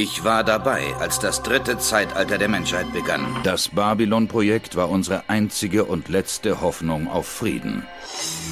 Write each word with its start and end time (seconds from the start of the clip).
Ich 0.00 0.22
war 0.22 0.44
dabei, 0.44 0.94
als 1.00 1.18
das 1.18 1.42
dritte 1.42 1.76
Zeitalter 1.76 2.38
der 2.38 2.46
Menschheit 2.46 2.92
begann. 2.92 3.26
Das 3.42 3.66
Babylon-Projekt 3.66 4.76
war 4.76 4.90
unsere 4.90 5.24
einzige 5.28 5.84
und 5.86 6.08
letzte 6.08 6.60
Hoffnung 6.60 7.08
auf 7.08 7.26
Frieden. 7.26 7.84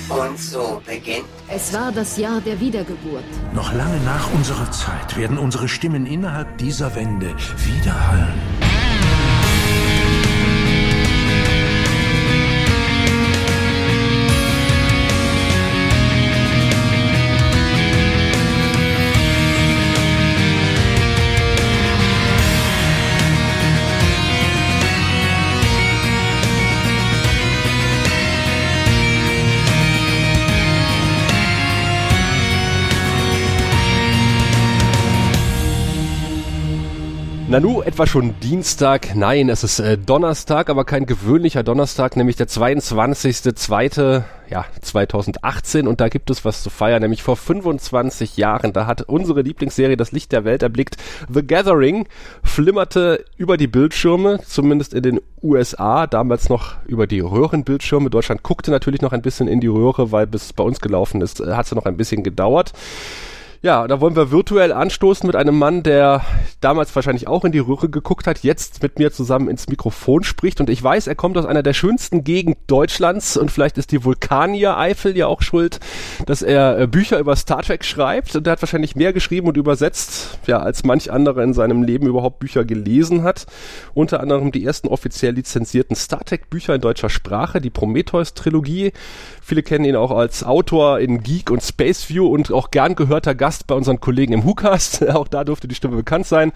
Und 0.09 0.41
so 0.41 0.83
beginnt. 0.85 1.29
Es 1.47 1.73
war 1.73 1.93
das 1.93 2.17
Jahr 2.17 2.41
der 2.41 2.59
Wiedergeburt. 2.59 3.23
Noch 3.55 3.73
lange 3.73 4.01
nach 4.01 4.29
unserer 4.35 4.69
Zeit 4.73 5.17
werden 5.17 5.39
unsere 5.39 5.69
Stimmen 5.69 6.05
innerhalb 6.05 6.59
dieser 6.59 6.97
Wände 6.97 7.33
widerhallen. 7.59 8.66
Nanu, 37.49 37.81
etwa 37.81 38.09
schon 38.09 38.35
Dienstag? 38.41 39.15
Nein, 39.15 39.49
es 39.49 39.63
ist 39.63 39.79
äh, 39.79 39.97
Donnerstag, 39.97 40.69
aber 40.69 40.85
kein 40.85 41.07
gewöhnlicher 41.07 41.63
Donnerstag, 41.63 42.17
nämlich 42.17 42.35
der 42.35 42.49
22.02. 42.49 44.25
Ja, 44.51 44.65
2018 44.81 45.87
und 45.87 46.01
da 46.01 46.09
gibt 46.09 46.29
es 46.31 46.45
was 46.45 46.65
zu 46.65 46.71
feiern, 46.71 47.03
nämlich 47.03 47.23
vor 47.23 47.37
25 47.37 48.37
Jahren. 48.37 48.73
Da 48.73 48.87
hat 48.87 49.03
unsere 49.03 49.43
Lieblingsserie 49.43 49.97
das 49.97 50.11
Licht 50.11 50.33
der 50.33 50.45
Welt 50.45 50.65
erblickt. 50.65 50.97
The 51.33 51.47
Gathering 51.47 52.09
flimmerte 52.43 53.25
über 53.37 53.57
die 53.57 53.69
Bildschirme, 53.69 54.41
zumindest 54.45 54.93
in 54.93 55.05
den 55.05 55.21
USA, 55.41 56.09
damals 56.09 56.49
noch 56.49 56.75
über 56.87 57.07
die 57.07 57.21
Röhrenbildschirme. 57.21 58.11
Deutschland 58.11 58.43
guckte 58.43 58.73
natürlich 58.73 59.03
noch 59.03 59.13
ein 59.13 59.23
bisschen 59.23 59.47
in 59.47 59.61
die 59.61 59.69
Röhre, 59.69 60.11
weil 60.11 60.27
bis 60.27 60.47
es 60.47 60.53
bei 60.53 60.65
uns 60.65 60.81
gelaufen 60.81 61.23
ist, 61.23 61.39
äh, 61.39 61.55
hat 61.55 61.67
es 61.67 61.75
noch 61.77 61.87
ein 61.87 61.97
bisschen 61.97 62.25
gedauert. 62.25 62.73
Ja, 63.67 63.89
da 63.89 64.01
wollen 64.01 64.15
wir 64.15 64.31
virtuell 64.31 64.73
anstoßen 64.73 65.27
mit 65.27 65.35
einem 65.35 65.59
Mann, 65.59 65.83
der 65.83 66.25
damals 66.61 66.95
wahrscheinlich 66.95 67.27
auch 67.27 67.45
in 67.45 67.51
die 67.51 67.59
Röhre 67.59 67.89
geguckt 67.89 68.29
hat, 68.29 68.45
jetzt 68.45 68.81
mit 68.81 69.01
mir 69.01 69.11
zusammen 69.11 69.49
ins 69.49 69.67
Mikrofon 69.67 70.23
spricht. 70.23 70.61
Und 70.61 70.71
ich 70.71 70.81
weiß, 70.81 71.09
er 71.09 71.17
kommt 71.17 71.37
aus 71.37 71.47
einer 71.47 71.65
der 71.65 71.73
schönsten 71.73 72.23
Gegend 72.23 72.59
Deutschlands 72.69 73.37
und 73.37 73.51
vielleicht 73.51 73.77
ist 73.77 73.91
die 73.91 74.05
Vulkanier-Eifel 74.05 75.17
ja 75.17 75.27
auch 75.27 75.43
schuld, 75.43 75.81
dass 76.27 76.43
er 76.43 76.79
äh, 76.79 76.87
Bücher 76.87 77.19
über 77.19 77.35
Star 77.35 77.61
Trek 77.61 77.85
schreibt. 77.85 78.37
Und 78.37 78.47
er 78.47 78.53
hat 78.53 78.63
wahrscheinlich 78.63 78.95
mehr 78.95 79.13
geschrieben 79.13 79.49
und 79.49 79.57
übersetzt, 79.57 80.39
ja, 80.47 80.61
als 80.61 80.85
manch 80.85 81.11
anderer 81.11 81.43
in 81.43 81.53
seinem 81.53 81.83
Leben 81.83 82.07
überhaupt 82.07 82.39
Bücher 82.39 82.65
gelesen 82.65 83.25
hat. 83.25 83.47
Unter 83.95 84.21
anderem 84.21 84.53
die 84.53 84.65
ersten 84.65 84.87
offiziell 84.87 85.35
lizenzierten 85.35 85.97
Star 85.97 86.25
Trek-Bücher 86.25 86.77
in 86.77 86.83
deutscher 86.83 87.11
Sprache, 87.11 87.61
die 87.61 87.71
Prometheus-Trilogie. 87.71 88.93
Viele 89.43 89.65
kennen 89.65 89.87
ihn 89.87 89.97
auch 89.97 90.13
als 90.13 90.45
Autor 90.45 91.01
in 91.01 91.25
Geek 91.25 91.51
und 91.51 91.65
Space 91.65 92.09
View 92.09 92.29
und 92.29 92.53
auch 92.53 92.71
gern 92.71 92.95
gehörter 92.95 93.35
Gast 93.35 93.56
Gast 93.57 93.67
bei 93.67 93.75
unseren 93.75 94.01
Kollegen 94.01 94.35
im 94.35 94.45
WhoCast. 94.45 95.09
Auch 95.15 95.29
da 95.29 95.45
durfte 95.45 95.67
die 95.67 95.75
Stimme 95.75 95.97
bekannt 95.97 96.27
sein. 96.27 96.53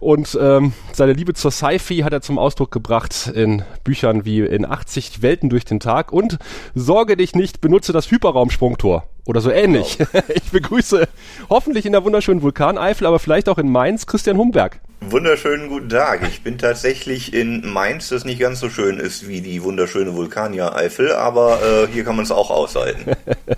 Und 0.00 0.38
ähm, 0.40 0.72
seine 0.92 1.14
Liebe 1.14 1.32
zur 1.32 1.50
Sci-Fi 1.50 1.98
hat 1.98 2.12
er 2.12 2.20
zum 2.20 2.38
Ausdruck 2.38 2.70
gebracht 2.70 3.30
in 3.34 3.62
Büchern 3.84 4.26
wie 4.26 4.40
in 4.40 4.66
80 4.66 5.22
Welten 5.22 5.48
durch 5.48 5.64
den 5.64 5.80
Tag 5.80 6.12
und 6.12 6.38
Sorge 6.74 7.16
dich 7.16 7.34
nicht, 7.34 7.60
benutze 7.60 7.92
das 7.92 8.10
Hyperraumsprungtor 8.10 9.04
oder 9.24 9.40
so 9.40 9.50
ähnlich. 9.50 9.98
Wow. 9.98 10.24
Ich 10.34 10.50
begrüße 10.50 11.08
hoffentlich 11.48 11.86
in 11.86 11.92
der 11.92 12.04
wunderschönen 12.04 12.42
Vulkaneifel, 12.42 13.06
aber 13.06 13.18
vielleicht 13.18 13.48
auch 13.48 13.58
in 13.58 13.70
Mainz 13.70 14.06
Christian 14.06 14.36
Humberg. 14.36 14.80
Wunderschönen 15.00 15.68
guten 15.68 15.90
Tag. 15.90 16.22
Ich 16.26 16.42
bin 16.42 16.56
tatsächlich 16.56 17.34
in 17.34 17.70
Mainz, 17.70 18.08
das 18.08 18.24
nicht 18.24 18.40
ganz 18.40 18.60
so 18.60 18.70
schön 18.70 18.98
ist 18.98 19.28
wie 19.28 19.42
die 19.42 19.62
wunderschöne 19.62 20.16
Vulkaniereifel, 20.16 21.12
aber 21.12 21.60
äh, 21.62 21.92
hier 21.92 22.02
kann 22.02 22.16
man 22.16 22.24
es 22.24 22.32
auch 22.32 22.50
aushalten. 22.50 23.12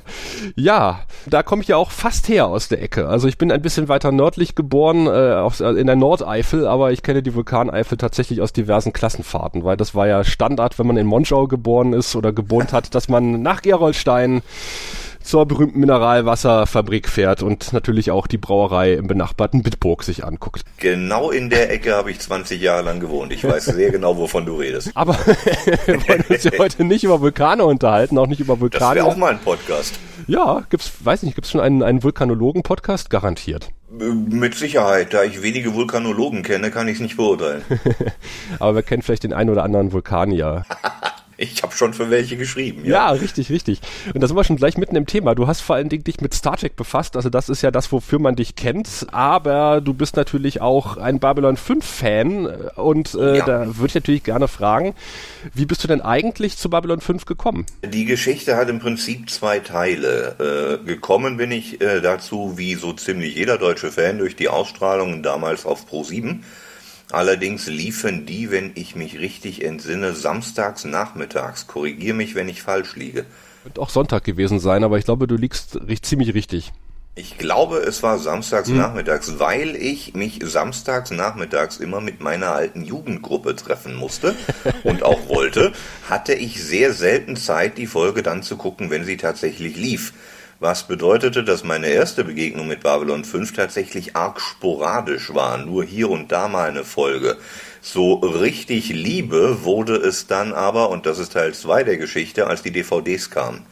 ja, 0.56 1.00
da 1.26 1.44
komme 1.44 1.62
ich 1.62 1.68
ja 1.68 1.76
auch 1.76 1.92
fast 1.92 2.28
her 2.28 2.46
aus 2.46 2.68
der 2.68 2.82
Ecke. 2.82 3.08
Also 3.08 3.28
ich 3.28 3.38
bin 3.38 3.52
ein 3.52 3.62
bisschen 3.62 3.88
weiter 3.88 4.10
nördlich 4.10 4.56
geboren, 4.56 5.06
äh, 5.06 5.34
auf, 5.34 5.60
in 5.60 5.86
der 5.86 5.96
Nordeifel, 5.96 6.66
aber 6.66 6.90
ich 6.90 7.02
kenne 7.02 7.22
die 7.22 7.34
Vulkaneifel 7.34 7.96
tatsächlich 7.96 8.40
aus 8.40 8.52
diversen 8.52 8.92
Klassenfahrten, 8.92 9.62
weil 9.62 9.76
das 9.76 9.94
war 9.94 10.08
ja 10.08 10.24
Standard, 10.24 10.78
wenn 10.78 10.88
man 10.88 10.96
in 10.96 11.06
Monschau 11.06 11.46
geboren 11.46 11.92
ist 11.92 12.16
oder 12.16 12.32
gewohnt 12.32 12.72
hat, 12.72 12.94
dass 12.96 13.08
man 13.08 13.42
nach 13.42 13.62
Gerolstein 13.62 14.42
zur 15.28 15.44
berühmten 15.44 15.78
Mineralwasserfabrik 15.80 17.06
fährt 17.06 17.42
und 17.42 17.74
natürlich 17.74 18.10
auch 18.10 18.26
die 18.26 18.38
Brauerei 18.38 18.94
im 18.94 19.08
benachbarten 19.08 19.62
Bitburg 19.62 20.02
sich 20.02 20.24
anguckt. 20.24 20.64
Genau 20.78 21.30
in 21.30 21.50
der 21.50 21.70
Ecke 21.70 21.94
habe 21.94 22.10
ich 22.10 22.18
20 22.18 22.58
Jahre 22.62 22.82
lang 22.82 22.98
gewohnt. 22.98 23.30
Ich 23.30 23.44
weiß 23.44 23.66
sehr 23.66 23.90
genau, 23.90 24.16
wovon 24.16 24.46
du 24.46 24.56
redest. 24.56 24.90
Aber 24.94 25.12
wir 25.84 26.08
wollen 26.08 26.24
uns 26.30 26.44
ja 26.44 26.52
heute 26.58 26.82
nicht 26.82 27.04
über 27.04 27.20
Vulkane 27.20 27.62
unterhalten, 27.66 28.16
auch 28.16 28.26
nicht 28.26 28.40
über 28.40 28.58
Vulkane. 28.58 28.94
Das 28.94 29.04
wäre 29.04 29.06
auch 29.06 29.16
mal 29.18 29.32
ein 29.32 29.38
Podcast. 29.38 29.98
Ja, 30.26 30.62
gibt's, 30.70 30.92
weiß 31.00 31.24
nicht, 31.24 31.34
gibt's 31.34 31.50
schon 31.50 31.60
einen, 31.60 31.82
einen 31.82 32.02
Vulkanologen-Podcast? 32.02 33.10
Garantiert. 33.10 33.68
Mit 33.90 34.54
Sicherheit, 34.54 35.12
da 35.12 35.24
ich 35.24 35.42
wenige 35.42 35.74
Vulkanologen 35.74 36.42
kenne, 36.42 36.70
kann 36.70 36.88
ich 36.88 36.94
es 36.94 37.00
nicht 37.00 37.18
beurteilen. 37.18 37.62
Aber 38.60 38.76
wir 38.76 38.82
kennen 38.82 39.02
vielleicht 39.02 39.24
den 39.24 39.34
einen 39.34 39.50
oder 39.50 39.62
anderen 39.62 39.92
Vulkanier. 39.92 40.64
Ich 41.40 41.62
habe 41.62 41.72
schon 41.72 41.94
für 41.94 42.10
welche 42.10 42.36
geschrieben. 42.36 42.84
Ja. 42.84 42.90
ja, 42.90 43.10
richtig, 43.10 43.48
richtig. 43.48 43.80
Und 44.12 44.20
da 44.20 44.26
sind 44.26 44.36
wir 44.36 44.42
schon 44.42 44.56
gleich 44.56 44.76
mitten 44.76 44.96
im 44.96 45.06
Thema. 45.06 45.36
Du 45.36 45.46
hast 45.46 45.60
vor 45.60 45.76
allen 45.76 45.88
Dingen 45.88 46.02
dich 46.02 46.20
mit 46.20 46.34
Star 46.34 46.56
Trek 46.56 46.74
befasst. 46.74 47.14
Also 47.14 47.30
das 47.30 47.48
ist 47.48 47.62
ja 47.62 47.70
das, 47.70 47.92
wofür 47.92 48.18
man 48.18 48.34
dich 48.34 48.56
kennt. 48.56 49.06
Aber 49.12 49.80
du 49.80 49.94
bist 49.94 50.16
natürlich 50.16 50.60
auch 50.60 50.96
ein 50.96 51.20
Babylon 51.20 51.56
5 51.56 51.84
Fan. 51.84 52.46
Und 52.74 53.14
äh, 53.14 53.38
ja. 53.38 53.46
da 53.46 53.76
würde 53.76 53.86
ich 53.86 53.94
natürlich 53.94 54.24
gerne 54.24 54.48
fragen, 54.48 54.96
wie 55.54 55.64
bist 55.64 55.84
du 55.84 55.88
denn 55.88 56.00
eigentlich 56.00 56.56
zu 56.56 56.70
Babylon 56.70 57.00
5 57.00 57.24
gekommen? 57.24 57.66
Die 57.84 58.04
Geschichte 58.04 58.56
hat 58.56 58.68
im 58.68 58.80
Prinzip 58.80 59.30
zwei 59.30 59.60
Teile. 59.60 60.80
Äh, 60.82 60.84
gekommen 60.84 61.36
bin 61.36 61.52
ich 61.52 61.80
äh, 61.80 62.00
dazu, 62.00 62.54
wie 62.56 62.74
so 62.74 62.92
ziemlich 62.92 63.36
jeder 63.36 63.58
deutsche 63.58 63.92
Fan, 63.92 64.18
durch 64.18 64.34
die 64.34 64.48
Ausstrahlungen 64.48 65.22
damals 65.22 65.66
auf 65.66 65.86
Pro 65.86 66.02
7 66.02 66.42
Allerdings 67.10 67.66
liefen 67.66 68.26
die, 68.26 68.50
wenn 68.50 68.72
ich 68.74 68.94
mich 68.94 69.18
richtig 69.18 69.64
entsinne, 69.64 70.12
samstags 70.12 70.84
nachmittags. 70.84 71.66
Korrigier 71.66 72.12
mich, 72.12 72.34
wenn 72.34 72.48
ich 72.48 72.62
falsch 72.62 72.96
liege. 72.96 73.24
Wird 73.64 73.78
auch 73.78 73.90
Sonntag 73.90 74.24
gewesen 74.24 74.60
sein, 74.60 74.84
aber 74.84 74.98
ich 74.98 75.04
glaube, 75.04 75.26
du 75.26 75.36
liegst 75.36 75.78
ziemlich 76.02 76.34
richtig. 76.34 76.72
Ich 77.14 77.36
glaube, 77.36 77.78
es 77.78 78.04
war 78.04 78.18
samstags 78.18 78.68
hm. 78.68 78.76
nachmittags, 78.76 79.40
weil 79.40 79.74
ich 79.74 80.14
mich 80.14 80.38
samstags 80.44 81.10
nachmittags 81.10 81.78
immer 81.78 82.00
mit 82.00 82.20
meiner 82.20 82.52
alten 82.52 82.84
Jugendgruppe 82.84 83.56
treffen 83.56 83.96
musste 83.96 84.36
und 84.84 85.02
auch 85.02 85.28
wollte, 85.28 85.72
hatte 86.08 86.34
ich 86.34 86.62
sehr 86.62 86.92
selten 86.92 87.34
Zeit, 87.34 87.76
die 87.76 87.88
Folge 87.88 88.22
dann 88.22 88.44
zu 88.44 88.56
gucken, 88.56 88.90
wenn 88.90 89.04
sie 89.04 89.16
tatsächlich 89.16 89.76
lief 89.76 90.12
was 90.60 90.88
bedeutete, 90.88 91.44
dass 91.44 91.62
meine 91.62 91.88
erste 91.88 92.24
Begegnung 92.24 92.66
mit 92.66 92.82
Babylon 92.82 93.24
5 93.24 93.52
tatsächlich 93.52 94.16
arg 94.16 94.40
sporadisch 94.40 95.32
war, 95.34 95.58
nur 95.58 95.84
hier 95.84 96.10
und 96.10 96.32
da 96.32 96.48
mal 96.48 96.68
eine 96.68 96.84
Folge. 96.84 97.36
So 97.80 98.14
richtig 98.14 98.88
Liebe 98.88 99.62
wurde 99.62 99.96
es 99.96 100.26
dann 100.26 100.52
aber, 100.52 100.90
und 100.90 101.06
das 101.06 101.18
ist 101.18 101.32
Teil 101.32 101.54
2 101.54 101.84
der 101.84 101.96
Geschichte, 101.96 102.48
als 102.48 102.62
die 102.62 102.72
DVDs 102.72 103.30
kamen. 103.30 103.64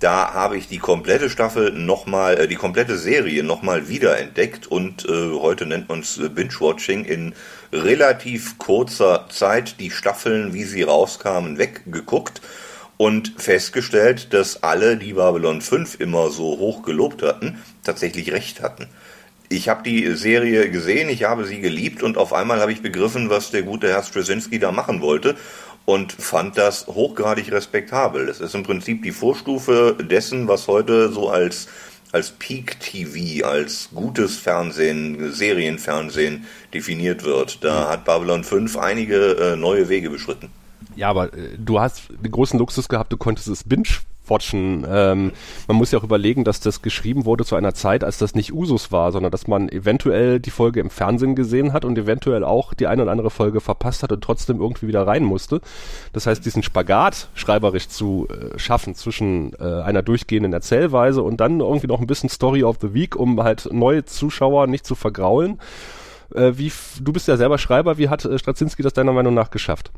Da 0.00 0.34
habe 0.34 0.58
ich 0.58 0.68
die 0.68 0.78
komplette 0.78 1.30
Staffel 1.30 1.72
nochmal, 1.72 2.38
äh, 2.38 2.48
die 2.48 2.56
komplette 2.56 2.98
Serie 2.98 3.42
nochmal 3.42 3.88
wiederentdeckt 3.88 4.66
und 4.66 5.06
äh, 5.08 5.30
heute 5.32 5.64
nennt 5.64 5.88
man 5.88 6.00
es 6.00 6.20
Binge-Watching 6.34 7.04
in 7.04 7.34
relativ 7.72 8.58
kurzer 8.58 9.26
Zeit 9.30 9.80
die 9.80 9.90
Staffeln, 9.90 10.52
wie 10.52 10.64
sie 10.64 10.82
rauskamen, 10.82 11.56
weggeguckt 11.56 12.42
und 12.96 13.34
festgestellt, 13.36 14.32
dass 14.32 14.62
alle, 14.62 14.96
die 14.96 15.14
Babylon 15.14 15.60
5 15.60 16.00
immer 16.00 16.30
so 16.30 16.58
hoch 16.58 16.82
gelobt 16.82 17.22
hatten, 17.22 17.58
tatsächlich 17.84 18.32
recht 18.32 18.62
hatten. 18.62 18.88
Ich 19.48 19.68
habe 19.68 19.82
die 19.82 20.14
Serie 20.14 20.70
gesehen, 20.70 21.08
ich 21.08 21.24
habe 21.24 21.44
sie 21.44 21.60
geliebt 21.60 22.02
und 22.02 22.16
auf 22.16 22.32
einmal 22.32 22.60
habe 22.60 22.72
ich 22.72 22.80
begriffen, 22.80 23.28
was 23.28 23.50
der 23.50 23.62
gute 23.62 23.88
Herr 23.88 24.02
Straczynski 24.02 24.58
da 24.58 24.72
machen 24.72 25.00
wollte 25.00 25.36
und 25.84 26.12
fand 26.12 26.56
das 26.56 26.86
hochgradig 26.86 27.50
respektabel. 27.52 28.28
Es 28.28 28.40
ist 28.40 28.54
im 28.54 28.62
Prinzip 28.62 29.02
die 29.02 29.10
Vorstufe 29.12 29.96
dessen, 30.00 30.48
was 30.48 30.68
heute 30.68 31.12
so 31.12 31.28
als 31.28 31.68
als 32.12 32.30
Peak 32.30 32.78
TV, 32.78 33.46
als 33.46 33.88
gutes 33.94 34.36
Fernsehen, 34.36 35.32
Serienfernsehen 35.32 36.46
definiert 36.74 37.24
wird. 37.24 37.64
Da 37.64 37.88
hat 37.88 38.04
Babylon 38.04 38.44
5 38.44 38.76
einige 38.76 39.32
äh, 39.38 39.56
neue 39.56 39.88
Wege 39.88 40.10
beschritten. 40.10 40.50
Ja, 40.96 41.10
aber 41.10 41.32
äh, 41.32 41.56
du 41.58 41.80
hast 41.80 42.08
den 42.10 42.30
großen 42.30 42.58
Luxus 42.58 42.88
gehabt, 42.88 43.12
du 43.12 43.16
konntest 43.16 43.48
es 43.48 43.64
binge 43.64 43.88
watchen. 44.26 44.86
Ähm, 44.88 45.32
man 45.66 45.76
muss 45.76 45.90
ja 45.90 45.98
auch 45.98 46.04
überlegen, 46.04 46.44
dass 46.44 46.60
das 46.60 46.82
geschrieben 46.82 47.24
wurde 47.24 47.44
zu 47.44 47.56
einer 47.56 47.74
Zeit, 47.74 48.04
als 48.04 48.18
das 48.18 48.34
nicht 48.34 48.52
Usus 48.52 48.92
war, 48.92 49.12
sondern 49.12 49.32
dass 49.32 49.46
man 49.46 49.68
eventuell 49.68 50.40
die 50.40 50.50
Folge 50.50 50.80
im 50.80 50.90
Fernsehen 50.90 51.34
gesehen 51.34 51.72
hat 51.72 51.84
und 51.84 51.98
eventuell 51.98 52.44
auch 52.44 52.74
die 52.74 52.86
eine 52.86 53.02
oder 53.02 53.10
andere 53.10 53.30
Folge 53.30 53.60
verpasst 53.60 54.02
hat 54.02 54.12
und 54.12 54.22
trotzdem 54.22 54.60
irgendwie 54.60 54.86
wieder 54.86 55.06
rein 55.06 55.24
musste. 55.24 55.60
Das 56.12 56.26
heißt, 56.26 56.44
diesen 56.44 56.62
Spagat 56.62 57.28
schreiberisch 57.34 57.88
zu 57.88 58.28
äh, 58.28 58.58
schaffen 58.58 58.94
zwischen 58.94 59.54
äh, 59.58 59.82
einer 59.82 60.02
durchgehenden 60.02 60.52
Erzählweise 60.52 61.22
und 61.22 61.38
dann 61.38 61.60
irgendwie 61.60 61.88
noch 61.88 62.00
ein 62.00 62.06
bisschen 62.06 62.28
Story 62.28 62.62
of 62.62 62.78
the 62.80 62.94
Week, 62.94 63.16
um 63.16 63.42
halt 63.42 63.68
neue 63.72 64.04
Zuschauer 64.04 64.66
nicht 64.66 64.86
zu 64.86 64.94
vergraulen 64.94 65.58
Äh, 66.34 66.52
wie, 66.56 66.72
du 67.00 67.12
bist 67.12 67.28
ja 67.28 67.36
selber 67.36 67.58
Schreiber, 67.58 67.98
wie 67.98 68.08
hat 68.08 68.24
äh, 68.24 68.38
Straczynski 68.38 68.82
das 68.82 68.94
deiner 68.94 69.12
Meinung 69.12 69.34
nach 69.34 69.50
geschafft? 69.50 69.90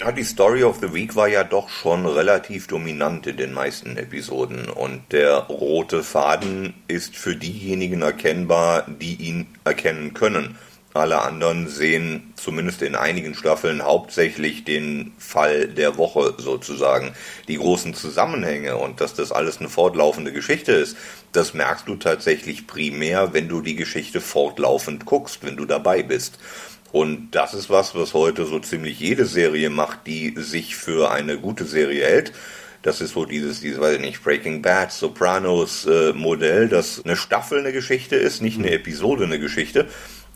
Ja, 0.00 0.10
die 0.10 0.24
Story 0.24 0.64
of 0.64 0.78
the 0.80 0.92
Week 0.92 1.14
war 1.14 1.28
ja 1.28 1.44
doch 1.44 1.68
schon 1.68 2.04
relativ 2.04 2.66
dominant 2.66 3.28
in 3.28 3.36
den 3.36 3.52
meisten 3.52 3.96
Episoden 3.96 4.68
und 4.68 5.12
der 5.12 5.36
rote 5.36 6.02
Faden 6.02 6.74
ist 6.88 7.16
für 7.16 7.36
diejenigen 7.36 8.02
erkennbar, 8.02 8.86
die 8.88 9.14
ihn 9.14 9.46
erkennen 9.64 10.12
können. 10.12 10.58
Alle 10.94 11.20
anderen 11.22 11.68
sehen 11.68 12.32
zumindest 12.36 12.82
in 12.82 12.94
einigen 12.94 13.34
Staffeln 13.34 13.82
hauptsächlich 13.82 14.64
den 14.64 15.12
Fall 15.18 15.68
der 15.68 15.96
Woche 15.96 16.34
sozusagen. 16.38 17.14
Die 17.48 17.56
großen 17.56 17.94
Zusammenhänge 17.94 18.76
und 18.76 19.00
dass 19.00 19.14
das 19.14 19.32
alles 19.32 19.58
eine 19.58 19.68
fortlaufende 19.68 20.32
Geschichte 20.32 20.72
ist, 20.72 20.96
das 21.32 21.54
merkst 21.54 21.88
du 21.88 21.96
tatsächlich 21.96 22.66
primär, 22.66 23.32
wenn 23.32 23.48
du 23.48 23.60
die 23.60 23.74
Geschichte 23.74 24.20
fortlaufend 24.20 25.04
guckst, 25.04 25.44
wenn 25.44 25.56
du 25.56 25.64
dabei 25.64 26.02
bist. 26.02 26.38
Und 26.94 27.32
das 27.32 27.54
ist 27.54 27.70
was, 27.70 27.96
was 27.96 28.14
heute 28.14 28.46
so 28.46 28.60
ziemlich 28.60 29.00
jede 29.00 29.26
Serie 29.26 29.68
macht, 29.68 30.06
die 30.06 30.32
sich 30.36 30.76
für 30.76 31.10
eine 31.10 31.38
gute 31.38 31.64
Serie 31.64 32.04
hält. 32.04 32.32
Das 32.82 33.00
ist 33.00 33.14
so 33.14 33.24
dieses, 33.24 33.58
dieses, 33.58 33.80
weiß 33.80 33.96
ich 33.96 34.00
nicht, 34.00 34.22
Breaking 34.22 34.62
Bad, 34.62 34.92
Sopranos 34.92 35.86
äh, 35.86 36.12
Modell, 36.12 36.68
dass 36.68 37.04
eine 37.04 37.16
Staffel 37.16 37.58
eine 37.58 37.72
Geschichte 37.72 38.14
ist, 38.14 38.42
nicht 38.42 38.60
eine 38.60 38.70
Episode 38.70 39.24
eine 39.24 39.40
Geschichte. 39.40 39.88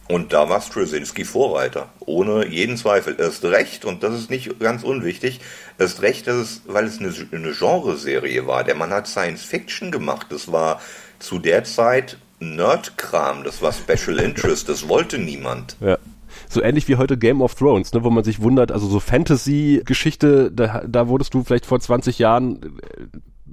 Und 0.09 0.33
da 0.33 0.49
war 0.49 0.61
Straczynski 0.61 1.25
Vorreiter, 1.25 1.91
ohne 2.01 2.45
jeden 2.49 2.77
Zweifel. 2.77 3.15
Erst 3.17 3.45
recht, 3.45 3.85
und 3.85 4.03
das 4.03 4.19
ist 4.19 4.29
nicht 4.29 4.59
ganz 4.59 4.83
unwichtig, 4.83 5.39
erst 5.79 6.03
recht, 6.03 6.27
dass 6.27 6.35
es, 6.35 6.63
weil 6.67 6.87
es 6.87 6.99
eine, 6.99 7.15
eine 7.31 7.53
Genreserie 7.53 8.49
war. 8.49 8.65
Der 8.65 8.75
Mann 8.75 8.91
hat 8.91 9.07
Science 9.07 9.45
Fiction 9.45 9.93
gemacht. 9.93 10.27
Das 10.31 10.51
war 10.51 10.81
zu 11.21 11.39
der 11.39 11.63
Zeit 11.63 12.19
Nerdkram, 12.41 13.45
das 13.45 13.63
war 13.63 13.73
Special 13.73 14.19
Interest, 14.19 14.69
das 14.69 14.89
wollte 14.89 15.19
niemand. 15.19 15.77
Ja 15.81 15.99
so 16.53 16.63
ähnlich 16.63 16.89
wie 16.89 16.97
heute 16.97 17.19
Game 17.19 17.43
of 17.43 17.55
Thrones, 17.55 17.93
ne, 17.93 18.05
wo 18.05 18.11
man 18.11 18.25
sich 18.25 18.41
wundert, 18.43 18.73
also 18.73 18.87
so 18.87 19.01
Fantasy-Geschichte, 19.01 20.51
da, 20.53 20.83
da 20.87 21.09
wurdest 21.09 21.35
du 21.35 21.45
vielleicht 21.45 21.67
vor 21.67 21.81
20 21.81 22.19
Jahren 22.19 22.79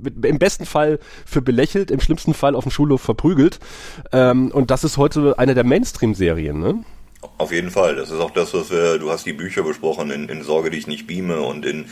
äh, 0.03 0.27
im 0.27 0.39
besten 0.39 0.65
Fall 0.65 0.99
für 1.25 1.41
belächelt, 1.41 1.91
im 1.91 1.99
schlimmsten 1.99 2.33
Fall 2.33 2.55
auf 2.55 2.65
dem 2.65 2.71
Schulhof 2.71 3.01
verprügelt. 3.01 3.59
Ähm, 4.11 4.51
und 4.51 4.71
das 4.71 4.83
ist 4.83 4.97
heute 4.97 5.39
eine 5.39 5.55
der 5.55 5.63
Mainstream-Serien, 5.63 6.59
ne? 6.59 6.83
Auf 7.37 7.51
jeden 7.51 7.71
Fall. 7.71 7.95
Das 7.95 8.11
ist 8.11 8.19
auch 8.19 8.31
das, 8.31 8.53
was 8.53 8.69
wir, 8.69 8.97
du 8.97 9.09
hast 9.09 9.25
die 9.25 9.33
Bücher 9.33 9.63
besprochen 9.63 10.11
in, 10.11 10.29
in 10.29 10.43
Sorge, 10.43 10.69
die 10.69 10.77
ich 10.77 10.87
nicht 10.87 11.07
beame 11.07 11.41
und 11.41 11.65
in, 11.65 11.85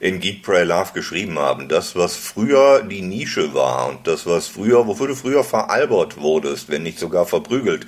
in 0.00 0.20
Geek 0.20 0.42
Pray 0.42 0.64
Love 0.64 0.92
geschrieben 0.94 1.38
haben. 1.38 1.68
Das, 1.68 1.96
was 1.96 2.16
früher 2.16 2.82
die 2.82 3.02
Nische 3.02 3.54
war 3.54 3.88
und 3.88 4.06
das, 4.06 4.26
was 4.26 4.46
früher, 4.46 4.86
wofür 4.86 5.08
du 5.08 5.14
früher 5.14 5.44
veralbert 5.44 6.20
wurdest, 6.20 6.68
wenn 6.70 6.82
nicht 6.82 6.98
sogar 6.98 7.26
verprügelt, 7.26 7.86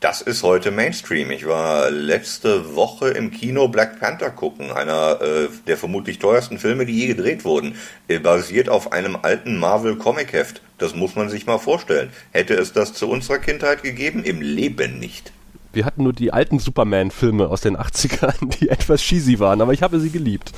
das 0.00 0.20
ist 0.20 0.42
heute 0.42 0.70
Mainstream. 0.70 1.30
Ich 1.30 1.46
war 1.46 1.90
letzte 1.90 2.74
Woche 2.74 3.08
im 3.08 3.30
Kino 3.30 3.68
Black 3.68 4.00
Panther 4.00 4.30
gucken, 4.30 4.70
einer 4.70 5.20
äh, 5.20 5.48
der 5.66 5.76
vermutlich 5.76 6.18
teuersten 6.18 6.58
Filme, 6.58 6.84
die 6.84 6.98
je 6.98 7.06
gedreht 7.06 7.44
wurden, 7.44 7.76
äh, 8.08 8.18
basiert 8.18 8.68
auf 8.68 8.92
einem 8.92 9.16
alten 9.22 9.58
Marvel 9.58 9.96
Comic 9.96 10.32
Heft. 10.32 10.60
Das 10.78 10.94
muss 10.94 11.14
man 11.14 11.30
sich 11.30 11.46
mal 11.46 11.58
vorstellen. 11.58 12.10
Hätte 12.32 12.54
es 12.54 12.72
das 12.72 12.92
zu 12.92 13.08
unserer 13.08 13.38
Kindheit 13.38 13.82
gegeben? 13.82 14.24
Im 14.24 14.42
Leben 14.42 14.98
nicht. 14.98 15.32
Wir 15.72 15.84
hatten 15.84 16.04
nur 16.04 16.12
die 16.12 16.32
alten 16.32 16.58
Superman-Filme 16.58 17.48
aus 17.48 17.62
den 17.62 17.76
80ern, 17.76 18.48
die 18.60 18.68
etwas 18.68 19.00
cheesy 19.00 19.38
waren, 19.38 19.60
aber 19.60 19.72
ich 19.72 19.82
habe 19.82 20.00
sie 20.00 20.10
geliebt. 20.10 20.52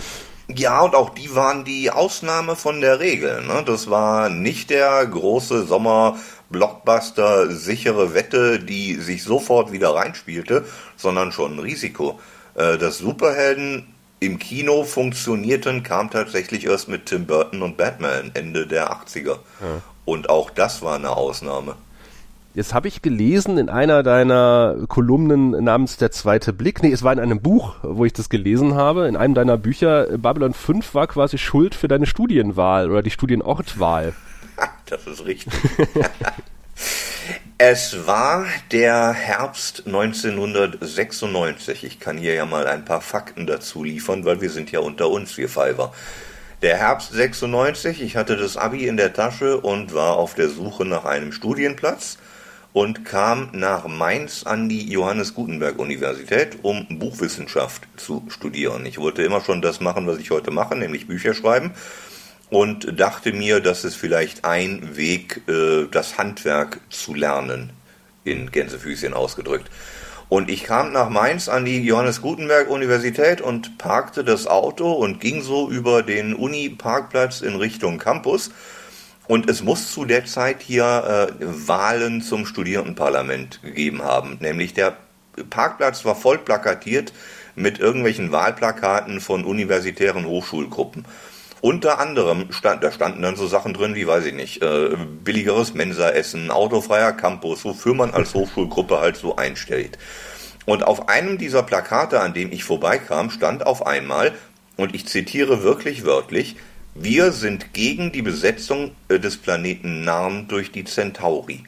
Ja, 0.48 0.82
und 0.82 0.94
auch 0.94 1.10
die 1.10 1.34
waren 1.34 1.64
die 1.64 1.90
Ausnahme 1.90 2.54
von 2.54 2.80
der 2.80 3.00
Regel. 3.00 3.44
Ne? 3.46 3.64
Das 3.66 3.90
war 3.90 4.28
nicht 4.28 4.70
der 4.70 5.04
große 5.04 5.66
Sommer 5.66 6.18
Blockbuster 6.50 7.50
sichere 7.50 8.14
Wette, 8.14 8.60
die 8.60 8.94
sich 8.94 9.22
sofort 9.22 9.72
wieder 9.72 9.94
reinspielte, 9.94 10.64
sondern 10.96 11.32
schon 11.32 11.56
ein 11.56 11.58
Risiko. 11.58 12.20
Äh, 12.54 12.78
dass 12.78 12.98
Superhelden 12.98 13.87
im 14.20 14.38
Kino 14.38 14.84
funktionierten, 14.84 15.82
kam 15.82 16.10
tatsächlich 16.10 16.66
erst 16.66 16.88
mit 16.88 17.06
Tim 17.06 17.26
Burton 17.26 17.62
und 17.62 17.76
Batman 17.76 18.31
Ende 18.34 18.66
der 18.66 18.90
80er. 18.90 19.32
Ja. 19.60 19.82
Und 20.04 20.31
auch 20.31 20.50
das 20.50 20.82
war 20.82 20.96
eine 20.96 21.10
Ausnahme. 21.10 21.75
Jetzt 22.54 22.72
habe 22.72 22.88
ich 22.88 23.02
gelesen 23.02 23.58
in 23.58 23.69
einer 23.69 24.02
deiner 24.02 24.76
Kolumnen 24.88 25.50
namens 25.62 25.99
Der 25.99 26.10
zweite 26.10 26.54
Blick, 26.54 26.82
nee, 26.82 26.90
es 26.90 27.02
war 27.02 27.12
in 27.12 27.19
einem 27.19 27.42
Buch, 27.42 27.75
wo 27.82 28.06
ich 28.06 28.14
das 28.14 28.31
gelesen 28.31 28.75
habe, 28.75 29.08
in 29.08 29.16
einem 29.16 29.34
deiner 29.34 29.58
Bücher, 29.58 30.06
Babylon 30.16 30.54
5 30.54 30.94
war 30.94 31.06
quasi 31.06 31.37
schuld 31.37 31.75
für 31.75 31.87
deine 31.87 32.06
Studienwahl 32.06 32.90
oder 32.90 33.02
die 33.02 33.10
Studienortwahl. 33.10 34.14
Das 34.86 35.06
ist 35.06 35.24
richtig. 35.24 35.52
es 37.58 38.06
war 38.06 38.46
der 38.70 39.12
Herbst 39.12 39.84
1996. 39.86 41.84
Ich 41.84 42.00
kann 42.00 42.18
hier 42.18 42.34
ja 42.34 42.46
mal 42.46 42.66
ein 42.66 42.84
paar 42.84 43.00
Fakten 43.00 43.46
dazu 43.46 43.84
liefern, 43.84 44.24
weil 44.24 44.40
wir 44.40 44.50
sind 44.50 44.70
ja 44.72 44.80
unter 44.80 45.08
uns, 45.10 45.36
wir 45.36 45.48
Fiverr. 45.48 45.92
Der 46.62 46.78
Herbst 46.78 47.12
96, 47.12 48.00
ich 48.00 48.16
hatte 48.16 48.36
das 48.36 48.56
Abi 48.56 48.86
in 48.86 48.96
der 48.96 49.12
Tasche 49.12 49.58
und 49.58 49.92
war 49.92 50.16
auf 50.16 50.34
der 50.34 50.48
Suche 50.48 50.86
nach 50.86 51.04
einem 51.04 51.32
Studienplatz 51.32 52.16
und 52.72 53.04
kam 53.04 53.50
nach 53.52 53.86
Mainz 53.86 54.44
an 54.44 54.68
die 54.68 54.90
Johannes 54.90 55.34
Gutenberg 55.34 55.78
Universität, 55.78 56.58
um 56.62 56.86
Buchwissenschaft 56.98 57.82
zu 57.96 58.24
studieren. 58.28 58.86
Ich 58.86 58.98
wollte 58.98 59.22
immer 59.22 59.42
schon 59.42 59.60
das 59.60 59.80
machen, 59.80 60.06
was 60.06 60.18
ich 60.18 60.30
heute 60.30 60.50
mache, 60.50 60.76
nämlich 60.76 61.06
Bücher 61.06 61.34
schreiben 61.34 61.72
und 62.50 62.98
dachte 62.98 63.32
mir, 63.32 63.60
das 63.60 63.84
ist 63.84 63.96
vielleicht 63.96 64.44
ein 64.44 64.96
Weg, 64.96 65.43
äh, 65.48 65.87
das 65.90 66.19
Handwerk 66.19 66.81
zu 66.90 67.14
lernen, 67.14 67.70
in 68.25 68.50
Gänsefüßchen 68.50 69.14
ausgedrückt. 69.14 69.70
Und 70.28 70.50
ich 70.50 70.64
kam 70.64 70.93
nach 70.93 71.08
Mainz 71.08 71.48
an 71.48 71.64
die 71.64 71.84
Johannes 71.84 72.20
Gutenberg 72.20 72.69
Universität 72.69 73.40
und 73.40 73.78
parkte 73.78 74.25
das 74.25 74.48
Auto 74.48 74.93
und 74.93 75.20
ging 75.20 75.43
so 75.43 75.70
über 75.70 76.02
den 76.02 76.34
Uni-Parkplatz 76.34 77.43
in 77.43 77.54
Richtung 77.54 77.98
Campus. 77.98 78.50
Und 79.28 79.49
es 79.49 79.62
muss 79.62 79.92
zu 79.92 80.04
der 80.04 80.25
Zeit 80.25 80.62
hier 80.62 81.28
äh, 81.40 81.44
Wahlen 81.69 82.22
zum 82.22 82.46
Studierendenparlament 82.46 83.62
gegeben 83.62 84.02
haben. 84.02 84.38
Nämlich 84.40 84.75
der 84.75 84.96
Parkplatz 85.50 86.04
war 86.04 86.16
voll 86.16 86.38
plakatiert 86.38 87.12
mit 87.54 87.78
irgendwelchen 87.78 88.32
Wahlplakaten 88.32 89.20
von 89.20 89.44
universitären 89.44 90.26
Hochschulgruppen. 90.26 91.04
Unter 91.60 91.98
anderem 91.98 92.52
stand, 92.52 92.84
da 92.84 92.92
standen 92.92 93.22
dann 93.22 93.36
so 93.36 93.46
Sachen 93.46 93.72
drin 93.72 93.94
wie, 93.94 94.06
weiß 94.06 94.26
ich 94.26 94.34
nicht, 94.34 94.62
äh, 94.62 94.96
billigeres 95.24 95.74
Mensaessen, 95.74 96.50
autofreier 96.50 97.12
Campus, 97.12 97.64
wofür 97.64 97.94
man 97.94 98.12
als 98.12 98.34
Hochschulgruppe 98.34 99.00
halt 99.00 99.16
so 99.16 99.36
einstellt. 99.36 99.98
Und 100.66 100.84
auf 100.84 101.08
einem 101.08 101.38
dieser 101.38 101.62
Plakate, 101.62 102.20
an 102.20 102.34
dem 102.34 102.52
ich 102.52 102.64
vorbeikam, 102.64 103.30
stand 103.30 103.66
auf 103.66 103.86
einmal, 103.86 104.32
und 104.76 104.94
ich 104.94 105.06
zitiere 105.06 105.62
wirklich 105.62 106.04
wörtlich, 106.04 106.56
wir 106.94 107.32
sind 107.32 107.72
gegen 107.72 108.12
die 108.12 108.22
Besetzung 108.22 108.92
äh, 109.08 109.18
des 109.18 109.36
Planeten 109.36 110.02
Narn 110.02 110.48
durch 110.48 110.72
die 110.72 110.84
Centauri. 110.84 111.64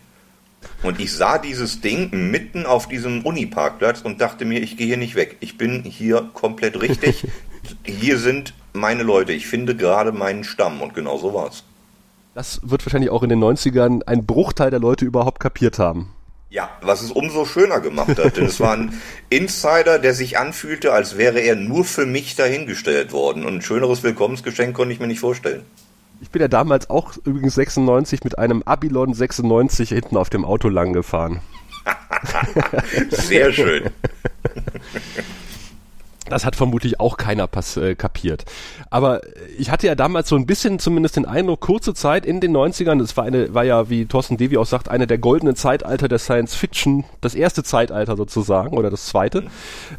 Und 0.83 1.01
ich 1.01 1.13
sah 1.13 1.39
dieses 1.39 1.81
Ding 1.81 2.31
mitten 2.31 2.67
auf 2.67 2.89
diesem 2.89 3.25
Uniparkplatz 3.25 4.01
und 4.03 4.21
dachte 4.21 4.45
mir, 4.45 4.61
ich 4.61 4.77
gehe 4.77 4.87
hier 4.87 4.97
nicht 4.97 5.15
weg. 5.15 5.37
Ich 5.41 5.57
bin 5.57 5.85
hier 5.85 6.31
komplett 6.35 6.81
richtig. 6.81 7.27
hier 7.85 8.19
sind 8.19 8.55
meine 8.73 9.03
Leute, 9.03 9.33
ich 9.33 9.47
finde 9.47 9.77
gerade 9.77 10.13
meinen 10.13 10.45
Stamm 10.45 10.81
und 10.81 10.95
genau 10.95 11.19
so 11.19 11.35
war's. 11.35 11.65
Das 12.35 12.61
wird 12.63 12.87
wahrscheinlich 12.87 13.11
auch 13.11 13.23
in 13.23 13.31
den 13.31 13.43
90ern 13.43 14.03
ein 14.07 14.25
Bruchteil 14.25 14.71
der 14.71 14.81
Leute 14.81 15.05
überhaupt 15.05 15.41
kapiert 15.41 15.79
haben. 15.79 16.13
Ja, 16.51 16.71
was 16.81 17.03
es 17.03 17.11
umso 17.11 17.45
schöner 17.45 17.81
gemacht 17.81 18.17
hat, 18.19 18.37
denn 18.39 18.47
es 18.47 18.59
war 18.59 18.73
ein 18.73 18.95
Insider, 19.29 19.99
der 19.99 20.15
sich 20.15 20.39
anfühlte, 20.39 20.93
als 20.93 21.19
wäre 21.19 21.41
er 21.41 21.57
nur 21.57 21.85
für 21.85 22.07
mich 22.07 22.37
dahingestellt 22.37 23.13
worden. 23.13 23.45
Und 23.45 23.57
ein 23.57 23.63
schöneres 23.63 24.03
Willkommensgeschenk 24.03 24.75
konnte 24.75 24.95
ich 24.95 25.01
mir 25.01 25.09
nicht 25.09 25.21
vorstellen. 25.21 25.63
Ich 26.21 26.31
bin 26.31 26.41
ja 26.41 26.49
damals 26.49 26.89
auch 26.91 27.17
übrigens 27.25 27.55
96 27.55 28.25
mit 28.25 28.39
einem 28.39 28.63
Abilon 28.63 29.13
96 29.13 29.91
hinten 29.91 30.17
auf 30.17 30.31
dem 30.31 30.45
Auto 30.45 30.69
lang 30.69 30.93
gefahren. 30.93 31.41
Sehr 33.11 33.53
schön. 33.53 33.91
Das 36.29 36.45
hat 36.45 36.57
vermutlich 36.57 37.01
auch 37.01 37.17
keiner 37.17 37.47
pass 37.47 37.77
äh, 37.77 37.95
kapiert. 37.95 38.45
Aber 38.91 39.21
ich 39.59 39.71
hatte 39.71 39.87
ja 39.87 39.95
damals 39.95 40.29
so 40.29 40.37
ein 40.37 40.47
bisschen 40.47 40.79
zumindest 40.79 41.17
den 41.17 41.27
Eindruck, 41.27 41.61
kurze 41.61 41.95
Zeit 41.95 42.27
in 42.27 42.41
den 42.41 42.57
90ern, 42.57 42.99
das 42.99 43.17
war 43.17 43.25
eine, 43.25 43.55
war 43.55 43.65
ja, 43.65 43.91
wie 43.91 44.07
Thorsten 44.07 44.37
Devi 44.37 44.57
auch 44.57 44.67
sagt, 44.67 44.89
eine 44.89 45.07
der 45.07 45.19
goldenen 45.19 45.57
Zeitalter 45.57 46.09
der 46.09 46.19
Science 46.19 46.55
Fiction, 46.55 47.05
das 47.21 47.35
erste 47.35 47.63
Zeitalter 47.63 48.17
sozusagen, 48.17 48.77
oder 48.77 48.91
das 48.91 49.07
zweite, 49.07 49.45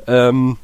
ähm, 0.07 0.57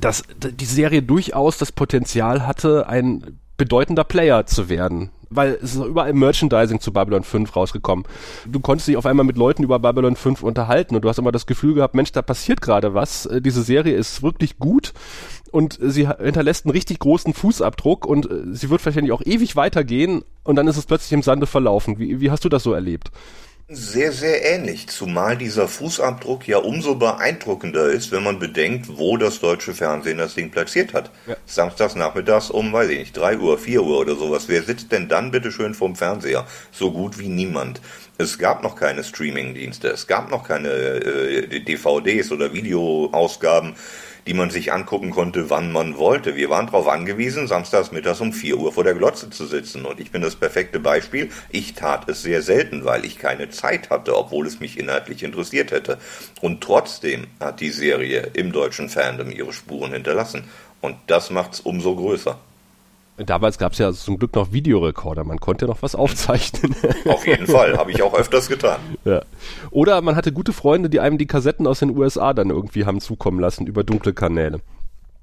dass 0.00 0.24
die 0.40 0.64
Serie 0.64 1.02
durchaus 1.02 1.58
das 1.58 1.72
Potenzial 1.72 2.46
hatte, 2.46 2.88
ein 2.88 3.38
bedeutender 3.56 4.04
Player 4.04 4.46
zu 4.46 4.68
werden 4.68 5.10
weil 5.30 5.58
es 5.62 5.74
ist 5.74 5.84
überall 5.84 6.12
Merchandising 6.12 6.80
zu 6.80 6.92
Babylon 6.92 7.24
5 7.24 7.54
rausgekommen. 7.54 8.04
Du 8.46 8.60
konntest 8.60 8.88
dich 8.88 8.96
auf 8.96 9.06
einmal 9.06 9.26
mit 9.26 9.36
Leuten 9.36 9.62
über 9.62 9.78
Babylon 9.78 10.16
5 10.16 10.42
unterhalten 10.42 10.94
und 10.94 11.02
du 11.02 11.08
hast 11.08 11.18
immer 11.18 11.32
das 11.32 11.46
Gefühl 11.46 11.74
gehabt, 11.74 11.94
Mensch, 11.94 12.12
da 12.12 12.22
passiert 12.22 12.60
gerade 12.60 12.94
was. 12.94 13.26
Äh, 13.26 13.40
diese 13.40 13.62
Serie 13.62 13.94
ist 13.94 14.22
wirklich 14.22 14.58
gut 14.58 14.92
und 15.50 15.78
sie 15.80 16.08
hinterlässt 16.08 16.64
einen 16.64 16.72
richtig 16.72 16.98
großen 16.98 17.34
Fußabdruck 17.34 18.06
und 18.06 18.30
äh, 18.30 18.42
sie 18.52 18.70
wird 18.70 18.84
wahrscheinlich 18.84 19.12
auch 19.12 19.22
ewig 19.24 19.56
weitergehen 19.56 20.22
und 20.44 20.56
dann 20.56 20.68
ist 20.68 20.76
es 20.76 20.86
plötzlich 20.86 21.12
im 21.12 21.22
Sande 21.22 21.46
verlaufen. 21.46 21.98
Wie, 21.98 22.20
wie 22.20 22.30
hast 22.30 22.44
du 22.44 22.48
das 22.48 22.62
so 22.62 22.72
erlebt? 22.72 23.10
Sehr, 23.68 24.12
sehr 24.12 24.44
ähnlich, 24.44 24.86
zumal 24.86 25.36
dieser 25.36 25.66
Fußabdruck 25.66 26.46
ja 26.46 26.58
umso 26.58 26.94
beeindruckender 26.94 27.86
ist, 27.88 28.12
wenn 28.12 28.22
man 28.22 28.38
bedenkt, 28.38 28.96
wo 28.96 29.16
das 29.16 29.40
deutsche 29.40 29.74
Fernsehen 29.74 30.18
das 30.18 30.36
Ding 30.36 30.52
platziert 30.52 30.94
hat. 30.94 31.10
Ja. 31.26 31.34
Samstags 31.46 31.96
nachmittags 31.96 32.48
um, 32.50 32.72
weiß 32.72 32.90
ich 32.90 32.98
nicht, 33.00 33.16
3 33.16 33.38
Uhr, 33.38 33.58
4 33.58 33.82
Uhr 33.82 33.98
oder 33.98 34.14
sowas. 34.14 34.44
Wer 34.46 34.62
sitzt 34.62 34.92
denn 34.92 35.08
dann 35.08 35.32
bitte 35.32 35.50
schön 35.50 35.74
vorm 35.74 35.96
Fernseher? 35.96 36.46
So 36.70 36.92
gut 36.92 37.18
wie 37.18 37.26
niemand. 37.26 37.80
Es 38.18 38.38
gab 38.38 38.62
noch 38.62 38.76
keine 38.76 39.02
Streaming-Dienste, 39.02 39.88
es 39.88 40.06
gab 40.06 40.30
noch 40.30 40.46
keine 40.46 40.68
äh, 40.68 41.60
DVDs 41.60 42.30
oder 42.30 42.52
Videoausgaben 42.52 43.74
die 44.26 44.34
man 44.34 44.50
sich 44.50 44.72
angucken 44.72 45.10
konnte, 45.10 45.50
wann 45.50 45.72
man 45.72 45.96
wollte. 45.96 46.36
Wir 46.36 46.50
waren 46.50 46.66
darauf 46.66 46.88
angewiesen, 46.88 47.46
samstags 47.46 47.92
mittags 47.92 48.20
um 48.20 48.32
4 48.32 48.58
Uhr 48.58 48.72
vor 48.72 48.84
der 48.84 48.94
Glotze 48.94 49.30
zu 49.30 49.46
sitzen. 49.46 49.84
Und 49.84 50.00
ich 50.00 50.10
bin 50.10 50.22
das 50.22 50.36
perfekte 50.36 50.80
Beispiel. 50.80 51.30
Ich 51.50 51.74
tat 51.74 52.08
es 52.08 52.22
sehr 52.22 52.42
selten, 52.42 52.84
weil 52.84 53.04
ich 53.04 53.18
keine 53.18 53.50
Zeit 53.50 53.90
hatte, 53.90 54.16
obwohl 54.16 54.46
es 54.46 54.60
mich 54.60 54.78
inhaltlich 54.78 55.22
interessiert 55.22 55.70
hätte. 55.70 55.98
Und 56.40 56.62
trotzdem 56.62 57.26
hat 57.40 57.60
die 57.60 57.70
Serie 57.70 58.30
im 58.34 58.52
deutschen 58.52 58.88
Fandom 58.88 59.30
ihre 59.30 59.52
Spuren 59.52 59.92
hinterlassen. 59.92 60.44
Und 60.80 60.96
das 61.06 61.30
macht 61.30 61.54
es 61.54 61.60
umso 61.60 61.94
größer. 61.94 62.38
Damals 63.18 63.56
gab 63.56 63.72
es 63.72 63.78
ja 63.78 63.92
zum 63.92 64.18
Glück 64.18 64.34
noch 64.34 64.52
Videorekorder, 64.52 65.24
man 65.24 65.40
konnte 65.40 65.66
noch 65.66 65.80
was 65.80 65.94
aufzeichnen. 65.94 66.74
Auf 67.08 67.26
jeden 67.26 67.46
Fall, 67.46 67.76
habe 67.78 67.90
ich 67.90 68.02
auch 68.02 68.14
öfters 68.14 68.48
getan. 68.48 68.78
Ja. 69.04 69.22
Oder 69.70 70.02
man 70.02 70.16
hatte 70.16 70.32
gute 70.32 70.52
Freunde, 70.52 70.90
die 70.90 71.00
einem 71.00 71.16
die 71.16 71.26
Kassetten 71.26 71.66
aus 71.66 71.78
den 71.78 71.96
USA 71.96 72.34
dann 72.34 72.50
irgendwie 72.50 72.84
haben 72.84 73.00
zukommen 73.00 73.40
lassen 73.40 73.66
über 73.66 73.84
dunkle 73.84 74.12
Kanäle. 74.12 74.60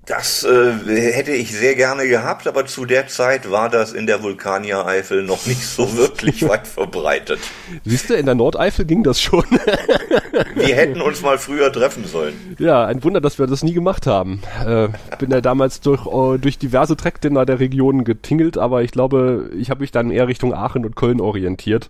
Das 0.05 0.43
äh, 0.43 0.73
hätte 1.13 1.31
ich 1.31 1.53
sehr 1.53 1.75
gerne 1.75 2.05
gehabt, 2.09 2.45
aber 2.45 2.65
zu 2.65 2.85
der 2.85 3.07
Zeit 3.07 3.49
war 3.49 3.69
das 3.69 3.93
in 3.93 4.05
der 4.05 4.21
Vulkaniereifel 4.21 5.23
noch 5.23 5.45
nicht 5.45 5.65
so 5.65 5.95
wirklich 5.97 6.45
weit 6.45 6.67
verbreitet. 6.67 7.39
Siehst 7.85 8.09
du, 8.09 8.15
in 8.15 8.25
der 8.25 8.35
Nordeifel 8.35 8.83
ging 8.83 9.03
das 9.03 9.21
schon. 9.21 9.45
wir 10.55 10.75
hätten 10.75 10.99
uns 10.99 11.21
mal 11.21 11.37
früher 11.37 11.71
treffen 11.71 12.05
sollen. 12.05 12.33
Ja, 12.59 12.85
ein 12.85 13.01
Wunder, 13.05 13.21
dass 13.21 13.39
wir 13.39 13.47
das 13.47 13.63
nie 13.63 13.73
gemacht 13.73 14.05
haben. 14.05 14.41
Äh, 14.65 14.89
bin 15.19 15.31
ja 15.31 15.39
damals 15.39 15.79
durch, 15.79 16.05
uh, 16.05 16.37
durch 16.37 16.57
diverse 16.57 16.97
Treckdinner 16.97 17.45
der 17.45 17.61
Region 17.61 18.03
getingelt, 18.03 18.57
aber 18.57 18.83
ich 18.83 18.91
glaube, 18.91 19.51
ich 19.57 19.69
habe 19.69 19.81
mich 19.81 19.91
dann 19.91 20.11
eher 20.11 20.27
Richtung 20.27 20.53
Aachen 20.53 20.85
und 20.85 20.97
Köln 20.97 21.21
orientiert. 21.21 21.89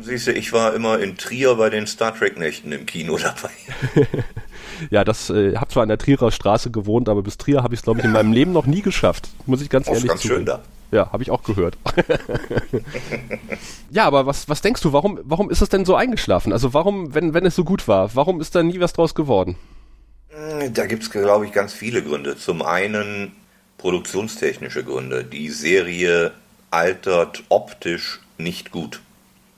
Siehst 0.00 0.26
du, 0.26 0.32
ich 0.32 0.52
war 0.52 0.74
immer 0.74 0.98
in 0.98 1.16
Trier 1.16 1.54
bei 1.54 1.70
den 1.70 1.86
Star 1.86 2.16
Trek-Nächten 2.16 2.72
im 2.72 2.86
Kino 2.86 3.16
dabei. 3.16 3.50
ja, 4.90 5.04
das 5.04 5.30
äh, 5.30 5.56
habe 5.56 5.68
zwar 5.68 5.82
an 5.82 5.88
der 5.88 5.98
Trierer 5.98 6.30
Straße 6.30 6.70
gewohnt, 6.70 7.08
aber 7.08 7.22
bis 7.22 7.38
Trier 7.38 7.62
habe 7.62 7.74
ich 7.74 7.80
es, 7.80 7.84
glaube 7.84 8.00
ich, 8.00 8.04
in 8.04 8.12
meinem 8.12 8.32
Leben 8.32 8.52
noch 8.52 8.66
nie 8.66 8.82
geschafft. 8.82 9.28
Muss 9.46 9.62
ich 9.62 9.70
ganz 9.70 9.88
oh, 9.88 9.92
ehrlich 9.92 10.08
ganz 10.08 10.22
zugeben. 10.22 10.38
schön 10.38 10.46
da. 10.46 10.60
Ja, 10.90 11.12
habe 11.12 11.22
ich 11.22 11.30
auch 11.30 11.42
gehört. 11.42 11.76
ja, 13.90 14.06
aber 14.06 14.24
was, 14.24 14.48
was 14.48 14.62
denkst 14.62 14.80
du, 14.80 14.92
warum, 14.92 15.20
warum 15.22 15.50
ist 15.50 15.60
es 15.60 15.68
denn 15.68 15.84
so 15.84 15.94
eingeschlafen? 15.94 16.52
Also 16.52 16.72
warum, 16.72 17.14
wenn, 17.14 17.34
wenn 17.34 17.44
es 17.44 17.54
so 17.54 17.64
gut 17.64 17.86
war, 17.88 18.14
warum 18.14 18.40
ist 18.40 18.54
da 18.54 18.62
nie 18.62 18.80
was 18.80 18.94
draus 18.94 19.14
geworden? 19.14 19.56
Hm, 20.30 20.72
da 20.72 20.86
gibt 20.86 21.02
es, 21.02 21.10
glaube 21.10 21.44
ich, 21.44 21.52
ganz 21.52 21.74
viele 21.74 22.02
Gründe. 22.02 22.38
Zum 22.38 22.62
einen 22.62 23.32
produktionstechnische 23.76 24.82
Gründe. 24.82 25.24
Die 25.24 25.50
Serie 25.50 26.32
altert 26.70 27.42
optisch 27.50 28.20
nicht 28.38 28.70
gut. 28.70 29.00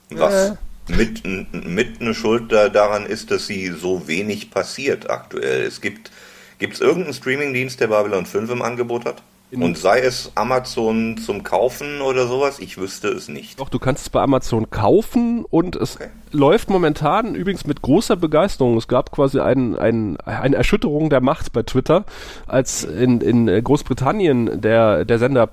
Was 0.09 0.51
äh. 0.51 0.55
Mit, 0.95 1.23
mit 1.65 2.01
eine 2.01 2.13
Schuld 2.13 2.51
daran 2.51 3.05
ist, 3.05 3.31
dass 3.31 3.47
sie 3.47 3.67
so 3.69 4.07
wenig 4.07 4.51
passiert 4.51 5.09
aktuell. 5.09 5.63
Es 5.63 5.81
gibt, 5.81 6.11
es 6.59 6.81
irgendeinen 6.81 7.13
Streamingdienst, 7.13 7.79
der 7.79 7.87
Babylon 7.87 8.25
5 8.25 8.51
im 8.51 8.61
Angebot 8.61 9.05
hat? 9.05 9.23
Und 9.53 9.77
sei 9.77 9.99
es 9.99 10.31
Amazon 10.35 11.17
zum 11.17 11.43
Kaufen 11.43 11.99
oder 11.99 12.25
sowas, 12.25 12.59
ich 12.59 12.77
wüsste 12.77 13.09
es 13.09 13.27
nicht. 13.27 13.59
Doch, 13.59 13.67
du 13.67 13.79
kannst 13.79 14.03
es 14.03 14.09
bei 14.09 14.21
Amazon 14.21 14.69
kaufen 14.69 15.43
und 15.43 15.75
es 15.75 15.97
okay. 15.97 16.07
läuft 16.31 16.69
momentan 16.69 17.35
übrigens 17.35 17.65
mit 17.65 17.81
großer 17.81 18.15
Begeisterung. 18.15 18.77
Es 18.77 18.87
gab 18.87 19.11
quasi 19.11 19.41
ein, 19.41 19.75
ein, 19.75 20.15
eine 20.21 20.55
Erschütterung 20.55 21.09
der 21.09 21.19
Macht 21.19 21.51
bei 21.51 21.63
Twitter, 21.63 22.05
als 22.47 22.85
in, 22.85 23.19
in 23.19 23.61
Großbritannien 23.61 24.61
der, 24.61 25.03
der 25.03 25.19
Sender, 25.19 25.49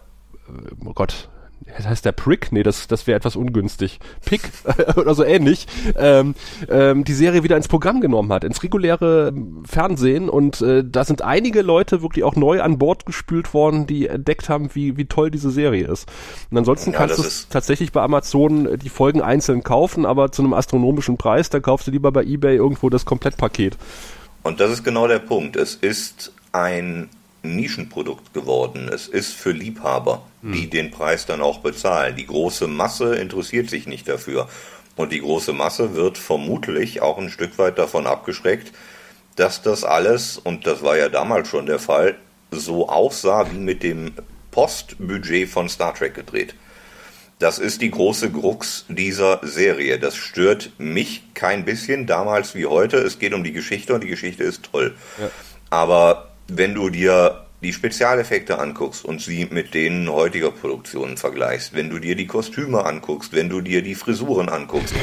oh 0.84 0.92
Gott, 0.92 1.28
heißt 1.76 2.04
der 2.04 2.12
Prick? 2.12 2.52
Nee, 2.52 2.62
das, 2.62 2.88
das 2.88 3.06
wäre 3.06 3.16
etwas 3.16 3.36
ungünstig. 3.36 4.00
Pick 4.24 4.42
oder 4.96 5.14
so 5.14 5.24
ähnlich, 5.24 5.66
ähm, 5.96 6.34
ähm, 6.68 7.04
die 7.04 7.14
Serie 7.14 7.42
wieder 7.42 7.56
ins 7.56 7.68
Programm 7.68 8.00
genommen 8.00 8.32
hat, 8.32 8.44
ins 8.44 8.62
reguläre 8.62 9.28
ähm, 9.28 9.64
Fernsehen 9.66 10.28
und 10.28 10.60
äh, 10.60 10.84
da 10.84 11.04
sind 11.04 11.22
einige 11.22 11.62
Leute 11.62 12.02
wirklich 12.02 12.24
auch 12.24 12.36
neu 12.36 12.62
an 12.62 12.78
Bord 12.78 13.06
gespült 13.06 13.54
worden, 13.54 13.86
die 13.86 14.06
entdeckt 14.06 14.48
haben, 14.48 14.70
wie, 14.74 14.96
wie 14.96 15.06
toll 15.06 15.30
diese 15.30 15.50
Serie 15.50 15.86
ist. 15.86 16.08
Und 16.50 16.58
ansonsten 16.58 16.92
ja, 16.92 16.98
kannst 16.98 17.18
du 17.18 17.24
tatsächlich 17.50 17.92
bei 17.92 18.02
Amazon 18.02 18.78
die 18.78 18.88
Folgen 18.88 19.22
einzeln 19.22 19.62
kaufen, 19.62 20.06
aber 20.06 20.32
zu 20.32 20.42
einem 20.42 20.54
astronomischen 20.54 21.16
Preis, 21.16 21.50
dann 21.50 21.62
kaufst 21.62 21.86
du 21.86 21.90
lieber 21.90 22.12
bei 22.12 22.24
Ebay 22.24 22.56
irgendwo 22.56 22.90
das 22.90 23.04
Komplettpaket. 23.04 23.76
Und 24.42 24.60
das 24.60 24.70
ist 24.70 24.84
genau 24.84 25.06
der 25.08 25.18
Punkt. 25.18 25.56
Es 25.56 25.74
ist 25.74 26.32
ein 26.52 27.08
Nischenprodukt 27.56 28.34
geworden. 28.34 28.88
Es 28.92 29.08
ist 29.08 29.32
für 29.34 29.52
Liebhaber, 29.52 30.22
hm. 30.42 30.52
die 30.52 30.70
den 30.70 30.90
Preis 30.90 31.26
dann 31.26 31.40
auch 31.40 31.58
bezahlen. 31.60 32.16
Die 32.16 32.26
große 32.26 32.66
Masse 32.66 33.16
interessiert 33.16 33.70
sich 33.70 33.86
nicht 33.86 34.08
dafür. 34.08 34.48
Und 34.96 35.12
die 35.12 35.20
große 35.20 35.52
Masse 35.52 35.94
wird 35.94 36.18
vermutlich 36.18 37.02
auch 37.02 37.18
ein 37.18 37.30
Stück 37.30 37.58
weit 37.58 37.78
davon 37.78 38.06
abgeschreckt, 38.06 38.72
dass 39.36 39.62
das 39.62 39.84
alles, 39.84 40.36
und 40.38 40.66
das 40.66 40.82
war 40.82 40.96
ja 40.96 41.08
damals 41.08 41.48
schon 41.48 41.66
der 41.66 41.78
Fall, 41.78 42.16
so 42.50 42.88
aussah 42.88 43.50
wie 43.52 43.58
mit 43.58 43.82
dem 43.82 44.12
Postbudget 44.50 45.48
von 45.48 45.68
Star 45.68 45.94
Trek 45.94 46.14
gedreht. 46.14 46.54
Das 47.38 47.60
ist 47.60 47.82
die 47.82 47.92
große 47.92 48.32
Krux 48.32 48.84
dieser 48.88 49.38
Serie. 49.42 50.00
Das 50.00 50.16
stört 50.16 50.72
mich 50.78 51.22
kein 51.34 51.64
bisschen, 51.64 52.06
damals 52.06 52.56
wie 52.56 52.66
heute. 52.66 52.96
Es 52.96 53.20
geht 53.20 53.32
um 53.32 53.44
die 53.44 53.52
Geschichte 53.52 53.94
und 53.94 54.02
die 54.02 54.08
Geschichte 54.08 54.42
ist 54.42 54.64
toll. 54.72 54.96
Ja. 55.20 55.30
Aber 55.70 56.27
wenn 56.48 56.74
du 56.74 56.90
dir 56.90 57.44
die 57.62 57.72
Spezialeffekte 57.72 58.58
anguckst 58.58 59.04
und 59.04 59.20
sie 59.20 59.48
mit 59.50 59.74
denen 59.74 60.08
heutiger 60.08 60.50
Produktionen 60.50 61.16
vergleichst, 61.16 61.74
wenn 61.74 61.90
du 61.90 61.98
dir 61.98 62.14
die 62.14 62.26
Kostüme 62.26 62.84
anguckst, 62.84 63.32
wenn 63.32 63.48
du 63.48 63.60
dir 63.60 63.82
die 63.82 63.94
Frisuren 63.94 64.48
anguckst, 64.48 64.94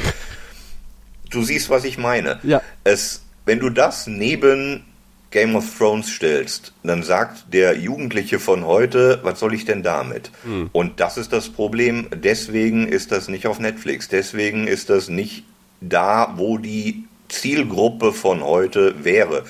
du 1.30 1.44
siehst, 1.44 1.70
was 1.70 1.84
ich 1.84 1.98
meine. 1.98 2.40
Ja. 2.44 2.62
Es, 2.84 3.24
wenn 3.46 3.60
du 3.60 3.70
das 3.70 4.08
neben 4.08 4.86
Game 5.32 5.58
of 5.58 5.66
Thrones 5.78 6.10
stellst, 6.10 6.72
dann 6.84 7.04
sagt 7.04 7.54
der 7.54 7.78
Jugendliche 7.78 8.40
von 8.40 8.66
heute, 8.66 9.20
was 9.24 9.40
soll 9.40 9.54
ich 9.54 9.66
denn 9.66 9.84
damit? 9.84 10.32
Hm. 10.44 10.70
Und 10.72 11.02
das 11.02 11.18
ist 11.18 11.34
das 11.34 11.50
Problem. 11.50 12.08
Deswegen 12.16 12.88
ist 12.88 13.12
das 13.12 13.28
nicht 13.28 13.48
auf 13.48 13.60
Netflix. 13.60 14.08
Deswegen 14.08 14.66
ist 14.66 14.90
das 14.90 15.10
nicht 15.10 15.44
da, 15.82 16.36
wo 16.38 16.58
die 16.58 17.04
Zielgruppe 17.28 18.14
von 18.14 18.44
heute 18.44 19.04
wäre. 19.04 19.44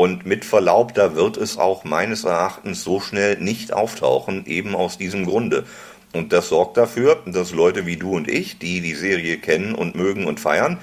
Und 0.00 0.24
mit 0.24 0.46
Verlaub, 0.46 0.94
da 0.94 1.14
wird 1.14 1.36
es 1.36 1.58
auch 1.58 1.84
meines 1.84 2.24
Erachtens 2.24 2.82
so 2.82 3.00
schnell 3.00 3.36
nicht 3.38 3.74
auftauchen, 3.74 4.46
eben 4.46 4.74
aus 4.74 4.96
diesem 4.96 5.26
Grunde. 5.26 5.66
Und 6.14 6.32
das 6.32 6.48
sorgt 6.48 6.78
dafür, 6.78 7.22
dass 7.26 7.52
Leute 7.52 7.84
wie 7.84 7.98
du 7.98 8.16
und 8.16 8.26
ich, 8.26 8.58
die 8.58 8.80
die 8.80 8.94
Serie 8.94 9.36
kennen 9.36 9.74
und 9.74 9.96
mögen 9.96 10.24
und 10.24 10.40
feiern, 10.40 10.78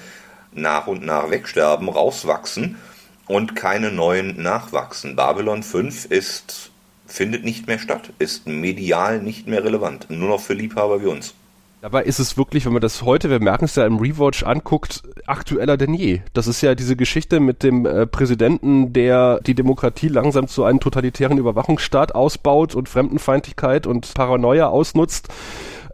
nach 0.52 0.86
und 0.86 1.04
nach 1.04 1.30
wegsterben, 1.30 1.88
rauswachsen 1.88 2.76
und 3.26 3.56
keine 3.56 3.90
neuen 3.90 4.40
nachwachsen. 4.40 5.16
Babylon 5.16 5.64
5 5.64 6.04
ist, 6.04 6.70
findet 7.08 7.42
nicht 7.42 7.66
mehr 7.66 7.80
statt, 7.80 8.12
ist 8.20 8.46
medial 8.46 9.20
nicht 9.20 9.48
mehr 9.48 9.64
relevant, 9.64 10.10
nur 10.10 10.28
noch 10.28 10.40
für 10.40 10.54
Liebhaber 10.54 11.02
wie 11.02 11.06
uns. 11.06 11.34
Dabei 11.80 12.02
ist 12.02 12.18
es 12.18 12.36
wirklich, 12.36 12.66
wenn 12.66 12.72
man 12.72 12.82
das 12.82 13.02
heute, 13.02 13.30
wir 13.30 13.38
merken 13.38 13.66
es 13.66 13.76
ja 13.76 13.86
im 13.86 13.98
Rewatch 13.98 14.42
anguckt, 14.42 15.04
aktueller 15.26 15.76
denn 15.76 15.94
je. 15.94 16.22
Das 16.32 16.48
ist 16.48 16.60
ja 16.60 16.74
diese 16.74 16.96
Geschichte 16.96 17.38
mit 17.38 17.62
dem 17.62 17.86
äh, 17.86 18.04
Präsidenten, 18.04 18.92
der 18.92 19.38
die 19.40 19.54
Demokratie 19.54 20.08
langsam 20.08 20.48
zu 20.48 20.64
einem 20.64 20.80
totalitären 20.80 21.38
Überwachungsstaat 21.38 22.16
ausbaut 22.16 22.74
und 22.74 22.88
Fremdenfeindlichkeit 22.88 23.86
und 23.86 24.12
Paranoia 24.12 24.66
ausnutzt. 24.66 25.28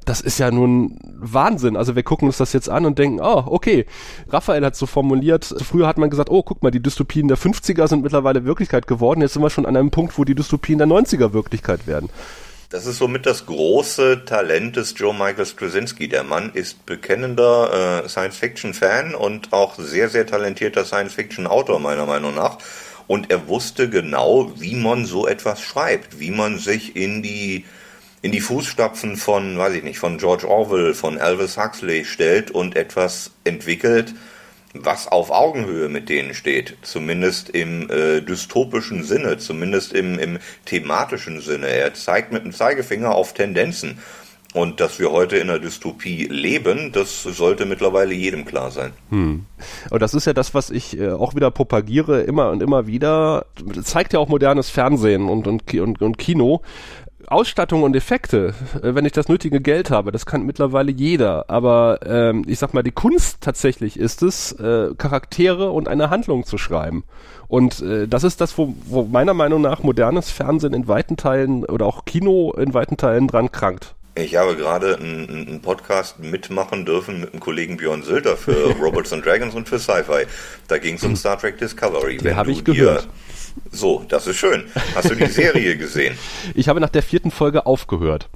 Das 0.06 0.22
ist 0.22 0.38
ja 0.38 0.50
nun 0.50 0.98
Wahnsinn. 1.02 1.76
Also 1.76 1.94
wir 1.94 2.02
gucken 2.02 2.28
uns 2.28 2.38
das 2.38 2.54
jetzt 2.54 2.70
an 2.70 2.86
und 2.86 2.98
denken, 2.98 3.20
oh, 3.22 3.42
okay, 3.46 3.84
Raphael 4.30 4.64
hat 4.64 4.76
so 4.76 4.86
formuliert, 4.86 5.44
früher 5.44 5.86
hat 5.86 5.98
man 5.98 6.08
gesagt, 6.08 6.30
oh, 6.30 6.42
guck 6.42 6.62
mal, 6.62 6.70
die 6.70 6.82
Dystopien 6.82 7.28
der 7.28 7.36
50er 7.36 7.88
sind 7.88 8.02
mittlerweile 8.02 8.46
Wirklichkeit 8.46 8.86
geworden. 8.86 9.20
Jetzt 9.20 9.34
sind 9.34 9.42
wir 9.42 9.50
schon 9.50 9.66
an 9.66 9.76
einem 9.76 9.90
Punkt, 9.90 10.18
wo 10.18 10.24
die 10.24 10.34
Dystopien 10.34 10.78
der 10.78 10.88
90er 10.88 11.34
Wirklichkeit 11.34 11.86
werden. 11.86 12.08
Das 12.74 12.86
ist 12.86 12.98
somit 12.98 13.24
das 13.24 13.46
große 13.46 14.24
Talent 14.24 14.74
des 14.74 14.94
Joe 14.96 15.14
Michael 15.14 15.46
Straczynski. 15.46 16.08
Der 16.08 16.24
Mann 16.24 16.50
ist 16.54 16.84
bekennender 16.86 18.02
äh, 18.02 18.08
Science-Fiction-Fan 18.08 19.14
und 19.14 19.52
auch 19.52 19.76
sehr, 19.78 20.08
sehr 20.08 20.26
talentierter 20.26 20.84
Science-Fiction-Autor 20.84 21.78
meiner 21.78 22.04
Meinung 22.04 22.34
nach. 22.34 22.58
Und 23.06 23.30
er 23.30 23.46
wusste 23.46 23.88
genau, 23.88 24.50
wie 24.58 24.74
man 24.74 25.06
so 25.06 25.28
etwas 25.28 25.60
schreibt, 25.60 26.18
wie 26.18 26.32
man 26.32 26.58
sich 26.58 26.96
in 26.96 27.22
die 27.22 27.64
in 28.22 28.32
die 28.32 28.40
Fußstapfen 28.40 29.18
von, 29.18 29.56
weiß 29.56 29.74
ich 29.74 29.84
nicht, 29.84 30.00
von 30.00 30.18
George 30.18 30.48
Orwell, 30.48 30.94
von 30.94 31.16
Elvis 31.16 31.56
Huxley 31.56 32.04
stellt 32.04 32.50
und 32.50 32.74
etwas 32.74 33.30
entwickelt, 33.44 34.14
was 34.74 35.08
auf 35.08 35.30
Augenhöhe 35.30 35.88
mit 35.88 36.08
denen 36.08 36.34
steht, 36.34 36.76
zumindest 36.82 37.48
im 37.48 37.88
äh, 37.90 38.20
dystopischen 38.20 39.04
Sinne, 39.04 39.38
zumindest 39.38 39.92
im, 39.92 40.18
im 40.18 40.38
thematischen 40.64 41.40
Sinne. 41.40 41.68
Er 41.68 41.94
zeigt 41.94 42.32
mit 42.32 42.44
dem 42.44 42.52
Zeigefinger 42.52 43.14
auf 43.14 43.32
Tendenzen. 43.32 43.98
Und 44.52 44.78
dass 44.78 45.00
wir 45.00 45.10
heute 45.10 45.36
in 45.36 45.50
einer 45.50 45.58
Dystopie 45.58 46.28
leben, 46.30 46.92
das 46.92 47.24
sollte 47.24 47.66
mittlerweile 47.66 48.14
jedem 48.14 48.44
klar 48.44 48.70
sein. 48.70 48.92
Hm. 49.10 49.46
Und 49.90 50.00
das 50.00 50.14
ist 50.14 50.26
ja 50.26 50.32
das, 50.32 50.54
was 50.54 50.70
ich 50.70 50.96
äh, 50.96 51.10
auch 51.10 51.34
wieder 51.34 51.50
propagiere, 51.50 52.22
immer 52.22 52.50
und 52.50 52.62
immer 52.62 52.86
wieder. 52.86 53.46
Das 53.64 53.86
zeigt 53.86 54.12
ja 54.12 54.20
auch 54.20 54.28
modernes 54.28 54.70
Fernsehen 54.70 55.28
und, 55.28 55.48
und, 55.48 55.74
und, 55.74 56.00
und 56.00 56.18
Kino. 56.18 56.62
Ausstattung 57.28 57.82
und 57.82 57.96
Effekte, 57.96 58.54
äh, 58.82 58.94
wenn 58.94 59.04
ich 59.04 59.12
das 59.12 59.28
nötige 59.28 59.60
Geld 59.60 59.90
habe, 59.90 60.12
das 60.12 60.26
kann 60.26 60.44
mittlerweile 60.44 60.92
jeder. 60.92 61.48
Aber 61.48 62.00
ähm, 62.04 62.44
ich 62.46 62.58
sag 62.58 62.74
mal, 62.74 62.82
die 62.82 62.92
Kunst 62.92 63.40
tatsächlich 63.40 63.98
ist 63.98 64.22
es, 64.22 64.52
äh, 64.52 64.94
Charaktere 64.96 65.70
und 65.70 65.88
eine 65.88 66.10
Handlung 66.10 66.44
zu 66.44 66.58
schreiben. 66.58 67.04
Und 67.48 67.80
äh, 67.82 68.08
das 68.08 68.24
ist 68.24 68.40
das, 68.40 68.56
wo, 68.58 68.74
wo 68.86 69.04
meiner 69.04 69.34
Meinung 69.34 69.60
nach 69.60 69.82
modernes 69.82 70.30
Fernsehen 70.30 70.74
in 70.74 70.88
weiten 70.88 71.16
Teilen 71.16 71.64
oder 71.64 71.86
auch 71.86 72.04
Kino 72.04 72.52
in 72.52 72.74
weiten 72.74 72.96
Teilen 72.96 73.28
dran 73.28 73.52
krankt. 73.52 73.94
Ich 74.16 74.36
habe 74.36 74.54
gerade 74.54 74.96
einen, 74.96 75.28
einen 75.28 75.60
Podcast 75.60 76.20
mitmachen 76.20 76.86
dürfen 76.86 77.20
mit 77.20 77.32
dem 77.32 77.40
Kollegen 77.40 77.76
Björn 77.76 78.04
Sülter 78.04 78.36
für 78.36 78.70
Robots 78.80 79.12
and 79.12 79.26
Dragons 79.26 79.54
und 79.54 79.68
für 79.68 79.80
Sci-Fi. 79.80 80.26
Da 80.68 80.78
ging 80.78 80.94
es 80.94 81.02
um 81.02 81.16
Star 81.16 81.36
Trek 81.36 81.58
Discovery. 81.58 82.18
Die 82.18 82.34
habe 82.34 82.52
ich 82.52 82.64
gehört. 82.64 83.08
So, 83.70 84.04
das 84.08 84.26
ist 84.26 84.36
schön. 84.36 84.64
Hast 84.94 85.10
du 85.10 85.14
die 85.14 85.26
Serie 85.30 85.76
gesehen? 85.76 86.16
Ich 86.54 86.68
habe 86.68 86.80
nach 86.80 86.90
der 86.90 87.02
vierten 87.02 87.30
Folge 87.30 87.66
aufgehört. 87.66 88.28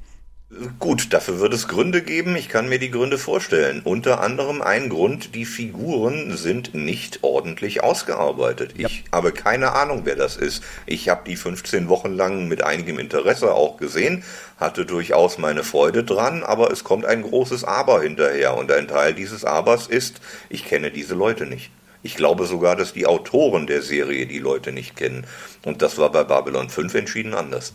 Gut, 0.78 1.12
dafür 1.12 1.40
wird 1.40 1.52
es 1.52 1.68
Gründe 1.68 2.00
geben. 2.00 2.34
Ich 2.34 2.48
kann 2.48 2.70
mir 2.70 2.78
die 2.78 2.90
Gründe 2.90 3.18
vorstellen. 3.18 3.82
Unter 3.84 4.22
anderem 4.22 4.62
ein 4.62 4.88
Grund, 4.88 5.34
die 5.34 5.44
Figuren 5.44 6.36
sind 6.38 6.74
nicht 6.74 7.18
ordentlich 7.22 7.82
ausgearbeitet. 7.82 8.72
Ja. 8.78 8.88
Ich 8.88 9.04
habe 9.12 9.32
keine 9.32 9.72
Ahnung, 9.72 10.02
wer 10.04 10.16
das 10.16 10.36
ist. 10.36 10.64
Ich 10.86 11.10
habe 11.10 11.28
die 11.28 11.36
15 11.36 11.90
Wochen 11.90 12.14
lang 12.14 12.48
mit 12.48 12.64
einigem 12.64 12.98
Interesse 12.98 13.52
auch 13.52 13.76
gesehen, 13.76 14.24
hatte 14.56 14.86
durchaus 14.86 15.36
meine 15.36 15.64
Freude 15.64 16.02
dran, 16.02 16.42
aber 16.42 16.72
es 16.72 16.82
kommt 16.82 17.04
ein 17.04 17.22
großes 17.22 17.64
Aber 17.64 18.00
hinterher. 18.00 18.56
Und 18.56 18.72
ein 18.72 18.88
Teil 18.88 19.12
dieses 19.12 19.44
Abers 19.44 19.86
ist, 19.86 20.22
ich 20.48 20.64
kenne 20.64 20.90
diese 20.90 21.14
Leute 21.14 21.44
nicht. 21.44 21.70
Ich 22.02 22.16
glaube 22.16 22.46
sogar, 22.46 22.76
dass 22.76 22.92
die 22.92 23.06
Autoren 23.06 23.66
der 23.66 23.82
Serie 23.82 24.26
die 24.26 24.38
Leute 24.38 24.72
nicht 24.72 24.96
kennen. 24.96 25.26
Und 25.64 25.82
das 25.82 25.98
war 25.98 26.10
bei 26.10 26.24
Babylon 26.24 26.70
5 26.70 26.94
entschieden 26.94 27.34
anders. 27.34 27.74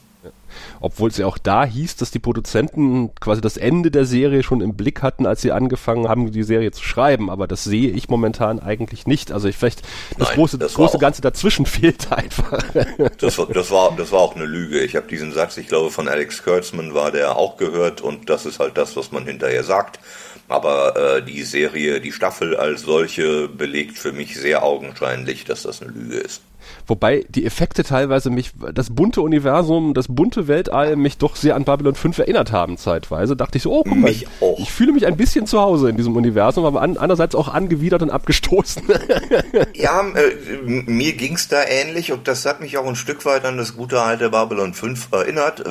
Obwohl 0.80 1.10
es 1.10 1.18
ja 1.18 1.26
auch 1.26 1.38
da 1.38 1.66
hieß, 1.66 1.96
dass 1.96 2.12
die 2.12 2.20
Produzenten 2.20 3.14
quasi 3.16 3.42
das 3.42 3.58
Ende 3.58 3.90
der 3.90 4.06
Serie 4.06 4.44
schon 4.44 4.62
im 4.62 4.76
Blick 4.76 5.02
hatten, 5.02 5.26
als 5.26 5.42
sie 5.42 5.52
angefangen 5.52 6.08
haben, 6.08 6.32
die 6.32 6.44
Serie 6.44 6.72
zu 6.72 6.84
schreiben. 6.84 7.30
Aber 7.30 7.48
das 7.48 7.64
sehe 7.64 7.90
ich 7.90 8.10
momentan 8.10 8.60
eigentlich 8.60 9.08
nicht. 9.08 9.32
Also 9.32 9.48
ich 9.48 9.58
vielleicht 9.58 9.82
das 10.18 10.30
Nein, 10.30 10.36
große, 10.36 10.58
das 10.58 10.76
große 10.76 11.00
Ganze 11.00 11.22
dazwischen 11.22 11.66
fehlt 11.66 12.12
einfach. 12.12 12.64
Das 13.18 13.38
war, 13.38 13.48
das 13.48 13.72
war, 13.72 13.96
das 13.96 14.12
war 14.12 14.20
auch 14.20 14.36
eine 14.36 14.46
Lüge. 14.46 14.82
Ich 14.82 14.96
habe 14.96 15.08
diesen 15.08 15.34
Satz, 15.34 15.58
ich 15.58 15.68
glaube 15.68 15.90
von 15.90 16.08
Alex 16.08 16.44
Kurtzman 16.44 16.94
war 16.94 17.12
der 17.12 17.36
auch 17.36 17.58
gehört 17.58 18.02
und 18.02 18.30
das 18.30 18.46
ist 18.46 18.60
halt 18.60 18.78
das, 18.78 18.96
was 18.96 19.12
man 19.12 19.26
hinterher 19.26 19.64
sagt. 19.64 20.00
Aber 20.48 20.96
äh, 21.18 21.24
die 21.24 21.44
Serie, 21.44 22.02
die 22.02 22.12
Staffel 22.12 22.56
als 22.56 22.82
solche 22.82 23.48
belegt 23.48 23.98
für 23.98 24.12
mich 24.12 24.38
sehr 24.38 24.64
augenscheinlich, 24.64 25.46
dass 25.46 25.64
das 25.64 25.82
eine 25.82 25.92
Lüge 25.92 26.18
ist. 26.18 26.42
Wobei 26.86 27.26
die 27.30 27.46
Effekte 27.46 27.84
teilweise 27.84 28.30
mich, 28.30 28.52
das 28.74 28.90
bunte 28.90 29.22
Universum, 29.22 29.94
das 29.94 30.08
bunte 30.10 30.48
Weltall 30.48 30.96
mich 30.96 31.18
doch 31.18 31.36
sehr 31.36 31.56
an 31.56 31.64
Babylon 31.64 31.96
5 31.96 32.20
erinnert 32.20 32.52
haben 32.52 32.78
zeitweise. 32.78 33.36
Dachte 33.36 33.58
ich 33.58 33.64
so, 33.64 33.72
oh 33.72 33.84
guck 33.84 33.98
mal, 33.98 34.12
ich, 34.12 34.28
ich 34.58 34.72
fühle 34.72 34.92
mich 34.92 35.06
ein 35.06 35.16
bisschen 35.16 35.48
zu 35.48 35.62
Hause 35.62 35.90
in 35.90 35.98
diesem 35.98 36.16
Universum, 36.16 36.66
aber 36.66 36.82
an, 36.82 36.98
andererseits 36.98 37.36
auch 37.36 37.48
angewidert 37.48 38.02
und 38.02 38.10
abgestoßen. 38.10 38.84
ja, 39.74 40.02
äh, 40.02 40.62
mir 40.66 41.14
ging's 41.14 41.48
da 41.48 41.64
ähnlich 41.64 42.12
und 42.12 42.28
das 42.28 42.46
hat 42.46 42.60
mich 42.60 42.78
auch 42.78 42.86
ein 42.86 42.96
Stück 42.96 43.26
weit 43.26 43.46
an 43.46 43.58
das 43.58 43.76
gute 43.76 44.02
alte 44.02 44.30
Babylon 44.30 44.74
5 44.74 45.10
erinnert, 45.12 45.62
äh, 45.62 45.70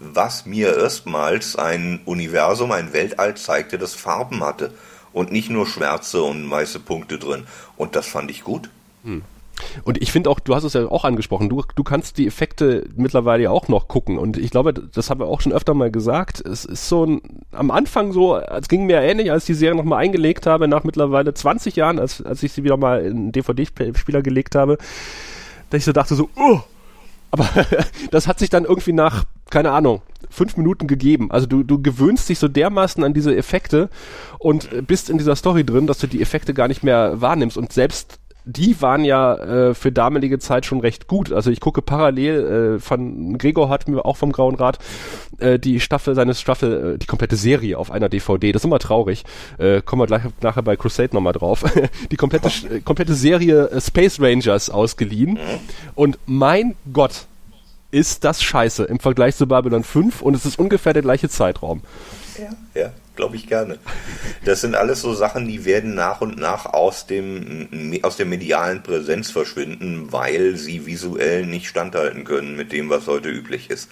was 0.00 0.46
mir 0.46 0.76
erstmals 0.76 1.56
ein 1.56 2.00
Universum, 2.04 2.72
ein 2.72 2.92
Weltall 2.92 3.36
zeigte, 3.36 3.78
das 3.78 3.94
Farben 3.94 4.42
hatte 4.42 4.72
und 5.12 5.30
nicht 5.30 5.50
nur 5.50 5.66
schwarze 5.66 6.22
und 6.22 6.50
weiße 6.50 6.80
Punkte 6.80 7.18
drin. 7.18 7.46
Und 7.76 7.96
das 7.96 8.06
fand 8.06 8.30
ich 8.30 8.44
gut. 8.44 8.70
Hm. 9.04 9.22
Und 9.84 10.00
ich 10.02 10.12
finde 10.12 10.30
auch, 10.30 10.40
du 10.40 10.54
hast 10.54 10.64
es 10.64 10.72
ja 10.72 10.86
auch 10.86 11.04
angesprochen, 11.04 11.48
du, 11.48 11.62
du 11.74 11.84
kannst 11.84 12.18
die 12.18 12.26
Effekte 12.26 12.88
mittlerweile 12.96 13.44
ja 13.44 13.50
auch 13.50 13.68
noch 13.68 13.88
gucken. 13.88 14.18
Und 14.18 14.36
ich 14.36 14.50
glaube, 14.50 14.72
das 14.72 15.10
haben 15.10 15.20
wir 15.20 15.26
auch 15.26 15.40
schon 15.40 15.52
öfter 15.52 15.74
mal 15.74 15.90
gesagt. 15.90 16.40
Es 16.44 16.64
ist 16.64 16.88
so 16.88 17.04
ein, 17.04 17.22
am 17.52 17.70
Anfang 17.70 18.12
so, 18.12 18.36
es 18.36 18.68
ging 18.68 18.86
mir 18.86 19.00
ähnlich, 19.00 19.30
als 19.30 19.44
ich 19.44 19.48
die 19.48 19.54
Serie 19.54 19.76
nochmal 19.76 20.02
eingelegt 20.02 20.46
habe, 20.46 20.68
nach 20.68 20.84
mittlerweile 20.84 21.34
20 21.34 21.76
Jahren, 21.76 21.98
als, 21.98 22.22
als 22.22 22.42
ich 22.42 22.52
sie 22.52 22.64
wieder 22.64 22.76
mal 22.76 23.04
in 23.04 23.32
DVD-Spieler 23.32 24.22
gelegt 24.22 24.54
habe, 24.54 24.78
dass 25.70 25.78
ich 25.78 25.84
so 25.84 25.92
dachte 25.92 26.14
so, 26.14 26.28
oh, 26.36 26.60
aber 27.34 27.48
das 28.12 28.28
hat 28.28 28.38
sich 28.38 28.48
dann 28.48 28.64
irgendwie 28.64 28.92
nach, 28.92 29.24
keine 29.50 29.72
Ahnung, 29.72 30.02
fünf 30.30 30.56
Minuten 30.56 30.86
gegeben. 30.86 31.32
Also 31.32 31.46
du, 31.46 31.64
du 31.64 31.82
gewöhnst 31.82 32.28
dich 32.28 32.38
so 32.38 32.46
dermaßen 32.46 33.02
an 33.02 33.12
diese 33.12 33.34
Effekte 33.34 33.90
und 34.38 34.68
bist 34.86 35.10
in 35.10 35.18
dieser 35.18 35.34
Story 35.34 35.64
drin, 35.64 35.88
dass 35.88 35.98
du 35.98 36.06
die 36.06 36.22
Effekte 36.22 36.54
gar 36.54 36.68
nicht 36.68 36.84
mehr 36.84 37.20
wahrnimmst. 37.20 37.56
Und 37.56 37.72
selbst 37.72 38.20
die 38.44 38.80
waren 38.82 39.04
ja 39.04 39.34
äh, 39.34 39.74
für 39.74 39.90
damalige 39.90 40.38
Zeit 40.38 40.66
schon 40.66 40.80
recht 40.80 41.06
gut. 41.06 41.32
Also 41.32 41.50
ich 41.50 41.60
gucke 41.60 41.80
parallel, 41.82 42.76
äh, 42.76 42.78
von 42.78 43.38
Gregor 43.38 43.68
hat 43.68 43.88
mir 43.88 44.04
auch 44.04 44.16
vom 44.16 44.32
Grauen 44.32 44.54
Rat 44.54 44.78
äh, 45.38 45.58
die 45.58 45.80
Staffel, 45.80 46.14
seine 46.14 46.34
Staffel, 46.34 46.94
äh, 46.94 46.98
die 46.98 47.06
komplette 47.06 47.36
Serie 47.36 47.78
auf 47.78 47.90
einer 47.90 48.08
DVD. 48.08 48.52
Das 48.52 48.60
ist 48.60 48.66
immer 48.66 48.78
traurig. 48.78 49.24
Äh, 49.58 49.80
kommen 49.82 50.02
wir 50.02 50.06
gleich 50.06 50.22
nachher 50.42 50.62
bei 50.62 50.76
Crusade 50.76 51.14
nochmal 51.14 51.32
drauf. 51.32 51.64
die 52.10 52.16
komplette, 52.16 52.48
äh, 52.68 52.80
komplette 52.80 53.14
Serie 53.14 53.68
äh, 53.70 53.80
Space 53.80 54.20
Rangers 54.20 54.68
ausgeliehen. 54.68 55.38
Und 55.94 56.18
mein 56.26 56.74
Gott, 56.92 57.26
ist 57.90 58.24
das 58.24 58.42
scheiße 58.42 58.82
im 58.84 58.98
Vergleich 58.98 59.36
zu 59.36 59.46
Babylon 59.46 59.84
5 59.84 60.20
und 60.20 60.34
es 60.34 60.44
ist 60.44 60.58
ungefähr 60.58 60.92
der 60.92 61.02
gleiche 61.02 61.28
Zeitraum. 61.28 61.80
Ja, 62.36 62.80
ja 62.82 62.90
glaube 63.16 63.36
ich 63.36 63.46
gerne. 63.46 63.78
Das 64.44 64.60
sind 64.60 64.74
alles 64.74 65.00
so 65.00 65.14
Sachen, 65.14 65.46
die 65.46 65.64
werden 65.64 65.94
nach 65.94 66.20
und 66.20 66.38
nach 66.38 66.66
aus 66.66 67.06
dem, 67.06 67.98
aus 68.02 68.16
der 68.16 68.26
medialen 68.26 68.82
Präsenz 68.82 69.30
verschwinden, 69.30 70.12
weil 70.12 70.56
sie 70.56 70.86
visuell 70.86 71.46
nicht 71.46 71.68
standhalten 71.68 72.24
können 72.24 72.56
mit 72.56 72.72
dem, 72.72 72.90
was 72.90 73.06
heute 73.06 73.28
üblich 73.28 73.70
ist. 73.70 73.88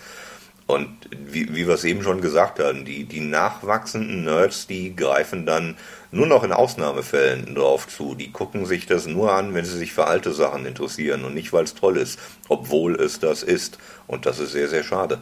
Und 0.67 0.89
wie, 1.11 1.55
wie 1.55 1.67
wir 1.67 1.75
es 1.75 1.85
eben 1.85 2.03
schon 2.03 2.21
gesagt 2.21 2.59
haben, 2.61 2.85
die, 2.85 3.05
die 3.05 3.21
nachwachsenden 3.21 4.25
Nerds, 4.25 4.67
die 4.67 4.95
greifen 4.95 5.45
dann 5.45 5.77
nur 6.13 6.27
noch 6.27 6.45
in 6.45 6.53
Ausnahmefällen 6.53 7.55
drauf 7.55 7.89
zu. 7.89 8.15
Die 8.15 8.31
gucken 8.31 8.65
sich 8.65 8.87
das 8.87 9.07
nur 9.07 9.33
an, 9.33 9.55
wenn 9.55 9.65
sie 9.65 9.77
sich 9.77 9.93
für 9.93 10.07
alte 10.07 10.33
Sachen 10.33 10.65
interessieren 10.65 11.25
und 11.25 11.35
nicht, 11.35 11.53
weil 11.53 11.65
es 11.65 11.75
toll 11.75 11.97
ist, 11.97 12.19
obwohl 12.49 12.95
es 12.95 13.19
das 13.19 13.43
ist. 13.43 13.79
Und 14.07 14.25
das 14.25 14.39
ist 14.39 14.53
sehr, 14.53 14.69
sehr 14.69 14.85
schade. 14.85 15.19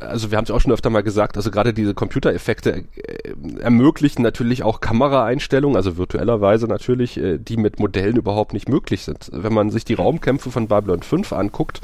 Also 0.00 0.30
wir 0.30 0.38
haben 0.38 0.44
es 0.44 0.50
auch 0.50 0.60
schon 0.60 0.72
öfter 0.72 0.90
mal 0.90 1.02
gesagt, 1.02 1.36
also 1.36 1.50
gerade 1.50 1.72
diese 1.72 1.94
Computereffekte 1.94 2.84
äh, 2.96 3.34
ermöglichen 3.60 4.22
natürlich 4.22 4.62
auch 4.62 4.80
Kameraeinstellungen, 4.80 5.76
also 5.76 5.96
virtuellerweise 5.96 6.66
natürlich, 6.66 7.16
äh, 7.16 7.38
die 7.38 7.56
mit 7.56 7.78
Modellen 7.78 8.16
überhaupt 8.16 8.52
nicht 8.52 8.68
möglich 8.68 9.02
sind. 9.02 9.30
Wenn 9.32 9.54
man 9.54 9.70
sich 9.70 9.84
die 9.84 9.94
Raumkämpfe 9.94 10.50
von 10.50 10.68
Babylon 10.68 11.02
5 11.02 11.32
anguckt, 11.32 11.80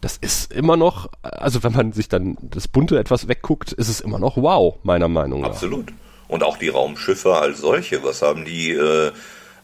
das 0.00 0.16
ist 0.16 0.52
immer 0.52 0.76
noch, 0.76 1.08
also 1.22 1.62
wenn 1.62 1.72
man 1.72 1.92
sich 1.92 2.08
dann 2.08 2.36
das 2.42 2.68
Bunte 2.68 2.98
etwas 2.98 3.28
wegguckt, 3.28 3.72
ist 3.72 3.88
es 3.88 4.00
immer 4.00 4.18
noch 4.18 4.36
wow, 4.36 4.76
meiner 4.82 5.08
Meinung 5.08 5.42
nach. 5.42 5.50
Absolut. 5.50 5.92
Und 6.28 6.42
auch 6.42 6.58
die 6.58 6.68
Raumschiffe 6.68 7.34
als 7.34 7.60
solche, 7.60 8.04
was 8.04 8.22
haben 8.22 8.44
die 8.44 8.72
äh, 8.72 9.10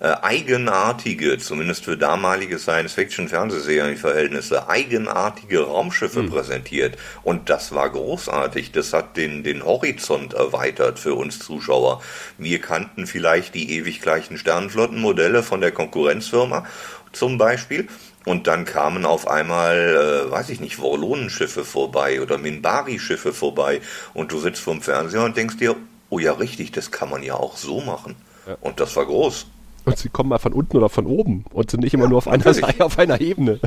äh, 0.00 0.14
eigenartige, 0.22 1.38
zumindest 1.38 1.84
für 1.84 1.96
damalige 1.96 2.58
Science-Fiction-Fernsehserien-Verhältnisse, 2.58 4.68
eigenartige 4.68 5.62
Raumschiffe 5.62 6.22
mhm. 6.22 6.30
präsentiert. 6.30 6.96
Und 7.22 7.48
das 7.48 7.74
war 7.74 7.90
großartig. 7.90 8.72
Das 8.72 8.92
hat 8.92 9.16
den, 9.16 9.42
den 9.42 9.64
Horizont 9.64 10.34
erweitert 10.34 10.98
für 10.98 11.14
uns 11.14 11.38
Zuschauer. 11.38 12.02
Wir 12.38 12.60
kannten 12.60 13.06
vielleicht 13.06 13.54
die 13.54 13.72
ewig 13.72 14.02
gleichen 14.02 14.38
Sternenflottenmodelle 14.38 15.42
von 15.42 15.60
der 15.60 15.72
Konkurrenzfirma 15.72 16.66
zum 17.12 17.38
Beispiel. 17.38 17.88
Und 18.26 18.48
dann 18.48 18.64
kamen 18.64 19.06
auf 19.06 19.28
einmal, 19.28 20.26
äh, 20.26 20.30
weiß 20.30 20.50
ich 20.50 20.60
nicht, 20.60 20.76
Vorlonenschiffe 20.76 21.64
vorbei 21.64 22.20
oder 22.20 22.38
Minbari-Schiffe 22.38 23.32
vorbei. 23.32 23.80
Und 24.14 24.32
du 24.32 24.40
sitzt 24.40 24.60
vorm 24.60 24.82
Fernseher 24.82 25.22
und 25.22 25.36
denkst 25.36 25.58
dir, 25.58 25.76
oh 26.10 26.18
ja, 26.18 26.32
richtig, 26.32 26.72
das 26.72 26.90
kann 26.90 27.08
man 27.08 27.22
ja 27.22 27.34
auch 27.34 27.56
so 27.56 27.80
machen. 27.80 28.16
Ja. 28.46 28.56
Und 28.60 28.80
das 28.80 28.96
war 28.96 29.06
groß. 29.06 29.46
Und 29.86 29.96
sie 29.98 30.08
kommen 30.08 30.30
mal 30.30 30.38
von 30.38 30.52
unten 30.52 30.76
oder 30.76 30.88
von 30.88 31.06
oben 31.06 31.44
und 31.52 31.70
sind 31.70 31.84
nicht 31.84 31.94
immer 31.94 32.04
ja, 32.04 32.08
nur 32.10 32.18
auf 32.18 32.26
einer 32.26 32.52
Seite, 32.52 32.84
auf 32.84 32.98
einer 32.98 33.20
Ebene. 33.20 33.60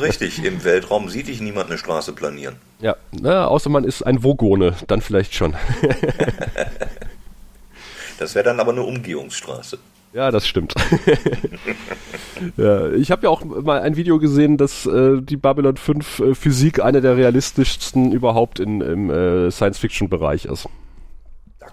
Richtig, 0.00 0.42
im 0.42 0.64
Weltraum 0.64 1.10
sieht 1.10 1.28
dich 1.28 1.42
niemand 1.42 1.68
eine 1.68 1.76
Straße 1.76 2.14
planieren. 2.14 2.56
Ja, 2.80 2.96
na, 3.12 3.46
außer 3.46 3.68
man 3.68 3.84
ist 3.84 4.02
ein 4.02 4.20
Vogone, 4.20 4.74
dann 4.86 5.02
vielleicht 5.02 5.34
schon. 5.34 5.54
das 8.18 8.34
wäre 8.34 8.46
dann 8.46 8.60
aber 8.60 8.72
eine 8.72 8.82
Umgehungsstraße. 8.82 9.78
Ja, 10.14 10.30
das 10.30 10.48
stimmt. 10.48 10.72
ja, 12.56 12.90
ich 12.92 13.10
habe 13.10 13.24
ja 13.24 13.28
auch 13.28 13.44
mal 13.44 13.82
ein 13.82 13.96
Video 13.96 14.18
gesehen, 14.18 14.56
dass 14.56 14.86
äh, 14.86 15.20
die 15.20 15.36
Babylon 15.36 15.76
5 15.76 16.18
äh, 16.20 16.34
Physik 16.34 16.82
eine 16.82 17.02
der 17.02 17.18
realistischsten 17.18 18.12
überhaupt 18.12 18.58
in, 18.58 18.80
im 18.80 19.10
äh, 19.10 19.50
Science-Fiction-Bereich 19.50 20.46
ist 20.46 20.66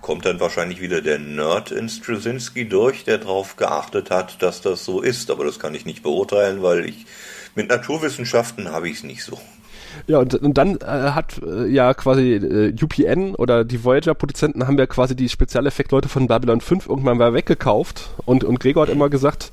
kommt 0.06 0.24
dann 0.28 0.40
wahrscheinlich 0.40 0.82
wieder 0.82 1.02
der 1.02 1.18
Nerd 1.18 1.72
in 1.72 1.90
Straczynski 1.90 2.70
durch, 2.70 3.06
der 3.06 3.18
darauf 3.18 3.56
geachtet 3.56 4.12
hat, 4.12 4.40
dass 4.44 4.62
das 4.62 4.86
so 4.86 5.02
ist. 5.02 5.32
Aber 5.32 5.46
das 5.46 5.58
kann 5.58 5.74
ich 5.74 5.88
nicht 5.88 6.04
beurteilen, 6.04 6.62
weil 6.62 6.86
ich 6.86 7.08
Mit 7.56 7.70
Naturwissenschaften 7.70 8.70
habe 8.70 8.88
ich 8.88 8.98
es 8.98 9.04
nicht 9.04 9.24
so. 9.24 9.40
Ja, 10.06 10.20
und, 10.20 10.36
und 10.36 10.60
dann 10.60 10.76
äh, 10.76 10.86
hat 10.86 11.42
äh, 11.42 11.66
ja 11.66 11.96
quasi 11.96 12.34
äh, 12.34 12.76
UPN 12.80 13.34
oder 13.34 13.64
die 13.64 13.84
Voyager-Produzenten 13.84 14.68
haben 14.68 14.78
ja 14.78 14.86
quasi 14.86 15.16
die 15.16 15.28
Spezialeffektleute 15.28 16.08
von 16.08 16.28
Babylon 16.28 16.62
5 16.62 16.88
irgendwann 16.88 17.18
mal 17.18 17.34
weggekauft 17.34 18.12
und, 18.26 18.44
und 18.44 18.60
Gregor 18.60 18.84
hat 18.84 18.94
immer 18.94 19.10
gesagt, 19.10 19.50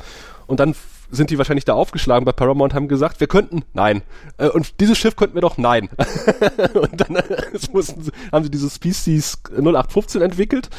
und 0.47 0.61
dann 0.61 0.75
sind 1.12 1.31
die 1.31 1.38
wahrscheinlich 1.38 1.66
da 1.66 1.75
aufgeschlagen 1.75 2.25
bei 2.25 2.33
Paramount, 2.33 2.75
haben 2.75 2.88
gesagt, 2.88 3.20
wir 3.20 3.27
könnten, 3.27 3.62
nein. 3.75 4.03
Äh, 4.38 4.48
und 4.48 4.81
dieses 4.81 4.98
Schiff 4.98 5.14
könnten 5.14 5.35
wir 5.35 5.42
doch, 5.42 5.59
nein. 5.59 5.88
und 6.75 7.01
dann 7.01 7.22
mussten 7.72 8.03
sie, 8.03 8.11
haben 8.33 8.44
sie 8.44 8.51
dieses 8.51 8.75
Species 8.75 9.38
0815 9.51 10.22
entwickelt. 10.22 10.70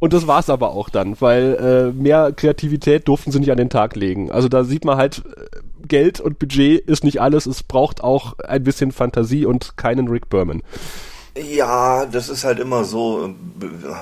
Und 0.00 0.12
das 0.12 0.26
war's 0.26 0.48
aber 0.48 0.70
auch 0.70 0.90
dann, 0.90 1.20
weil 1.20 1.92
äh, 1.92 1.92
mehr 1.92 2.32
Kreativität 2.32 3.08
durften 3.08 3.32
sie 3.32 3.40
nicht 3.40 3.50
an 3.50 3.56
den 3.58 3.68
Tag 3.68 3.96
legen. 3.96 4.30
Also 4.30 4.48
da 4.48 4.64
sieht 4.64 4.84
man 4.84 4.96
halt, 4.96 5.24
äh, 5.36 5.58
Geld 5.86 6.20
und 6.20 6.38
Budget 6.38 6.80
ist 6.80 7.04
nicht 7.04 7.20
alles. 7.20 7.46
Es 7.46 7.62
braucht 7.62 8.02
auch 8.02 8.38
ein 8.38 8.62
bisschen 8.62 8.92
Fantasie 8.92 9.44
und 9.44 9.76
keinen 9.76 10.08
Rick 10.08 10.28
Berman. 10.28 10.62
Ja, 11.40 12.06
das 12.06 12.28
ist 12.28 12.44
halt 12.44 12.58
immer 12.58 12.84
so. 12.84 13.34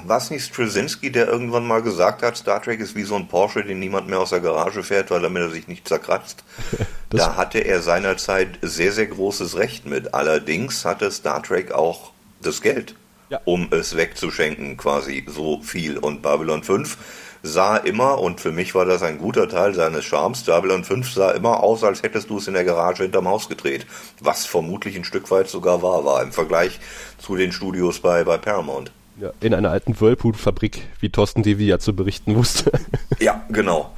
Was 0.05 0.31
nicht 0.31 0.44
Straczynski, 0.44 1.11
der 1.11 1.29
irgendwann 1.29 1.66
mal 1.66 1.83
gesagt 1.83 2.22
hat, 2.22 2.37
Star 2.37 2.62
Trek 2.62 2.81
ist 2.81 2.94
wie 2.94 3.03
so 3.03 3.16
ein 3.16 3.29
Porsche, 3.29 3.64
den 3.64 3.79
niemand 3.79 4.09
mehr 4.09 4.20
aus 4.20 4.31
der 4.31 4.40
Garage 4.40 4.83
fährt, 4.83 5.11
weil 5.11 5.22
damit 5.22 5.42
er 5.42 5.51
sich 5.51 5.68
nicht 5.68 5.87
zerkratzt. 5.87 6.44
da 7.11 7.37
hatte 7.37 7.59
er 7.59 7.83
seinerzeit 7.83 8.59
sehr, 8.62 8.92
sehr 8.92 9.07
großes 9.07 9.57
Recht 9.57 9.87
mit. 9.87 10.14
Allerdings 10.14 10.85
hatte 10.85 11.11
Star 11.11 11.42
Trek 11.42 11.72
auch 11.72 12.12
das 12.40 12.62
Geld, 12.62 12.94
ja. 13.29 13.40
um 13.44 13.68
es 13.70 13.96
wegzuschenken, 13.96 14.77
quasi 14.77 15.25
so 15.29 15.61
viel. 15.62 15.99
Und 15.99 16.22
Babylon 16.22 16.62
5 16.62 16.96
sah 17.42 17.77
immer, 17.77 18.20
und 18.20 18.40
für 18.40 18.53
mich 18.53 18.75
war 18.75 18.85
das 18.85 19.03
ein 19.03 19.18
guter 19.18 19.49
Teil 19.49 19.75
seines 19.75 20.05
Charmes, 20.05 20.42
Babylon 20.42 20.85
5 20.85 21.11
sah 21.11 21.31
immer 21.33 21.62
aus, 21.62 21.85
als 21.85 22.03
hättest 22.03 22.31
du 22.31 22.38
es 22.38 22.49
in 22.49 22.55
der 22.55 22.64
Garage 22.64 23.03
hinterm 23.03 23.29
Haus 23.29 23.49
gedreht. 23.49 23.87
Was 24.20 24.46
vermutlich 24.46 24.96
ein 24.96 25.05
Stück 25.05 25.31
weit 25.31 25.49
sogar 25.49 25.83
wahr 25.83 26.05
war, 26.05 26.22
im 26.22 26.33
Vergleich 26.33 26.81
zu 27.18 27.37
den 27.37 27.53
Studios 27.53 28.01
bei, 28.01 28.25
bei 28.25 28.38
Paramount. 28.38 28.90
Ja, 29.18 29.33
in 29.40 29.55
einer 29.55 29.70
alten 29.70 29.99
Whirlpool-Fabrik, 29.99 30.83
wie 31.01 31.09
Thorsten 31.09 31.42
Devi 31.42 31.66
ja 31.66 31.79
zu 31.79 31.94
berichten 31.94 32.37
wusste. 32.37 32.70
ja, 33.18 33.44
genau. 33.49 33.90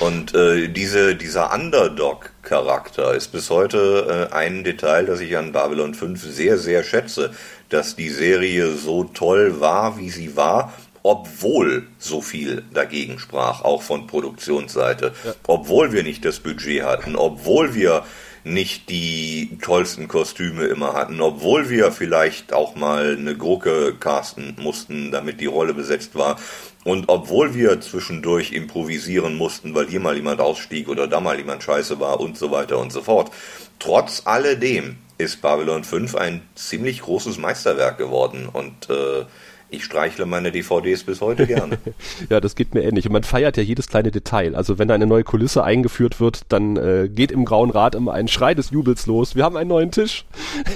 Und 0.00 0.34
äh, 0.34 0.68
diese, 0.68 1.16
dieser 1.16 1.52
Underdog-Charakter 1.52 3.14
ist 3.14 3.32
bis 3.32 3.50
heute 3.50 4.28
äh, 4.30 4.34
ein 4.34 4.62
Detail, 4.62 5.06
das 5.06 5.20
ich 5.20 5.36
an 5.36 5.52
Babylon 5.52 5.94
5 5.94 6.22
sehr, 6.22 6.56
sehr 6.58 6.84
schätze, 6.84 7.32
dass 7.68 7.96
die 7.96 8.08
Serie 8.08 8.72
so 8.72 9.04
toll 9.04 9.60
war, 9.60 9.98
wie 9.98 10.10
sie 10.10 10.36
war 10.36 10.72
obwohl 11.02 11.86
so 11.98 12.20
viel 12.20 12.64
dagegen 12.72 13.18
sprach, 13.18 13.62
auch 13.62 13.82
von 13.82 14.06
Produktionsseite, 14.06 15.12
ja. 15.24 15.34
obwohl 15.46 15.92
wir 15.92 16.02
nicht 16.02 16.24
das 16.24 16.40
Budget 16.40 16.84
hatten, 16.84 17.16
obwohl 17.16 17.74
wir 17.74 18.04
nicht 18.44 18.88
die 18.88 19.58
tollsten 19.60 20.08
Kostüme 20.08 20.64
immer 20.64 20.94
hatten, 20.94 21.20
obwohl 21.20 21.68
wir 21.70 21.92
vielleicht 21.92 22.52
auch 22.52 22.74
mal 22.74 23.16
eine 23.18 23.36
Gurke 23.36 23.94
casten 23.98 24.56
mussten, 24.58 25.10
damit 25.10 25.40
die 25.40 25.46
Rolle 25.46 25.74
besetzt 25.74 26.14
war. 26.14 26.36
Und 26.84 27.08
obwohl 27.08 27.54
wir 27.54 27.80
zwischendurch 27.80 28.52
improvisieren 28.52 29.36
mussten, 29.36 29.74
weil 29.74 29.88
hier 29.88 30.00
mal 30.00 30.16
jemand 30.16 30.40
ausstieg 30.40 30.88
oder 30.88 31.06
da 31.06 31.20
mal 31.20 31.36
jemand 31.36 31.62
scheiße 31.62 32.00
war 32.00 32.20
und 32.20 32.38
so 32.38 32.50
weiter 32.50 32.78
und 32.78 32.92
so 32.92 33.02
fort. 33.02 33.30
Trotz 33.78 34.22
alledem 34.24 34.96
ist 35.18 35.42
Babylon 35.42 35.84
5 35.84 36.14
ein 36.14 36.42
ziemlich 36.54 37.02
großes 37.02 37.38
Meisterwerk 37.38 37.98
geworden 37.98 38.48
und 38.50 38.88
äh, 38.88 39.24
ich 39.70 39.84
streichle 39.84 40.24
meine 40.24 40.50
DVDs 40.50 41.02
bis 41.04 41.20
heute 41.20 41.46
gerne. 41.46 41.78
ja, 42.30 42.40
das 42.40 42.54
geht 42.54 42.74
mir 42.74 42.82
ähnlich. 42.82 43.06
Und 43.06 43.12
man 43.12 43.22
feiert 43.22 43.56
ja 43.56 43.62
jedes 43.62 43.88
kleine 43.88 44.10
Detail. 44.10 44.54
Also 44.54 44.78
wenn 44.78 44.90
eine 44.90 45.06
neue 45.06 45.24
Kulisse 45.24 45.62
eingeführt 45.62 46.20
wird, 46.20 46.42
dann 46.48 46.76
äh, 46.76 47.08
geht 47.08 47.30
im 47.30 47.44
Grauen 47.44 47.70
Rad 47.70 47.94
immer 47.94 48.14
ein 48.14 48.28
Schrei 48.28 48.54
des 48.54 48.70
Jubels 48.70 49.06
los. 49.06 49.36
Wir 49.36 49.44
haben 49.44 49.56
einen 49.56 49.68
neuen 49.68 49.90
Tisch. 49.90 50.24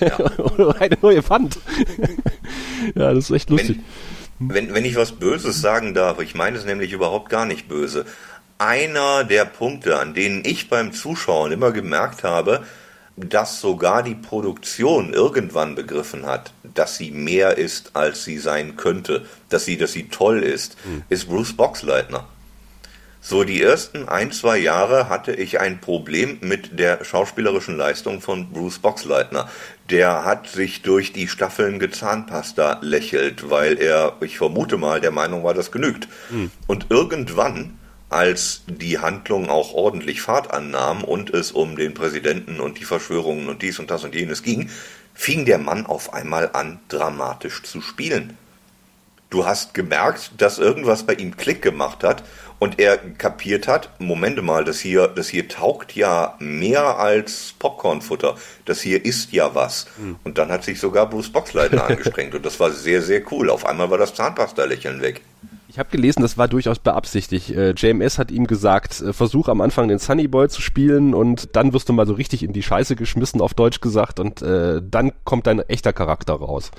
Ja. 0.00 0.18
Oder 0.38 0.76
eine 0.80 0.98
neue 1.00 1.28
Wand. 1.28 1.58
ja, 2.94 3.14
das 3.14 3.30
ist 3.30 3.36
echt 3.36 3.50
lustig. 3.50 3.78
Wenn, 4.38 4.54
wenn, 4.54 4.74
wenn 4.74 4.84
ich 4.84 4.96
was 4.96 5.12
Böses 5.12 5.60
sagen 5.60 5.94
darf, 5.94 6.20
ich 6.20 6.34
meine 6.34 6.58
es 6.58 6.66
nämlich 6.66 6.92
überhaupt 6.92 7.30
gar 7.30 7.46
nicht 7.46 7.68
böse. 7.68 8.04
Einer 8.58 9.24
der 9.24 9.44
Punkte, 9.44 9.98
an 9.98 10.14
denen 10.14 10.44
ich 10.44 10.68
beim 10.68 10.92
Zuschauen 10.92 11.50
immer 11.50 11.72
gemerkt 11.72 12.24
habe, 12.24 12.62
dass 13.16 13.60
sogar 13.60 14.02
die 14.02 14.14
Produktion 14.14 15.12
irgendwann 15.12 15.74
begriffen 15.74 16.26
hat, 16.26 16.52
dass 16.62 16.96
sie 16.96 17.10
mehr 17.10 17.58
ist, 17.58 17.90
als 17.94 18.24
sie 18.24 18.38
sein 18.38 18.76
könnte, 18.76 19.26
dass 19.48 19.64
sie, 19.64 19.76
dass 19.76 19.92
sie 19.92 20.08
toll 20.08 20.42
ist, 20.42 20.76
mhm. 20.84 21.02
ist 21.08 21.28
Bruce 21.28 21.52
Boxleitner. 21.52 22.26
So 23.24 23.44
die 23.44 23.62
ersten 23.62 24.08
ein, 24.08 24.32
zwei 24.32 24.58
Jahre 24.58 25.08
hatte 25.08 25.32
ich 25.32 25.60
ein 25.60 25.80
Problem 25.80 26.38
mit 26.40 26.80
der 26.80 27.04
schauspielerischen 27.04 27.76
Leistung 27.76 28.20
von 28.20 28.50
Bruce 28.50 28.80
Boxleitner. 28.80 29.48
Der 29.90 30.24
hat 30.24 30.48
sich 30.48 30.82
durch 30.82 31.12
die 31.12 31.28
Staffeln 31.28 31.78
gezahnpasta 31.78 32.78
lächelt, 32.82 33.48
weil 33.48 33.78
er, 33.78 34.16
ich 34.22 34.38
vermute 34.38 34.76
mal, 34.76 35.00
der 35.00 35.12
Meinung 35.12 35.44
war, 35.44 35.54
das 35.54 35.70
genügt. 35.70 36.08
Mhm. 36.30 36.50
Und 36.66 36.86
irgendwann 36.88 37.78
als 38.12 38.62
die 38.66 38.98
Handlung 38.98 39.48
auch 39.48 39.74
ordentlich 39.74 40.20
Fahrt 40.20 40.52
annahm 40.52 41.04
und 41.04 41.30
es 41.30 41.52
um 41.52 41.76
den 41.76 41.94
Präsidenten 41.94 42.60
und 42.60 42.78
die 42.78 42.84
Verschwörungen 42.84 43.48
und 43.48 43.62
dies 43.62 43.78
und 43.78 43.90
das 43.90 44.04
und 44.04 44.14
jenes 44.14 44.42
ging, 44.42 44.70
fing 45.14 45.44
der 45.44 45.58
Mann 45.58 45.86
auf 45.86 46.12
einmal 46.12 46.50
an, 46.52 46.80
dramatisch 46.88 47.62
zu 47.62 47.80
spielen. 47.80 48.36
Du 49.30 49.46
hast 49.46 49.72
gemerkt, 49.72 50.32
dass 50.36 50.58
irgendwas 50.58 51.04
bei 51.04 51.14
ihm 51.14 51.36
Klick 51.36 51.62
gemacht 51.62 52.04
hat 52.04 52.22
und 52.58 52.78
er 52.78 52.96
kapiert 52.96 53.66
hat, 53.66 53.88
Momente 53.98 54.40
mal, 54.40 54.62
das 54.62 54.78
hier, 54.78 55.08
das 55.08 55.28
hier 55.28 55.48
taugt 55.48 55.96
ja 55.96 56.36
mehr 56.38 56.98
als 56.98 57.54
Popcornfutter. 57.58 58.36
Das 58.66 58.80
hier 58.80 59.04
ist 59.04 59.32
ja 59.32 59.54
was. 59.54 59.86
Hm. 59.96 60.16
Und 60.22 60.38
dann 60.38 60.52
hat 60.52 60.62
sich 60.62 60.78
sogar 60.78 61.10
Bruce 61.10 61.30
Boxleitner 61.30 61.84
angestrengt 61.88 62.36
und 62.36 62.46
das 62.46 62.60
war 62.60 62.70
sehr, 62.70 63.02
sehr 63.02 63.22
cool. 63.32 63.50
Auf 63.50 63.66
einmal 63.66 63.90
war 63.90 63.98
das 63.98 64.14
Zahnpasta-Lächeln 64.14 65.00
weg. 65.00 65.22
Ich 65.72 65.78
habe 65.78 65.88
gelesen, 65.88 66.20
das 66.20 66.36
war 66.36 66.48
durchaus 66.48 66.80
beabsichtigt. 66.80 67.48
Äh, 67.48 67.70
JMS 67.70 68.18
hat 68.18 68.30
ihm 68.30 68.46
gesagt, 68.46 69.00
äh, 69.00 69.14
versuch 69.14 69.48
am 69.48 69.62
Anfang 69.62 69.88
den 69.88 69.98
Sunny 69.98 70.28
Boy 70.28 70.50
zu 70.50 70.60
spielen 70.60 71.14
und 71.14 71.56
dann 71.56 71.72
wirst 71.72 71.88
du 71.88 71.94
mal 71.94 72.06
so 72.06 72.12
richtig 72.12 72.42
in 72.42 72.52
die 72.52 72.62
Scheiße 72.62 72.94
geschmissen, 72.94 73.40
auf 73.40 73.54
Deutsch 73.54 73.80
gesagt, 73.80 74.20
und 74.20 74.42
äh, 74.42 74.82
dann 74.84 75.12
kommt 75.24 75.46
dein 75.46 75.60
echter 75.60 75.94
Charakter 75.94 76.34
raus. 76.34 76.72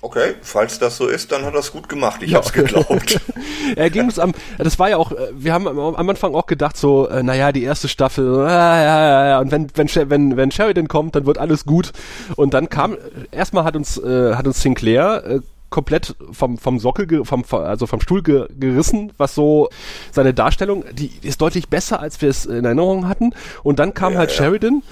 Okay, 0.00 0.34
falls 0.40 0.78
das 0.78 0.96
so 0.96 1.08
ist, 1.08 1.30
dann 1.30 1.44
hat 1.44 1.52
er 1.52 1.60
es 1.60 1.72
gut 1.72 1.90
gemacht. 1.90 2.22
Ich 2.22 2.30
ja. 2.30 2.38
hab's 2.38 2.54
geglaubt. 2.54 3.20
er 3.76 3.90
ging 3.90 4.04
uns 4.04 4.18
am, 4.18 4.32
das 4.56 4.78
war 4.78 4.88
ja 4.88 4.96
auch, 4.96 5.12
äh, 5.12 5.28
wir 5.34 5.52
haben 5.52 5.68
am 5.68 6.08
Anfang 6.08 6.34
auch 6.34 6.46
gedacht 6.46 6.78
so, 6.78 7.06
äh, 7.06 7.22
naja, 7.22 7.52
die 7.52 7.64
erste 7.64 7.88
Staffel, 7.88 8.34
äh, 8.34 8.48
ja, 8.48 8.82
ja, 8.82 9.28
ja, 9.28 9.40
und 9.40 9.52
wenn, 9.52 9.66
wenn, 9.74 9.88
wenn, 10.08 10.36
wenn 10.38 10.50
Sheridan 10.52 10.88
kommt, 10.88 11.16
dann 11.16 11.26
wird 11.26 11.36
alles 11.36 11.66
gut. 11.66 11.92
Und 12.34 12.54
dann 12.54 12.70
kam, 12.70 12.96
erstmal 13.30 13.64
hat 13.64 13.76
uns, 13.76 13.98
äh, 13.98 14.36
hat 14.36 14.46
uns 14.46 14.62
Sinclair, 14.62 15.22
äh, 15.26 15.40
komplett 15.70 16.16
vom, 16.32 16.58
vom 16.58 16.78
Sockel, 16.78 17.24
vom, 17.24 17.44
also 17.50 17.86
vom 17.86 18.00
Stuhl 18.00 18.22
gerissen, 18.22 19.12
was 19.18 19.34
so 19.34 19.68
seine 20.12 20.34
Darstellung, 20.34 20.84
die 20.92 21.12
ist 21.22 21.40
deutlich 21.40 21.68
besser, 21.68 22.00
als 22.00 22.20
wir 22.22 22.30
es 22.30 22.46
in 22.46 22.64
Erinnerung 22.64 23.08
hatten. 23.08 23.32
Und 23.62 23.78
dann 23.78 23.94
kam 23.94 24.14
ja, 24.14 24.20
halt 24.20 24.30
ja. 24.30 24.36
Sheridan 24.36 24.82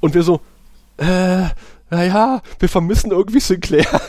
und 0.00 0.14
wir 0.14 0.22
so, 0.22 0.40
äh, 0.96 1.44
naja, 1.90 2.42
wir 2.58 2.68
vermissen 2.68 3.12
irgendwie 3.12 3.40
Sinclair. 3.40 3.86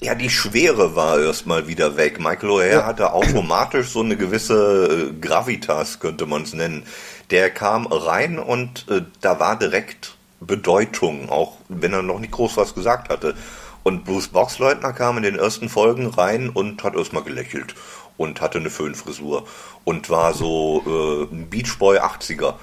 ja, 0.00 0.14
die 0.14 0.30
Schwere 0.30 0.94
war 0.94 1.20
erstmal 1.20 1.66
wieder 1.66 1.96
weg. 1.96 2.20
Michael 2.20 2.50
O'Hare 2.50 2.70
ja. 2.70 2.86
hatte 2.86 3.12
automatisch 3.12 3.88
so 3.88 4.00
eine 4.00 4.16
gewisse 4.16 5.10
äh, 5.10 5.20
Gravitas, 5.20 5.98
könnte 5.98 6.26
man 6.26 6.42
es 6.42 6.54
nennen. 6.54 6.84
Der 7.30 7.50
kam 7.50 7.86
rein 7.86 8.38
und 8.38 8.86
äh, 8.88 9.02
da 9.20 9.40
war 9.40 9.58
direkt 9.58 10.16
Bedeutung, 10.40 11.28
auch 11.30 11.58
wenn 11.68 11.92
er 11.92 12.02
noch 12.02 12.20
nicht 12.20 12.32
groß 12.32 12.56
was 12.56 12.74
gesagt 12.74 13.08
hatte. 13.10 13.34
Und 13.82 14.04
Bruce 14.04 14.28
Boxleutner 14.28 14.92
kam 14.92 15.16
in 15.16 15.22
den 15.22 15.38
ersten 15.38 15.68
Folgen 15.68 16.06
rein 16.06 16.50
und 16.50 16.82
hat 16.84 16.94
erstmal 16.94 17.22
gelächelt 17.22 17.74
und 18.16 18.40
hatte 18.40 18.58
eine 18.58 18.70
Föhnfrisur 18.70 19.46
und 19.84 20.10
war 20.10 20.34
so 20.34 20.82
äh, 20.86 21.34
ein 21.34 21.48
Beachboy 21.48 21.98
80er. 21.98 22.54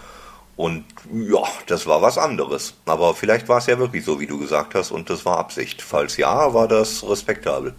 Und 0.56 0.86
ja, 1.14 1.44
das 1.68 1.86
war 1.88 2.02
was 2.02 2.18
anderes. 2.18 2.76
Aber 2.86 3.14
vielleicht 3.14 3.48
war 3.48 3.60
es 3.60 3.68
ja 3.68 3.78
wirklich 3.80 4.04
so, 4.04 4.20
wie 4.20 4.28
du 4.28 4.40
gesagt 4.40 4.76
hast, 4.76 4.92
und 4.92 5.10
das 5.10 5.26
war 5.26 5.38
Absicht. 5.38 5.82
Falls 5.82 6.18
ja, 6.18 6.54
war 6.54 6.68
das 6.68 7.08
respektabel. 7.08 7.76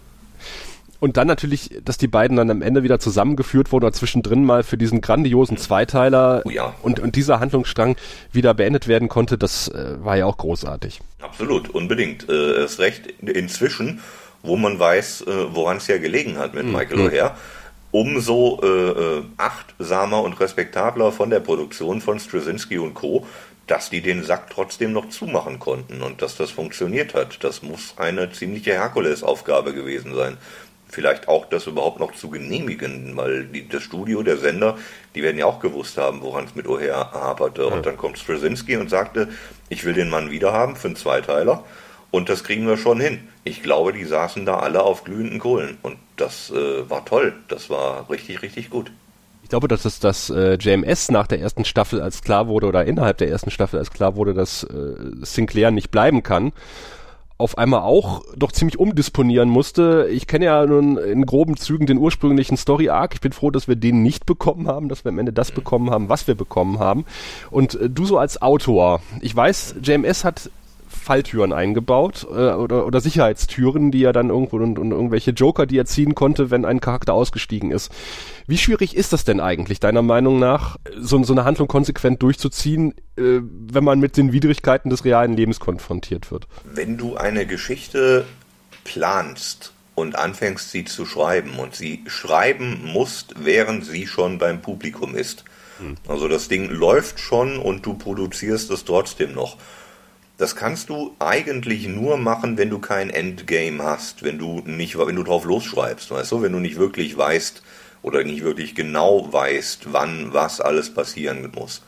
Und 0.99 1.15
dann 1.15 1.27
natürlich, 1.27 1.71
dass 1.83 1.97
die 1.97 2.07
beiden 2.07 2.35
dann 2.35 2.51
am 2.51 2.61
Ende 2.61 2.83
wieder 2.83 2.99
zusammengeführt 2.99 3.71
wurden 3.71 3.85
oder 3.85 3.93
zwischendrin 3.93 4.43
mal 4.43 4.63
für 4.63 4.77
diesen 4.77 4.99
grandiosen 4.99 5.57
Zweiteiler 5.57 6.41
oh 6.43 6.49
ja. 6.49 6.75
und, 6.81 6.99
und 6.99 7.15
dieser 7.15 7.39
Handlungsstrang 7.39 7.95
wieder 8.33 8.53
beendet 8.53 8.87
werden 8.87 9.07
konnte, 9.07 9.37
das 9.37 9.69
äh, 9.69 10.03
war 10.03 10.17
ja 10.17 10.25
auch 10.25 10.37
großartig. 10.37 10.99
Absolut, 11.21 11.69
unbedingt. 11.69 12.27
Äh, 12.27 12.65
ist 12.65 12.79
recht 12.79 13.07
inzwischen, 13.21 14.01
wo 14.43 14.57
man 14.57 14.77
weiß, 14.77 15.21
äh, 15.21 15.55
woran 15.55 15.77
es 15.77 15.87
ja 15.87 15.97
gelegen 15.97 16.37
hat 16.37 16.53
mit 16.53 16.65
mhm. 16.65 16.73
Michael 16.73 16.99
O'Hare, 16.99 17.31
umso 17.91 18.59
äh, 18.61 18.67
äh, 18.67 19.23
achtsamer 19.37 20.21
und 20.21 20.39
respektabler 20.39 21.13
von 21.13 21.29
der 21.29 21.39
Produktion 21.39 22.01
von 22.01 22.19
Straczynski 22.19 22.77
und 22.77 22.93
Co., 22.93 23.25
dass 23.67 23.91
die 23.91 24.01
den 24.01 24.23
Sack 24.23 24.49
trotzdem 24.49 24.93
noch 24.93 25.09
zumachen 25.09 25.59
konnten 25.59 26.01
und 26.01 26.23
dass 26.23 26.35
das 26.35 26.49
funktioniert 26.49 27.13
hat. 27.13 27.43
Das 27.43 27.61
muss 27.61 27.93
eine 27.97 28.31
ziemliche 28.31 28.71
Herkulesaufgabe 28.71 29.73
gewesen 29.73 30.15
sein 30.15 30.37
vielleicht 30.89 31.27
auch 31.27 31.45
das 31.45 31.67
überhaupt 31.67 31.99
noch 31.99 32.13
zu 32.13 32.29
genehmigen, 32.29 33.15
weil 33.15 33.45
die, 33.45 33.67
das 33.67 33.83
Studio, 33.83 34.23
der 34.23 34.37
Sender, 34.37 34.77
die 35.15 35.23
werden 35.23 35.37
ja 35.37 35.45
auch 35.45 35.59
gewusst 35.59 35.97
haben, 35.97 36.21
woran 36.21 36.45
es 36.45 36.55
mit 36.55 36.65
O'Hare 36.65 37.11
haperte. 37.11 37.67
Und 37.67 37.85
dann 37.85 37.95
kommt 37.95 38.17
Straczynski 38.17 38.75
und 38.77 38.89
sagte, 38.89 39.29
ich 39.69 39.85
will 39.85 39.93
den 39.93 40.09
Mann 40.09 40.31
wiederhaben 40.31 40.75
für 40.75 40.87
einen 40.87 40.95
Zweiteiler 40.95 41.63
und 42.11 42.29
das 42.29 42.43
kriegen 42.43 42.67
wir 42.67 42.77
schon 42.77 42.99
hin. 42.99 43.19
Ich 43.43 43.61
glaube, 43.61 43.93
die 43.93 44.03
saßen 44.03 44.45
da 44.45 44.59
alle 44.59 44.83
auf 44.83 45.03
glühenden 45.03 45.39
Kohlen 45.39 45.77
und 45.83 45.97
das 46.17 46.51
äh, 46.51 46.89
war 46.89 47.05
toll. 47.05 47.33
Das 47.47 47.69
war 47.69 48.09
richtig, 48.09 48.41
richtig 48.41 48.69
gut. 48.69 48.91
Ich 49.43 49.49
glaube, 49.49 49.67
dass 49.67 49.85
es 49.85 49.99
das 49.99 50.29
äh, 50.29 50.55
JMS 50.59 51.09
nach 51.11 51.27
der 51.27 51.39
ersten 51.39 51.65
Staffel 51.65 52.01
als 52.01 52.21
klar 52.21 52.47
wurde 52.47 52.67
oder 52.67 52.85
innerhalb 52.85 53.17
der 53.17 53.29
ersten 53.29 53.51
Staffel 53.51 53.79
als 53.79 53.91
klar 53.91 54.15
wurde, 54.15 54.33
dass 54.33 54.63
äh, 54.63 54.95
Sinclair 55.21 55.71
nicht 55.71 55.91
bleiben 55.91 56.23
kann 56.23 56.51
auf 57.39 57.57
einmal 57.57 57.81
auch 57.81 58.21
doch 58.35 58.51
ziemlich 58.51 58.77
umdisponieren 58.77 59.49
musste. 59.49 60.09
Ich 60.11 60.27
kenne 60.27 60.45
ja 60.45 60.65
nun 60.65 60.97
in 60.97 61.25
groben 61.25 61.55
Zügen 61.55 61.87
den 61.87 61.97
ursprünglichen 61.97 62.57
Story 62.57 62.89
Arc. 62.89 63.13
Ich 63.13 63.21
bin 63.21 63.31
froh, 63.31 63.49
dass 63.49 63.69
wir 63.69 63.77
den 63.77 64.03
nicht 64.03 64.25
bekommen 64.25 64.67
haben, 64.67 64.89
dass 64.89 65.05
wir 65.05 65.09
am 65.09 65.19
Ende 65.19 65.31
das 65.31 65.51
bekommen 65.51 65.89
haben, 65.89 66.09
was 66.09 66.27
wir 66.27 66.35
bekommen 66.35 66.79
haben. 66.79 67.05
Und 67.49 67.75
äh, 67.75 67.89
du 67.89 68.05
so 68.05 68.17
als 68.17 68.41
Autor, 68.41 69.01
ich 69.21 69.33
weiß, 69.33 69.75
JMS 69.81 70.25
hat 70.25 70.51
Falltüren 70.99 71.53
eingebaut 71.53 72.27
äh, 72.29 72.51
oder, 72.51 72.85
oder 72.85 73.01
Sicherheitstüren, 73.01 73.91
die 73.91 74.03
er 74.03 74.13
dann 74.13 74.29
irgendwo 74.29 74.57
und, 74.57 74.77
und 74.77 74.91
irgendwelche 74.91 75.31
Joker, 75.31 75.65
die 75.65 75.77
er 75.77 75.85
ziehen 75.85 76.15
konnte, 76.15 76.51
wenn 76.51 76.65
ein 76.65 76.79
Charakter 76.79 77.13
ausgestiegen 77.13 77.71
ist. 77.71 77.91
Wie 78.47 78.57
schwierig 78.57 78.95
ist 78.95 79.13
das 79.13 79.23
denn 79.23 79.39
eigentlich, 79.39 79.79
deiner 79.79 80.01
Meinung 80.01 80.39
nach, 80.39 80.77
so, 80.97 81.23
so 81.23 81.33
eine 81.33 81.45
Handlung 81.45 81.67
konsequent 81.67 82.21
durchzuziehen, 82.21 82.93
äh, 83.17 83.39
wenn 83.41 83.83
man 83.83 83.99
mit 83.99 84.17
den 84.17 84.31
Widrigkeiten 84.33 84.89
des 84.89 85.05
realen 85.05 85.33
Lebens 85.35 85.59
konfrontiert 85.59 86.31
wird? 86.31 86.47
Wenn 86.63 86.97
du 86.97 87.15
eine 87.15 87.45
Geschichte 87.45 88.25
planst 88.83 89.73
und 89.95 90.15
anfängst 90.17 90.71
sie 90.71 90.85
zu 90.85 91.05
schreiben 91.05 91.59
und 91.59 91.75
sie 91.75 92.03
schreiben 92.07 92.89
musst, 92.91 93.35
während 93.43 93.85
sie 93.85 94.07
schon 94.07 94.37
beim 94.37 94.61
Publikum 94.61 95.15
ist. 95.15 95.43
Hm. 95.79 95.95
Also 96.07 96.27
das 96.27 96.47
Ding 96.47 96.69
läuft 96.69 97.19
schon 97.19 97.57
und 97.57 97.85
du 97.85 97.93
produzierst 97.93 98.71
es 98.71 98.85
trotzdem 98.85 99.33
noch. 99.33 99.57
Das 100.39 100.55
kannst 100.55 100.87
du 100.87 101.17
eigentlich 101.19 101.89
nur 101.89 102.15
machen, 102.15 102.57
wenn 102.57 102.69
du 102.69 102.79
kein 102.79 103.09
Endgame 103.09 103.83
hast, 103.83 104.23
wenn 104.23 104.39
du 104.39 104.61
nicht, 104.65 104.97
wenn 104.97 105.17
du 105.17 105.23
drauf 105.23 105.43
losschreibst, 105.43 106.09
weißt 106.11 106.31
du, 106.31 106.41
wenn 106.41 106.53
du 106.53 106.59
nicht 106.59 106.77
wirklich 106.77 107.17
weißt 107.17 107.61
oder 108.03 108.23
nicht 108.23 108.41
wirklich 108.45 108.73
genau 108.73 109.27
weißt, 109.33 109.91
wann 109.91 110.33
was 110.33 110.61
alles 110.61 110.93
passieren 110.93 111.51
muss. 111.53 111.81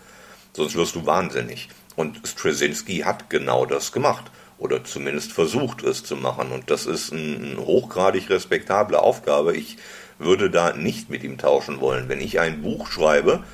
Sonst 0.51 0.75
wirst 0.75 0.95
du 0.95 1.05
wahnsinnig. 1.05 1.69
Und 1.95 2.27
Straczynski 2.27 3.03
hat 3.05 3.29
genau 3.29 3.65
das 3.65 3.93
gemacht 3.93 4.29
oder 4.57 4.83
zumindest 4.83 5.31
versucht 5.31 5.83
es 5.83 6.03
zu 6.03 6.17
machen. 6.17 6.51
Und 6.51 6.69
das 6.69 6.87
ist 6.87 7.13
eine 7.13 7.55
hochgradig 7.57 8.29
respektable 8.29 8.99
Aufgabe. 8.99 9.55
Ich 9.55 9.77
würde 10.19 10.49
da 10.49 10.73
nicht 10.73 11.09
mit 11.09 11.23
ihm 11.23 11.37
tauschen 11.37 11.79
wollen. 11.79 12.09
Wenn 12.09 12.19
ich 12.19 12.41
ein 12.41 12.61
Buch 12.61 12.91
schreibe, 12.91 13.45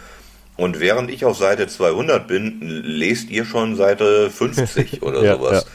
und 0.57 0.79
während 0.79 1.11
ich 1.11 1.23
auf 1.23 1.37
Seite 1.37 1.67
200 1.67 2.27
bin, 2.27 2.59
lest 2.61 3.29
ihr 3.29 3.45
schon 3.45 3.75
Seite 3.75 4.29
50 4.31 5.01
oder 5.03 5.23
ja, 5.23 5.37
sowas. 5.37 5.63
Ja. 5.63 5.71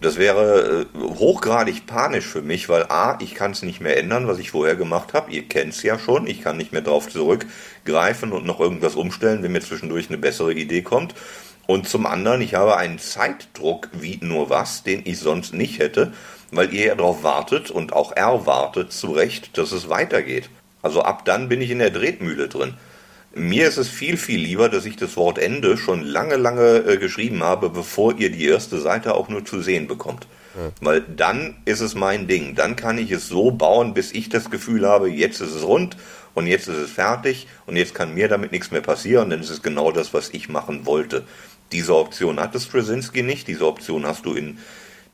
Das 0.00 0.18
wäre 0.18 0.86
äh, 0.94 0.98
hochgradig 0.98 1.86
panisch 1.86 2.26
für 2.26 2.42
mich, 2.42 2.68
weil 2.68 2.84
A, 2.88 3.18
ich 3.20 3.34
kann 3.34 3.52
es 3.52 3.62
nicht 3.62 3.80
mehr 3.80 3.96
ändern, 3.96 4.26
was 4.26 4.38
ich 4.38 4.50
vorher 4.50 4.76
gemacht 4.76 5.14
habe. 5.14 5.30
Ihr 5.30 5.44
kennt 5.48 5.72
es 5.72 5.82
ja 5.82 5.98
schon. 5.98 6.26
Ich 6.26 6.42
kann 6.42 6.56
nicht 6.56 6.72
mehr 6.72 6.82
drauf 6.82 7.08
zurückgreifen 7.08 8.32
und 8.32 8.44
noch 8.44 8.60
irgendwas 8.60 8.96
umstellen, 8.96 9.42
wenn 9.42 9.52
mir 9.52 9.60
zwischendurch 9.60 10.08
eine 10.08 10.18
bessere 10.18 10.52
Idee 10.52 10.82
kommt. 10.82 11.14
Und 11.66 11.88
zum 11.88 12.04
anderen, 12.04 12.42
ich 12.42 12.54
habe 12.54 12.76
einen 12.76 12.98
Zeitdruck 12.98 13.88
wie 13.92 14.18
nur 14.20 14.50
was, 14.50 14.82
den 14.82 15.02
ich 15.04 15.18
sonst 15.18 15.54
nicht 15.54 15.78
hätte, 15.78 16.12
weil 16.50 16.74
ihr 16.74 16.86
ja 16.86 16.94
darauf 16.94 17.22
wartet 17.22 17.70
und 17.70 17.92
auch 17.94 18.12
er 18.14 18.46
wartet 18.46 18.92
zu 18.92 19.12
Recht, 19.12 19.56
dass 19.56 19.72
es 19.72 19.88
weitergeht. 19.88 20.50
Also 20.82 21.02
ab 21.02 21.24
dann 21.24 21.48
bin 21.48 21.62
ich 21.62 21.70
in 21.70 21.78
der 21.78 21.90
Drehmühle 21.90 22.48
drin. 22.48 22.74
Mir 23.36 23.66
ist 23.66 23.78
es 23.78 23.88
viel, 23.88 24.16
viel 24.16 24.40
lieber, 24.40 24.68
dass 24.68 24.84
ich 24.84 24.96
das 24.96 25.16
Wort 25.16 25.38
Ende 25.38 25.76
schon 25.76 26.02
lange, 26.02 26.36
lange 26.36 26.84
äh, 26.86 26.96
geschrieben 26.98 27.42
habe, 27.42 27.68
bevor 27.68 28.16
ihr 28.16 28.30
die 28.30 28.44
erste 28.44 28.78
Seite 28.78 29.14
auch 29.14 29.28
nur 29.28 29.44
zu 29.44 29.60
sehen 29.60 29.88
bekommt. 29.88 30.28
Ja. 30.56 30.70
Weil 30.80 31.00
dann 31.00 31.56
ist 31.64 31.80
es 31.80 31.96
mein 31.96 32.28
Ding. 32.28 32.54
Dann 32.54 32.76
kann 32.76 32.96
ich 32.96 33.10
es 33.10 33.28
so 33.28 33.50
bauen, 33.50 33.92
bis 33.92 34.12
ich 34.12 34.28
das 34.28 34.50
Gefühl 34.50 34.86
habe, 34.86 35.10
jetzt 35.10 35.40
ist 35.40 35.52
es 35.52 35.64
rund 35.64 35.96
und 36.34 36.46
jetzt 36.46 36.68
ist 36.68 36.76
es 36.76 36.90
fertig 36.92 37.48
und 37.66 37.76
jetzt 37.76 37.94
kann 37.94 38.14
mir 38.14 38.28
damit 38.28 38.52
nichts 38.52 38.70
mehr 38.70 38.82
passieren, 38.82 39.30
denn 39.30 39.40
es 39.40 39.50
ist 39.50 39.64
genau 39.64 39.90
das, 39.90 40.14
was 40.14 40.30
ich 40.30 40.48
machen 40.48 40.86
wollte. 40.86 41.24
Diese 41.72 41.96
Option 41.96 42.38
hatte 42.38 42.60
Straczynski 42.60 43.24
nicht. 43.24 43.48
Diese 43.48 43.66
Option 43.66 44.06
hast 44.06 44.26
du 44.26 44.34
in 44.34 44.58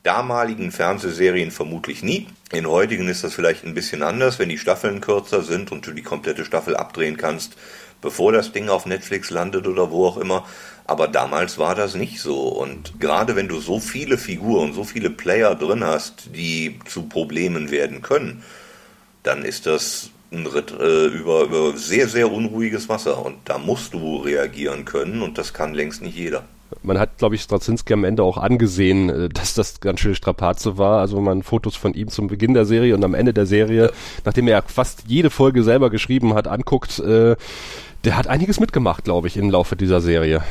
damaligen 0.03 0.71
Fernsehserien 0.71 1.49
vermutlich 1.49 2.03
nie. 2.03 2.27
In 2.51 2.67
heutigen 2.67 3.07
ist 3.07 3.23
das 3.23 3.33
vielleicht 3.33 3.63
ein 3.65 3.73
bisschen 3.73 4.03
anders, 4.03 4.37
wenn 4.37 4.49
die 4.49 4.57
Staffeln 4.57 5.01
kürzer 5.01 5.41
sind 5.41 5.71
und 5.71 5.87
du 5.87 5.91
die 5.91 6.03
komplette 6.03 6.45
Staffel 6.45 6.75
abdrehen 6.75 7.17
kannst 7.17 7.55
bevor 8.01 8.31
das 8.31 8.51
Ding 8.51 8.69
auf 8.69 8.85
Netflix 8.85 9.29
landet 9.29 9.67
oder 9.67 9.91
wo 9.91 10.05
auch 10.05 10.17
immer. 10.17 10.45
Aber 10.85 11.07
damals 11.07 11.57
war 11.57 11.75
das 11.75 11.95
nicht 11.95 12.19
so. 12.19 12.49
Und 12.49 12.99
gerade 12.99 13.35
wenn 13.35 13.47
du 13.47 13.59
so 13.59 13.79
viele 13.79 14.17
Figuren, 14.17 14.73
so 14.73 14.83
viele 14.83 15.09
Player 15.09 15.55
drin 15.55 15.83
hast, 15.83 16.35
die 16.35 16.79
zu 16.85 17.03
Problemen 17.03 17.71
werden 17.71 18.01
können, 18.01 18.43
dann 19.23 19.45
ist 19.45 19.67
das 19.67 20.09
ein 20.31 20.47
Ritt 20.47 20.71
äh, 20.71 21.05
über, 21.07 21.43
über 21.43 21.77
sehr, 21.77 22.07
sehr 22.07 22.31
unruhiges 22.31 22.89
Wasser. 22.89 23.23
Und 23.25 23.37
da 23.45 23.57
musst 23.57 23.93
du 23.93 24.17
reagieren 24.17 24.85
können 24.85 25.21
und 25.21 25.37
das 25.37 25.53
kann 25.53 25.73
längst 25.73 26.01
nicht 26.01 26.17
jeder. 26.17 26.43
Man 26.83 26.97
hat, 26.97 27.17
glaube 27.17 27.35
ich, 27.35 27.41
Straczynski 27.41 27.93
am 27.93 28.05
Ende 28.05 28.23
auch 28.23 28.37
angesehen, 28.37 29.09
äh, 29.09 29.29
dass 29.29 29.53
das 29.53 29.81
ganz 29.81 29.99
schön 29.99 30.15
Strapaze 30.15 30.77
war. 30.77 30.99
Also 30.99 31.17
wenn 31.17 31.23
man 31.23 31.43
Fotos 31.43 31.75
von 31.75 31.93
ihm 31.93 32.07
zum 32.07 32.27
Beginn 32.27 32.53
der 32.53 32.65
Serie 32.65 32.95
und 32.95 33.03
am 33.03 33.13
Ende 33.13 33.33
der 33.33 33.45
Serie, 33.45 33.91
nachdem 34.25 34.47
er 34.47 34.61
fast 34.63 35.03
jede 35.07 35.29
Folge 35.29 35.63
selber 35.63 35.89
geschrieben 35.89 36.33
hat, 36.33 36.47
anguckt, 36.47 36.99
äh, 36.99 37.35
der 38.03 38.17
hat 38.17 38.27
einiges 38.27 38.59
mitgemacht, 38.59 39.03
glaube 39.03 39.27
ich, 39.27 39.37
im 39.37 39.49
Laufe 39.49 39.75
dieser 39.75 40.01
Serie. 40.01 40.43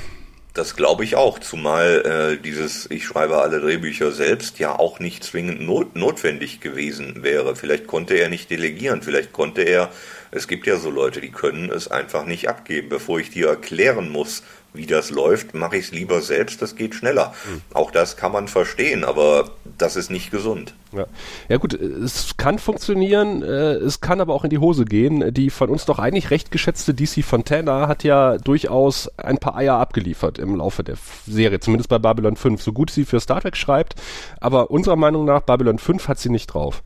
Das 0.55 0.75
glaube 0.75 1.05
ich 1.05 1.15
auch, 1.15 1.39
zumal 1.39 2.37
äh, 2.39 2.43
dieses 2.43 2.91
Ich 2.91 3.05
schreibe 3.05 3.39
alle 3.39 3.61
Drehbücher 3.61 4.11
selbst 4.11 4.59
ja 4.59 4.77
auch 4.77 4.99
nicht 4.99 5.23
zwingend 5.23 5.61
not 5.61 5.95
notwendig 5.95 6.61
gewesen 6.61 7.23
wäre. 7.23 7.55
Vielleicht 7.55 7.87
konnte 7.87 8.15
er 8.15 8.29
nicht 8.29 8.51
delegieren, 8.51 9.03
vielleicht 9.03 9.33
konnte 9.33 9.63
er, 9.63 9.91
es 10.31 10.49
gibt 10.49 10.67
ja 10.67 10.77
so 10.77 10.91
Leute, 10.91 11.21
die 11.21 11.31
können 11.31 11.71
es 11.71 11.89
einfach 11.89 12.25
nicht 12.25 12.49
abgeben, 12.49 12.89
bevor 12.89 13.19
ich 13.19 13.31
dir 13.31 13.49
erklären 13.49 14.11
muss, 14.11 14.43
wie 14.73 14.87
das 14.87 15.11
läuft, 15.11 15.55
mache 15.55 15.77
ich 15.77 15.87
es 15.87 15.91
lieber 15.91 16.21
selbst, 16.21 16.63
das 16.63 16.77
geht 16.77 16.95
schneller. 16.95 17.35
Mhm. 17.49 17.63
Auch 17.75 17.91
das 17.91 18.17
kann 18.17 18.31
man 18.31 18.47
verstehen, 18.47 19.05
aber 19.05 19.51
das 19.79 19.97
ist 19.97 20.11
nicht 20.11 20.31
gesund. 20.31 20.75
Ja. 20.93 21.07
ja 21.49 21.57
gut, 21.57 21.75
es 21.75 22.37
kann 22.37 22.59
funktionieren, 22.59 23.43
äh, 23.43 23.75
es 23.75 24.01
kann 24.01 24.21
aber 24.21 24.35
auch 24.35 24.45
in 24.45 24.51
die 24.51 24.59
Hose 24.59 24.85
gehen. 24.85 25.35
Die 25.35 25.51
von 25.51 25.71
uns 25.71 25.87
doch 25.87 25.99
eigentlich 25.99 26.31
recht 26.31 26.53
geschätzte 26.53 26.95
DC 26.95 27.25
Fontana 27.25 27.89
hat 27.89 28.05
ja 28.05 28.39
durchaus 28.39 29.09
ein 29.19 29.39
paar 29.39 29.57
Eier 29.57 29.75
abgeliefert 29.75 30.39
im 30.39 30.57
Laufe 30.57 30.85
der 30.85 30.97
Serie, 31.27 31.59
zumindest 31.59 31.89
bei 31.89 31.99
Babylon 31.99 32.37
5, 32.37 32.63
so 32.63 32.73
gut 32.73 32.91
sie 32.91 33.05
für 33.05 33.19
Star 33.19 33.41
Trek 33.41 33.57
schreibt, 33.57 33.95
aber 34.41 34.71
unserer 34.71 34.97
Meinung 34.97 35.25
nach 35.25 35.43
Babylon 35.43 35.79
5 35.79 36.07
hat 36.07 36.19
sie 36.19 36.31
nicht 36.31 36.47
drauf. 36.47 36.83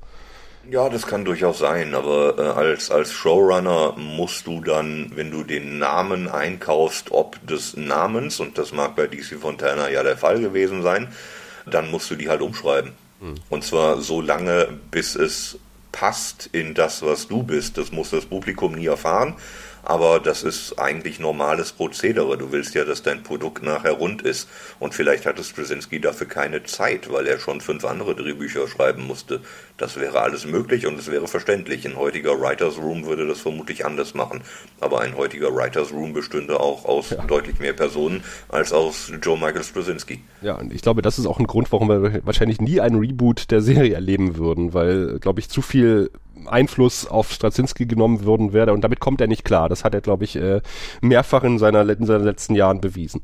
Ja, 0.71 0.89
das 0.89 1.07
kann 1.07 1.25
durchaus 1.25 1.59
sein, 1.59 1.95
aber 1.95 2.39
äh, 2.39 2.43
als, 2.43 2.91
als 2.91 3.13
Showrunner 3.13 3.95
musst 3.97 4.47
du 4.47 4.61
dann, 4.61 5.13
wenn 5.15 5.31
du 5.31 5.45
den 5.45 5.79
Namen 5.79 6.29
einkaufst, 6.29 7.11
ob 7.11 7.45
des 7.47 7.77
Namens, 7.77 8.41
und 8.41 8.57
das 8.57 8.73
mag 8.73 8.97
bei 8.97 9.07
DC 9.07 9.39
Fontana 9.41 9.91
ja 9.91 10.03
der 10.03 10.17
Fall 10.17 10.41
gewesen 10.41 10.83
sein, 10.83 11.09
dann 11.67 11.91
musst 11.91 12.11
du 12.11 12.17
die 12.17 12.29
halt 12.29 12.41
umschreiben. 12.41 12.93
Hm. 13.21 13.35
Und 13.51 13.65
zwar 13.65 14.01
so 14.01 14.21
lange, 14.21 14.69
bis 14.91 15.17
es 15.17 15.59
passt 15.93 16.49
in 16.53 16.75
das, 16.75 17.03
was 17.03 17.29
du 17.29 17.43
bist. 17.43 17.79
Das 17.79 17.93
muss 17.93 18.11
das 18.11 18.25
Publikum 18.25 18.73
nie 18.73 18.87
erfahren 18.87 19.37
aber 19.85 20.19
das 20.19 20.43
ist 20.43 20.79
eigentlich 20.79 21.21
normales 21.21 21.73
Prozedere. 21.73 22.39
Du 22.39 22.53
willst 22.53 22.75
ja, 22.75 22.85
dass 22.85 23.03
dein 23.03 23.23
Produkt 23.23 23.63
nachher 23.63 23.93
rund 23.93 24.23
ist. 24.23 24.49
Und 24.79 24.95
vielleicht 24.95 25.27
hatte 25.27 25.45
Straczynski 25.45 26.01
dafür 26.01 26.27
keine 26.27 26.63
Zeit, 26.65 27.13
weil 27.13 27.27
er 27.27 27.39
schon 27.39 27.61
fünf 27.61 27.85
andere 27.85 28.15
Drehbücher 28.15 28.67
schreiben 28.67 29.07
musste. 29.07 29.41
Das 29.77 29.99
wäre 29.99 30.21
alles 30.21 30.47
möglich 30.47 30.87
und 30.87 30.99
es 30.99 31.11
wäre 31.11 31.29
verständlich. 31.29 31.87
Ein 31.87 31.97
heutiger 31.97 32.41
Writers 32.41 32.79
Room 32.79 33.05
würde 33.07 33.27
das 33.27 33.41
vermutlich 33.41 33.85
anders 33.85 34.15
machen. 34.15 34.41
Aber 34.81 35.01
ein 35.01 35.17
heutiger 35.17 35.55
Writers 35.55 35.93
Room 35.93 36.13
bestünde 36.13 36.61
auch 36.61 36.85
aus 36.85 37.11
ja. 37.11 37.23
deutlich 37.27 37.59
mehr 37.59 37.73
Personen 37.73 38.25
als 38.49 38.73
aus 38.73 39.13
Joe 39.23 39.37
Michael 39.37 39.65
Straczynski. 39.65 40.23
Ja, 40.41 40.55
und 40.55 40.73
ich 40.73 40.83
glaube, 40.83 41.03
das 41.03 41.19
ist 41.19 41.27
auch 41.27 41.39
ein 41.39 41.47
Grund, 41.47 41.71
warum 41.73 41.89
wir 41.89 42.25
wahrscheinlich 42.25 42.61
nie 42.61 42.81
einen 42.81 42.99
Reboot 42.99 43.51
der 43.51 43.61
Serie 43.61 43.95
erleben 43.95 44.37
würden, 44.37 44.73
weil, 44.73 45.19
glaube 45.19 45.41
ich, 45.41 45.49
zu 45.51 45.61
viel 45.61 46.11
Einfluss 46.47 47.07
auf 47.07 47.33
Straczynski 47.33 47.87
genommen 47.87 48.25
würden 48.25 48.53
wäre 48.53 48.73
und 48.73 48.83
damit 48.83 49.01
kommt 49.01 49.21
er 49.21 49.27
nicht 49.27 49.45
klar. 49.45 49.69
Das 49.69 49.85
hat 49.85 49.95
er, 49.95 50.01
glaube 50.01 50.25
ich, 50.25 50.37
äh, 50.37 50.61
mehrfach 51.01 51.45
in, 51.45 51.59
seiner, 51.59 51.89
in 51.89 52.07
seinen 52.07 52.25
letzten 52.25 52.55
Jahren 52.55 52.81
bewiesen. 52.81 53.23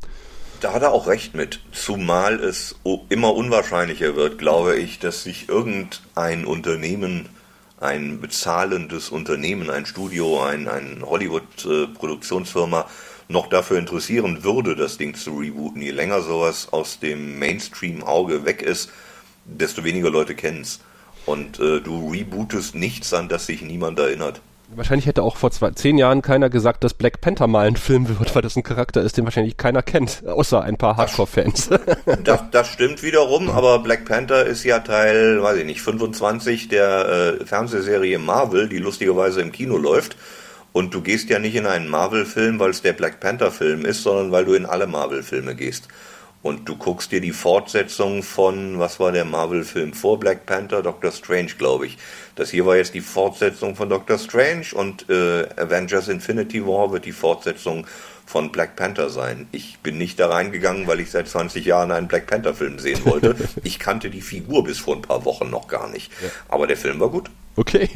Da 0.60 0.74
hat 0.74 0.82
er 0.82 0.92
auch 0.92 1.06
recht 1.06 1.34
mit, 1.34 1.60
zumal 1.72 2.38
es 2.38 2.76
immer 3.08 3.34
unwahrscheinlicher 3.34 4.14
wird, 4.14 4.38
glaube 4.38 4.76
ich, 4.76 4.98
dass 4.98 5.22
sich 5.22 5.48
irgendein 5.48 6.44
Unternehmen, 6.44 7.30
ein 7.80 8.20
bezahlendes 8.20 9.08
Unternehmen, 9.08 9.70
ein 9.70 9.86
Studio, 9.86 10.42
ein, 10.42 10.68
ein 10.68 11.02
Hollywood-Produktionsfirma 11.02 12.86
noch 13.28 13.46
dafür 13.46 13.78
interessieren 13.78 14.44
würde, 14.44 14.76
das 14.76 14.98
Ding 14.98 15.14
zu 15.14 15.38
rebooten. 15.38 15.80
Je 15.80 15.92
länger 15.92 16.20
sowas 16.20 16.68
aus 16.72 16.98
dem 16.98 17.38
Mainstream-Auge 17.38 18.44
weg 18.44 18.60
ist, 18.60 18.90
desto 19.46 19.82
weniger 19.82 20.10
Leute 20.10 20.34
kennen 20.34 20.60
es. 20.60 20.80
Und 21.26 21.60
äh, 21.60 21.80
du 21.80 22.10
rebootest 22.10 22.74
nichts, 22.74 23.12
an 23.12 23.28
das 23.28 23.46
sich 23.46 23.62
niemand 23.62 23.98
erinnert. 23.98 24.40
Wahrscheinlich 24.72 25.06
hätte 25.06 25.24
auch 25.24 25.36
vor 25.36 25.50
zwei, 25.50 25.72
zehn 25.72 25.98
Jahren 25.98 26.22
keiner 26.22 26.48
gesagt, 26.48 26.84
dass 26.84 26.94
Black 26.94 27.20
Panther 27.20 27.48
mal 27.48 27.66
ein 27.66 27.76
Film 27.76 28.08
wird, 28.08 28.32
weil 28.36 28.42
das 28.42 28.54
ein 28.54 28.62
Charakter 28.62 29.02
ist, 29.02 29.16
den 29.16 29.24
wahrscheinlich 29.24 29.56
keiner 29.56 29.82
kennt, 29.82 30.24
außer 30.24 30.62
ein 30.62 30.76
paar 30.76 30.96
Hardcore-Fans. 30.96 31.70
Das, 32.24 32.42
das 32.52 32.68
stimmt 32.68 33.02
wiederum, 33.02 33.50
aber 33.50 33.80
Black 33.80 34.04
Panther 34.04 34.44
ist 34.46 34.62
ja 34.62 34.78
Teil, 34.78 35.42
weiß 35.42 35.58
ich 35.58 35.64
nicht, 35.64 35.80
25 35.80 36.68
der 36.68 37.38
äh, 37.40 37.44
Fernsehserie 37.44 38.18
Marvel, 38.18 38.68
die 38.68 38.78
lustigerweise 38.78 39.40
im 39.40 39.50
Kino 39.50 39.76
läuft. 39.76 40.16
Und 40.72 40.94
du 40.94 41.00
gehst 41.00 41.28
ja 41.30 41.40
nicht 41.40 41.56
in 41.56 41.66
einen 41.66 41.88
Marvel-Film, 41.88 42.60
weil 42.60 42.70
es 42.70 42.82
der 42.82 42.92
Black 42.92 43.18
Panther-Film 43.18 43.84
ist, 43.84 44.04
sondern 44.04 44.30
weil 44.30 44.44
du 44.44 44.54
in 44.54 44.66
alle 44.66 44.86
Marvel-Filme 44.86 45.56
gehst. 45.56 45.88
Und 46.42 46.66
du 46.68 46.76
guckst 46.76 47.12
dir 47.12 47.20
die 47.20 47.32
Fortsetzung 47.32 48.22
von, 48.22 48.78
was 48.78 48.98
war 48.98 49.12
der 49.12 49.26
Marvel-Film 49.26 49.92
vor 49.92 50.18
Black 50.18 50.46
Panther? 50.46 50.82
Doctor 50.82 51.12
Strange, 51.12 51.50
glaube 51.58 51.86
ich. 51.86 51.98
Das 52.34 52.48
hier 52.50 52.64
war 52.64 52.76
jetzt 52.76 52.94
die 52.94 53.02
Fortsetzung 53.02 53.76
von 53.76 53.90
Doctor 53.90 54.16
Strange 54.16 54.66
und 54.72 55.10
äh, 55.10 55.46
Avengers 55.56 56.08
Infinity 56.08 56.66
War 56.66 56.92
wird 56.92 57.04
die 57.04 57.12
Fortsetzung 57.12 57.86
von 58.24 58.52
Black 58.52 58.76
Panther 58.76 59.10
sein. 59.10 59.48
Ich 59.52 59.80
bin 59.80 59.98
nicht 59.98 60.18
da 60.18 60.28
reingegangen, 60.28 60.86
weil 60.86 61.00
ich 61.00 61.10
seit 61.10 61.28
20 61.28 61.64
Jahren 61.66 61.90
einen 61.90 62.08
Black 62.08 62.26
Panther 62.26 62.54
Film 62.54 62.78
sehen 62.78 63.04
wollte. 63.04 63.36
Ich 63.62 63.78
kannte 63.78 64.08
die 64.08 64.22
Figur 64.22 64.64
bis 64.64 64.78
vor 64.78 64.96
ein 64.96 65.02
paar 65.02 65.24
Wochen 65.24 65.50
noch 65.50 65.68
gar 65.68 65.88
nicht. 65.88 66.10
Aber 66.48 66.66
der 66.66 66.76
Film 66.76 67.00
war 67.00 67.10
gut. 67.10 67.28
Okay. 67.56 67.88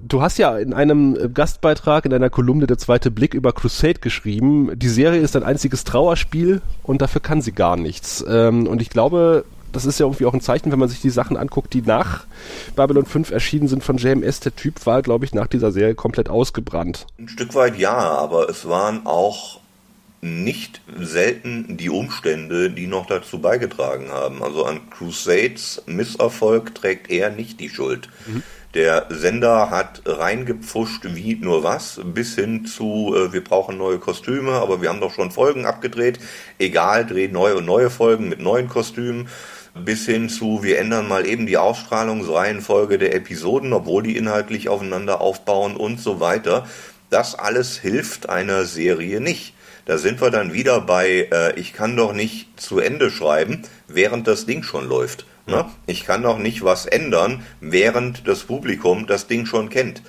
Du 0.00 0.22
hast 0.22 0.38
ja 0.38 0.56
in 0.58 0.72
einem 0.72 1.34
Gastbeitrag 1.34 2.04
in 2.04 2.12
einer 2.12 2.30
Kolumne 2.30 2.66
der 2.66 2.78
zweite 2.78 3.10
Blick 3.10 3.34
über 3.34 3.52
Crusade 3.52 4.00
geschrieben, 4.00 4.70
die 4.74 4.88
Serie 4.88 5.20
ist 5.20 5.36
ein 5.36 5.42
einziges 5.42 5.84
Trauerspiel 5.84 6.62
und 6.82 7.02
dafür 7.02 7.20
kann 7.20 7.42
sie 7.42 7.52
gar 7.52 7.76
nichts. 7.76 8.24
Ähm, 8.28 8.66
und 8.66 8.80
ich 8.80 8.90
glaube, 8.90 9.44
das 9.72 9.86
ist 9.86 9.98
ja 9.98 10.06
irgendwie 10.06 10.26
auch 10.26 10.34
ein 10.34 10.40
Zeichen, 10.40 10.70
wenn 10.70 10.78
man 10.78 10.88
sich 10.88 11.00
die 11.00 11.10
Sachen 11.10 11.36
anguckt, 11.36 11.72
die 11.72 11.82
nach 11.82 12.26
Babylon 12.76 13.06
5 13.06 13.30
erschienen 13.30 13.68
sind 13.68 13.82
von 13.82 13.96
JMS. 13.96 14.40
Der 14.40 14.54
Typ 14.54 14.84
war, 14.86 15.02
glaube 15.02 15.24
ich, 15.24 15.34
nach 15.34 15.46
dieser 15.46 15.72
Serie 15.72 15.94
komplett 15.94 16.28
ausgebrannt. 16.28 17.06
Ein 17.18 17.28
Stück 17.28 17.54
weit 17.54 17.78
ja, 17.78 17.96
aber 17.96 18.48
es 18.48 18.68
waren 18.68 19.06
auch 19.06 19.60
nicht 20.20 20.80
selten 21.00 21.76
die 21.76 21.90
Umstände, 21.90 22.70
die 22.70 22.86
noch 22.86 23.06
dazu 23.06 23.40
beigetragen 23.40 24.10
haben. 24.10 24.42
Also 24.42 24.64
an 24.64 24.88
Crusades 24.90 25.82
Misserfolg 25.86 26.76
trägt 26.76 27.10
er 27.10 27.30
nicht 27.30 27.58
die 27.58 27.68
Schuld. 27.68 28.08
Mhm. 28.26 28.42
Der 28.74 29.04
Sender 29.10 29.68
hat 29.68 30.00
reingepfuscht 30.06 31.02
wie 31.04 31.34
nur 31.34 31.62
was, 31.62 32.00
bis 32.02 32.36
hin 32.36 32.64
zu, 32.64 33.14
äh, 33.14 33.30
wir 33.30 33.44
brauchen 33.44 33.76
neue 33.76 33.98
Kostüme, 33.98 34.52
aber 34.52 34.80
wir 34.80 34.88
haben 34.88 35.00
doch 35.02 35.12
schon 35.12 35.30
Folgen 35.30 35.66
abgedreht. 35.66 36.18
Egal, 36.58 37.04
drehen 37.04 37.32
neue 37.32 37.56
und 37.56 37.66
neue 37.66 37.90
Folgen 37.90 38.30
mit 38.30 38.40
neuen 38.40 38.70
Kostümen. 38.70 39.28
Bis 39.74 40.06
hin 40.06 40.30
zu, 40.30 40.62
wir 40.62 40.78
ändern 40.78 41.06
mal 41.06 41.26
eben 41.26 41.46
die 41.46 41.58
Ausstrahlungsreihenfolge 41.58 42.96
der 42.96 43.14
Episoden, 43.14 43.74
obwohl 43.74 44.04
die 44.04 44.16
inhaltlich 44.16 44.70
aufeinander 44.70 45.20
aufbauen 45.20 45.76
und 45.76 46.00
so 46.00 46.20
weiter. 46.20 46.66
Das 47.10 47.34
alles 47.34 47.76
hilft 47.76 48.30
einer 48.30 48.64
Serie 48.64 49.20
nicht. 49.20 49.52
Da 49.84 49.98
sind 49.98 50.22
wir 50.22 50.30
dann 50.30 50.54
wieder 50.54 50.80
bei, 50.80 51.28
äh, 51.30 51.60
ich 51.60 51.74
kann 51.74 51.94
doch 51.94 52.14
nicht 52.14 52.58
zu 52.58 52.78
Ende 52.78 53.10
schreiben, 53.10 53.64
während 53.86 54.26
das 54.26 54.46
Ding 54.46 54.62
schon 54.62 54.88
läuft. 54.88 55.26
Ne? 55.46 55.64
Ich 55.86 56.04
kann 56.04 56.22
doch 56.22 56.38
nicht 56.38 56.62
was 56.62 56.86
ändern, 56.86 57.42
während 57.60 58.26
das 58.28 58.44
Publikum 58.44 59.06
das 59.06 59.26
Ding 59.26 59.46
schon 59.46 59.68
kennt. 59.68 60.02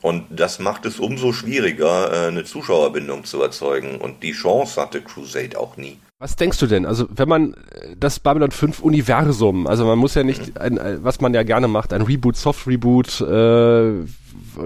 Und 0.00 0.24
das 0.30 0.60
macht 0.60 0.86
es 0.86 1.00
umso 1.00 1.32
schwieriger, 1.32 2.12
äh, 2.12 2.28
eine 2.28 2.44
Zuschauerbindung 2.44 3.24
zu 3.24 3.42
erzeugen. 3.42 3.96
Und 3.96 4.22
die 4.22 4.32
Chance 4.32 4.80
hatte 4.80 5.02
Crusade 5.02 5.58
auch 5.58 5.76
nie. 5.76 5.98
Was 6.20 6.36
denkst 6.36 6.58
du 6.58 6.66
denn? 6.66 6.86
Also, 6.86 7.06
wenn 7.10 7.28
man 7.28 7.54
äh, 7.54 7.96
das 7.98 8.20
Babylon 8.20 8.52
5 8.52 8.80
Universum, 8.80 9.66
also 9.66 9.84
man 9.84 9.98
muss 9.98 10.14
ja 10.14 10.22
nicht, 10.22 10.54
mhm. 10.54 10.60
ein, 10.60 10.98
was 11.02 11.20
man 11.20 11.34
ja 11.34 11.42
gerne 11.42 11.68
macht, 11.68 11.92
ein 11.92 12.02
Reboot, 12.02 12.36
Soft 12.36 12.66
Reboot, 12.66 13.20
äh, 13.20 14.04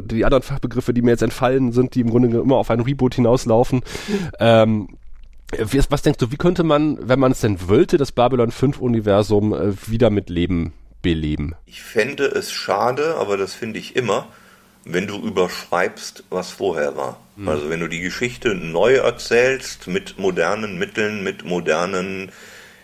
die 0.05 0.25
anderen 0.25 0.43
Fachbegriffe, 0.43 0.93
die 0.93 1.03
mir 1.03 1.13
jetzt 1.13 1.23
entfallen 1.23 1.73
sind, 1.73 1.95
die 1.95 2.01
im 2.01 2.11
Grunde 2.11 2.39
immer 2.39 2.57
auf 2.57 2.71
ein 2.71 2.81
Reboot 2.81 3.15
hinauslaufen. 3.15 3.83
Ähm, 4.39 4.89
was 5.59 6.03
denkst 6.03 6.19
du, 6.19 6.33
wie 6.33 6.37
könnte 6.37 6.63
man, 6.63 6.99
wenn 7.01 7.19
man 7.19 7.33
es 7.33 7.41
denn 7.41 7.69
wollte, 7.69 7.99
das 7.99 8.13
Babylon 8.13 8.51
5 8.51 8.79
Universum 8.79 9.55
äh, 9.55 9.73
wieder 9.87 10.11
mit 10.11 10.31
Leben 10.31 10.73
beleben? 11.03 11.55
Ich 11.67 11.83
fände 11.83 12.27
es 12.27 12.53
schade, 12.53 13.17
aber 13.19 13.37
das 13.37 13.55
finde 13.55 13.79
ich 13.79 13.97
immer, 13.97 14.29
wenn 14.85 15.07
du 15.07 15.17
überschreibst, 15.17 16.25
was 16.31 16.51
vorher 16.51 16.97
war. 16.97 17.21
Mhm. 17.37 17.49
Also 17.49 17.71
wenn 17.71 17.81
du 17.81 17.89
die 17.89 18.01
Geschichte 18.01 18.55
neu 18.55 18.95
erzählst 18.95 19.89
mit 19.89 20.19
modernen 20.19 20.79
Mitteln, 20.79 21.23
mit 21.23 21.45
modernen 21.45 22.33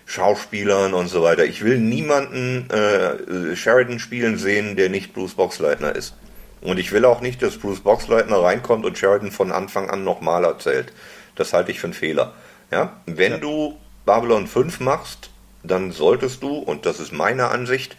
Schauspielern 0.08 0.94
und 0.94 1.08
so 1.08 1.22
weiter. 1.22 1.44
Ich 1.44 1.62
will 1.62 1.78
niemanden 1.78 2.68
äh, 2.70 3.54
Sheridan 3.54 3.98
spielen 3.98 4.38
sehen, 4.38 4.74
der 4.74 4.88
nicht 4.88 5.12
Bruce 5.12 5.34
Boxleitner 5.34 5.94
ist. 5.94 6.14
Und 6.62 6.78
ich 6.78 6.92
will 6.92 7.04
auch 7.04 7.20
nicht, 7.20 7.42
dass 7.42 7.58
Bruce 7.58 7.80
Boxleitner 7.80 8.42
reinkommt 8.42 8.86
und 8.86 8.96
Sheridan 8.96 9.30
von 9.30 9.52
Anfang 9.52 9.90
an 9.90 10.04
nochmal 10.04 10.44
erzählt. 10.44 10.92
Das 11.36 11.52
halte 11.52 11.72
ich 11.72 11.80
für 11.80 11.88
einen 11.88 11.94
Fehler. 11.94 12.32
Ja? 12.70 13.00
Wenn 13.06 13.32
ja. 13.32 13.38
du 13.38 13.78
Babylon 14.04 14.46
5 14.46 14.80
machst, 14.80 15.30
dann 15.62 15.92
solltest 15.92 16.42
du, 16.42 16.58
und 16.58 16.86
das 16.86 17.00
ist 17.00 17.12
meine 17.12 17.48
Ansicht, 17.48 17.96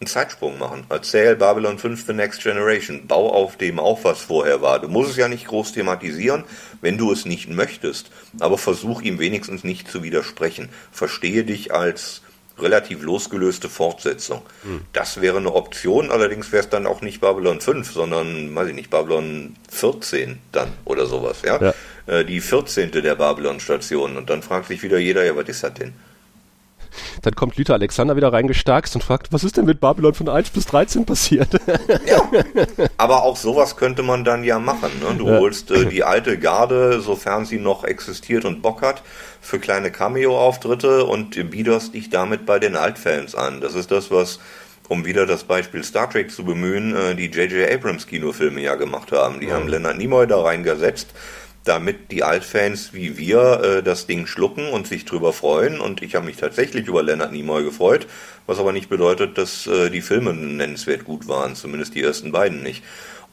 einen 0.00 0.08
Zeitsprung 0.08 0.58
machen. 0.58 0.84
Erzähl 0.88 1.36
Babylon 1.36 1.78
5 1.78 2.06
The 2.06 2.12
Next 2.12 2.42
Generation. 2.42 3.06
Bau 3.06 3.32
auf 3.32 3.56
dem 3.56 3.78
auf, 3.78 4.04
was 4.04 4.20
vorher 4.20 4.60
war. 4.60 4.80
Du 4.80 4.88
musst 4.88 5.10
es 5.10 5.16
ja 5.16 5.28
nicht 5.28 5.46
groß 5.46 5.72
thematisieren, 5.72 6.44
wenn 6.80 6.98
du 6.98 7.12
es 7.12 7.24
nicht 7.24 7.48
möchtest. 7.48 8.10
Aber 8.40 8.58
versuch 8.58 9.02
ihm 9.02 9.20
wenigstens 9.20 9.62
nicht 9.62 9.88
zu 9.88 10.02
widersprechen. 10.02 10.68
Verstehe 10.90 11.44
dich 11.44 11.72
als 11.72 12.22
relativ 12.58 13.02
losgelöste 13.02 13.68
Fortsetzung. 13.68 14.42
Hm. 14.62 14.82
Das 14.92 15.20
wäre 15.20 15.38
eine 15.38 15.54
Option, 15.54 16.10
allerdings 16.10 16.52
wäre 16.52 16.62
es 16.62 16.68
dann 16.68 16.86
auch 16.86 17.00
nicht 17.00 17.20
Babylon 17.20 17.60
5, 17.60 17.90
sondern, 17.90 18.54
weiß 18.54 18.68
ich 18.68 18.74
nicht, 18.74 18.90
Babylon 18.90 19.56
14 19.70 20.38
dann 20.52 20.68
oder 20.84 21.06
sowas, 21.06 21.38
ja. 21.44 21.60
ja. 21.60 21.74
Äh, 22.06 22.24
die 22.24 22.40
14. 22.40 22.90
der 22.90 23.14
Babylon-Station. 23.14 24.16
Und 24.16 24.30
dann 24.30 24.42
fragt 24.42 24.68
sich 24.68 24.82
wieder 24.82 24.98
jeder, 24.98 25.24
ja, 25.24 25.36
was 25.36 25.48
ist 25.48 25.62
das 25.62 25.74
denn? 25.74 25.92
Dann 27.22 27.34
kommt 27.34 27.56
Lüther 27.56 27.74
Alexander 27.74 28.16
wieder 28.16 28.32
reingestarkst 28.32 28.94
und 28.94 29.02
fragt, 29.02 29.32
was 29.32 29.44
ist 29.44 29.56
denn 29.56 29.64
mit 29.64 29.80
Babylon 29.80 30.14
von 30.14 30.28
1 30.28 30.50
bis 30.50 30.66
13 30.66 31.06
passiert? 31.06 31.48
Ja, 32.06 32.28
aber 32.96 33.22
auch 33.22 33.36
sowas 33.36 33.76
könnte 33.76 34.02
man 34.02 34.24
dann 34.24 34.44
ja 34.44 34.58
machen. 34.58 34.90
Ne? 35.00 35.16
Du 35.16 35.28
ja. 35.28 35.38
holst 35.38 35.70
äh, 35.70 35.86
die 35.86 36.04
alte 36.04 36.38
Garde, 36.38 37.00
sofern 37.00 37.44
sie 37.44 37.58
noch 37.58 37.84
existiert 37.84 38.44
und 38.44 38.60
Bock 38.60 38.82
hat, 38.82 39.02
für 39.40 39.58
kleine 39.58 39.90
Cameo-Auftritte 39.90 41.04
und 41.04 41.50
biederst 41.50 41.94
dich 41.94 42.10
damit 42.10 42.44
bei 42.44 42.58
den 42.58 42.76
Altfans 42.76 43.34
an. 43.34 43.60
Das 43.60 43.74
ist 43.74 43.90
das, 43.90 44.10
was 44.10 44.40
um 44.88 45.04
wieder 45.04 45.26
das 45.26 45.44
Beispiel 45.44 45.84
Star 45.84 46.10
Trek 46.10 46.30
zu 46.30 46.44
bemühen, 46.44 46.94
äh, 46.94 47.14
die 47.14 47.26
J.J. 47.26 47.70
Abrams 47.70 48.06
Kinofilme 48.06 48.60
ja 48.60 48.74
gemacht 48.74 49.12
haben. 49.12 49.40
Die 49.40 49.46
ja. 49.46 49.54
haben 49.54 49.68
Leonard 49.68 49.98
Nimoy 49.98 50.26
da 50.26 50.40
reingesetzt 50.40 51.08
damit 51.64 52.10
die 52.10 52.24
Altfans 52.24 52.92
wie 52.92 53.16
wir 53.16 53.60
äh, 53.62 53.82
das 53.82 54.06
Ding 54.06 54.26
schlucken 54.26 54.68
und 54.68 54.86
sich 54.86 55.04
drüber 55.04 55.32
freuen. 55.32 55.80
Und 55.80 56.02
ich 56.02 56.14
habe 56.14 56.26
mich 56.26 56.36
tatsächlich 56.36 56.86
über 56.86 57.02
Leonard 57.02 57.32
Nimoy 57.32 57.64
gefreut, 57.64 58.06
was 58.46 58.58
aber 58.58 58.72
nicht 58.72 58.88
bedeutet, 58.88 59.38
dass 59.38 59.66
äh, 59.66 59.90
die 59.90 60.02
Filme 60.02 60.32
nennenswert 60.32 61.04
gut 61.04 61.28
waren, 61.28 61.54
zumindest 61.54 61.94
die 61.94 62.02
ersten 62.02 62.32
beiden 62.32 62.62
nicht. 62.62 62.82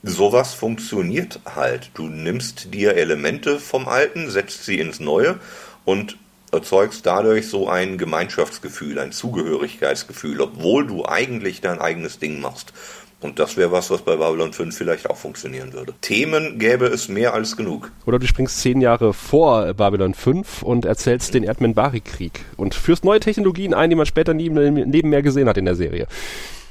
Sowas 0.04 0.54
funktioniert 0.54 1.42
halt. 1.56 1.92
Du 1.94 2.08
nimmst 2.08 2.74
dir 2.74 2.96
Elemente 2.96 3.60
vom 3.60 3.88
Alten, 3.88 4.30
setzt 4.30 4.64
sie 4.64 4.80
ins 4.80 5.00
Neue 5.00 5.40
und 5.84 6.18
erzeugst 6.52 7.06
dadurch 7.06 7.48
so 7.48 7.68
ein 7.68 7.98
Gemeinschaftsgefühl, 7.98 8.98
ein 9.00 9.12
Zugehörigkeitsgefühl, 9.12 10.42
obwohl 10.42 10.88
du 10.88 11.06
eigentlich 11.06 11.62
dein 11.62 11.80
eigenes 11.80 12.20
Ding 12.20 12.40
machst. 12.40 12.74
Und 13.22 13.38
das 13.38 13.58
wäre 13.58 13.72
was, 13.72 13.90
was 13.90 14.02
bei 14.02 14.16
Babylon 14.16 14.54
5 14.54 14.76
vielleicht 14.76 15.10
auch 15.10 15.18
funktionieren 15.18 15.74
würde. 15.74 15.94
Themen 16.00 16.58
gäbe 16.58 16.86
es 16.86 17.10
mehr 17.10 17.34
als 17.34 17.58
genug. 17.58 17.92
Oder 18.06 18.18
du 18.18 18.26
springst 18.26 18.62
zehn 18.62 18.80
Jahre 18.80 19.14
vor 19.14 19.74
Babylon 19.74 20.14
5 20.14 20.64
und 20.64 20.86
erzählst 20.86 21.34
den 21.34 21.44
Erdmann-Bari-Krieg 21.44 22.46
und 22.56 22.76
führst 22.76 23.04
neue 23.04 23.20
Technologien 23.20 23.74
ein, 23.74 23.90
die 23.90 23.98
man 23.98 24.06
später 24.06 24.34
nie 24.34 24.46
im 24.46 24.56
Leben 24.58 25.10
mehr 25.10 25.22
gesehen 25.22 25.50
hat 25.50 25.58
in 25.58 25.66
der 25.66 25.76
Serie. 25.76 26.08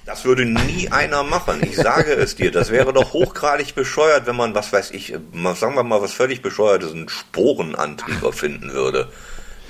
Das 0.06 0.24
würde 0.24 0.46
nie 0.46 0.88
einer 0.88 1.22
machen. 1.22 1.62
Ich 1.62 1.76
sage 1.76 2.12
es 2.14 2.34
dir. 2.34 2.50
Das 2.50 2.70
wäre 2.70 2.94
doch 2.94 3.12
hochgradig 3.12 3.74
bescheuert, 3.74 4.26
wenn 4.26 4.36
man, 4.36 4.54
was 4.54 4.72
weiß 4.72 4.92
ich, 4.92 5.14
sagen 5.54 5.74
wir 5.74 5.82
mal 5.82 6.00
was 6.00 6.14
völlig 6.14 6.40
bescheuertes, 6.40 6.92
einen 6.92 7.10
Sporenantrieb 7.10 8.22
erfinden 8.22 8.72
würde. 8.72 9.08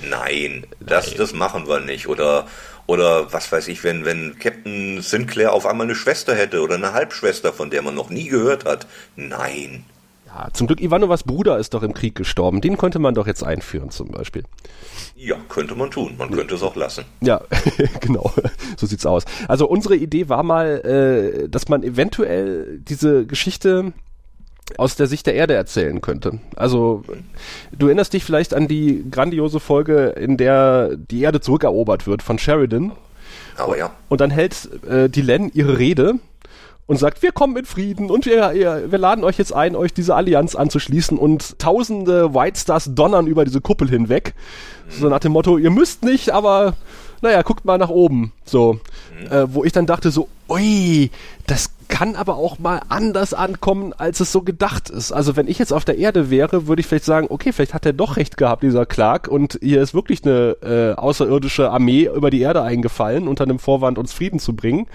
Nein, 0.09 0.65
das, 0.79 1.13
das 1.13 1.33
machen 1.33 1.67
wir 1.67 1.81
nicht. 1.81 2.07
Oder, 2.07 2.47
oder 2.89 3.31
was 3.31 3.51
weiß 3.51 3.67
ich, 3.67 3.83
wenn, 3.83 4.03
wenn 4.03 4.39
Captain 4.39 5.01
Sinclair 5.01 5.53
auf 5.53 5.67
einmal 5.67 5.85
eine 5.85 5.93
Schwester 5.93 6.33
hätte 6.33 6.61
oder 6.61 6.73
eine 6.73 6.93
Halbschwester, 6.93 7.53
von 7.53 7.69
der 7.69 7.83
man 7.83 7.93
noch 7.93 8.09
nie 8.09 8.27
gehört 8.27 8.65
hat. 8.65 8.87
Nein. 9.15 9.85
Ja, 10.25 10.47
zum 10.53 10.65
Glück 10.65 10.81
Ivanovas 10.81 11.23
Bruder 11.23 11.59
ist 11.59 11.75
doch 11.75 11.83
im 11.83 11.93
Krieg 11.93 12.15
gestorben. 12.15 12.61
Den 12.61 12.77
könnte 12.77 12.97
man 12.97 13.13
doch 13.13 13.27
jetzt 13.27 13.43
einführen 13.43 13.91
zum 13.91 14.09
Beispiel. 14.09 14.43
Ja, 15.15 15.35
könnte 15.49 15.75
man 15.75 15.91
tun. 15.91 16.15
Man 16.17 16.31
könnte 16.31 16.55
es 16.55 16.63
auch 16.63 16.75
lassen. 16.75 17.05
Ja, 17.21 17.41
genau. 17.99 18.33
So 18.75 18.87
sieht's 18.87 19.05
aus. 19.05 19.25
Also 19.47 19.67
unsere 19.67 19.95
Idee 19.95 20.27
war 20.27 20.41
mal, 20.41 21.43
äh, 21.45 21.47
dass 21.47 21.67
man 21.67 21.83
eventuell 21.83 22.79
diese 22.79 23.27
Geschichte 23.27 23.93
aus 24.77 24.95
der 24.95 25.07
Sicht 25.07 25.25
der 25.25 25.35
Erde 25.35 25.53
erzählen 25.53 26.01
könnte. 26.01 26.39
Also 26.55 27.03
du 27.71 27.87
erinnerst 27.87 28.13
dich 28.13 28.23
vielleicht 28.23 28.53
an 28.53 28.67
die 28.67 29.05
grandiose 29.09 29.59
Folge, 29.59 30.09
in 30.09 30.37
der 30.37 30.95
die 30.95 31.21
Erde 31.21 31.41
zurückerobert 31.41 32.07
wird 32.07 32.23
von 32.23 32.37
Sheridan 32.39 32.91
Aber 33.57 33.77
ja. 33.77 33.91
Und 34.09 34.21
dann 34.21 34.31
hält 34.31 34.69
äh, 34.87 35.09
die 35.09 35.21
Len 35.21 35.51
ihre 35.53 35.77
Rede 35.77 36.15
und 36.89 36.97
sagt, 36.97 37.21
wir 37.21 37.31
kommen 37.31 37.55
in 37.55 37.65
Frieden 37.65 38.09
und 38.09 38.25
wir, 38.25 38.51
wir 38.89 38.97
laden 38.97 39.23
euch 39.23 39.37
jetzt 39.37 39.53
ein, 39.53 39.75
euch 39.75 39.93
diese 39.93 40.15
Allianz 40.15 40.55
anzuschließen 40.55 41.19
und 41.19 41.59
tausende 41.59 42.33
White 42.33 42.59
Stars 42.59 42.89
donnern 42.95 43.27
über 43.27 43.45
diese 43.45 43.61
Kuppel 43.61 43.87
hinweg. 43.87 44.33
So 44.89 45.07
nach 45.07 45.19
dem 45.19 45.33
Motto, 45.33 45.59
ihr 45.59 45.69
müsst 45.69 46.03
nicht, 46.03 46.31
aber 46.31 46.73
naja, 47.21 47.43
guckt 47.43 47.63
mal 47.63 47.77
nach 47.77 47.89
oben. 47.89 48.31
So, 48.43 48.79
äh, 49.29 49.45
wo 49.49 49.63
ich 49.63 49.71
dann 49.71 49.85
dachte 49.85 50.09
so, 50.09 50.29
ui, 50.49 51.11
das 51.45 51.69
kann 51.89 52.15
aber 52.15 52.37
auch 52.37 52.59
mal 52.59 52.79
anders 52.87 53.33
ankommen, 53.33 53.93
als 53.97 54.21
es 54.21 54.31
so 54.31 54.41
gedacht 54.43 54.89
ist. 54.89 55.11
Also 55.11 55.35
wenn 55.35 55.47
ich 55.47 55.59
jetzt 55.59 55.73
auf 55.73 55.83
der 55.83 55.97
Erde 55.97 56.29
wäre, 56.29 56.67
würde 56.67 56.79
ich 56.79 56.87
vielleicht 56.87 57.03
sagen, 57.03 57.27
okay, 57.29 57.51
vielleicht 57.51 57.73
hat 57.73 57.85
er 57.85 57.93
doch 57.93 58.15
recht 58.15 58.37
gehabt, 58.37 58.63
dieser 58.63 58.85
Clark, 58.85 59.27
und 59.27 59.59
hier 59.61 59.81
ist 59.81 59.93
wirklich 59.93 60.23
eine 60.23 60.55
äh, 60.61 60.93
außerirdische 60.93 61.69
Armee 61.69 62.09
über 62.15 62.29
die 62.29 62.39
Erde 62.39 62.61
eingefallen, 62.61 63.27
unter 63.27 63.43
einem 63.43 63.59
Vorwand, 63.59 63.97
uns 63.97 64.13
Frieden 64.13 64.39
zu 64.39 64.55
bringen 64.55 64.87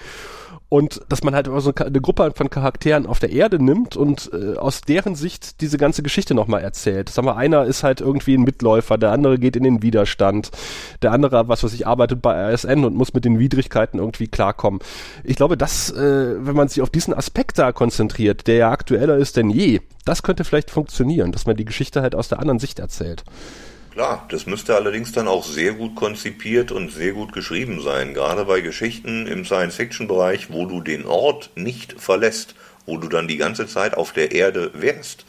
und 0.75 0.99
dass 1.07 1.23
man 1.23 1.33
halt 1.33 1.47
so 1.59 1.73
eine 1.73 2.01
Gruppe 2.01 2.33
von 2.35 2.49
Charakteren 2.49 3.05
auf 3.05 3.19
der 3.19 3.31
Erde 3.31 3.63
nimmt 3.63 3.95
und 3.95 4.29
äh, 4.33 4.57
aus 4.57 4.81
deren 4.81 5.15
Sicht 5.15 5.61
diese 5.61 5.77
ganze 5.77 6.03
Geschichte 6.03 6.35
nochmal 6.35 6.63
erzählt. 6.63 7.07
Sagen 7.07 7.29
wir, 7.29 7.37
einer 7.37 7.63
ist 7.63 7.83
halt 7.83 8.01
irgendwie 8.01 8.35
ein 8.35 8.41
Mitläufer, 8.41 8.97
der 8.97 9.13
andere 9.13 9.39
geht 9.39 9.55
in 9.55 9.63
den 9.63 9.81
Widerstand, 9.81 10.51
der 11.01 11.13
andere, 11.13 11.47
was 11.47 11.63
weiß 11.63 11.73
ich, 11.73 11.87
arbeitet 11.87 12.21
bei 12.21 12.51
RSN 12.51 12.83
und 12.83 12.93
muss 12.93 13.13
mit 13.13 13.23
den 13.23 13.39
Widrigkeiten 13.39 13.99
irgendwie 13.99 14.27
klarkommen. 14.27 14.81
Ich 15.23 15.37
glaube, 15.37 15.55
dass, 15.55 15.91
äh, 15.91 16.45
wenn 16.45 16.57
man 16.57 16.67
sich 16.67 16.81
auf 16.81 16.89
diesen 16.89 17.13
Aspekt 17.13 17.57
da 17.57 17.71
konzentriert, 17.71 18.45
der 18.45 18.55
ja 18.55 18.71
aktueller 18.71 19.15
ist 19.15 19.37
denn 19.37 19.49
je, 19.49 19.79
das 20.03 20.23
könnte 20.23 20.43
vielleicht 20.43 20.71
funktionieren, 20.71 21.31
dass 21.31 21.45
man 21.45 21.55
die 21.55 21.63
Geschichte 21.63 22.01
halt 22.01 22.15
aus 22.15 22.27
der 22.27 22.39
anderen 22.39 22.59
Sicht 22.59 22.79
erzählt. 22.79 23.23
Klar, 23.95 24.25
das 24.27 24.45
müsste 24.45 24.75
allerdings 24.75 25.13
dann 25.13 25.29
auch 25.29 25.45
sehr 25.45 25.71
gut 25.71 25.95
konzipiert 25.95 26.73
und 26.73 26.91
sehr 26.91 27.13
gut 27.13 27.31
geschrieben 27.31 27.79
sein, 27.81 28.13
gerade 28.13 28.43
bei 28.43 28.59
Geschichten 28.59 29.25
im 29.25 29.45
Science-Fiction-Bereich, 29.45 30.51
wo 30.51 30.65
du 30.65 30.81
den 30.81 31.05
Ort 31.05 31.51
nicht 31.55 31.95
verlässt, 31.97 32.55
wo 32.85 32.97
du 32.97 33.07
dann 33.07 33.29
die 33.29 33.37
ganze 33.37 33.67
Zeit 33.67 33.95
auf 33.95 34.11
der 34.11 34.33
Erde 34.33 34.71
wärst. 34.73 35.23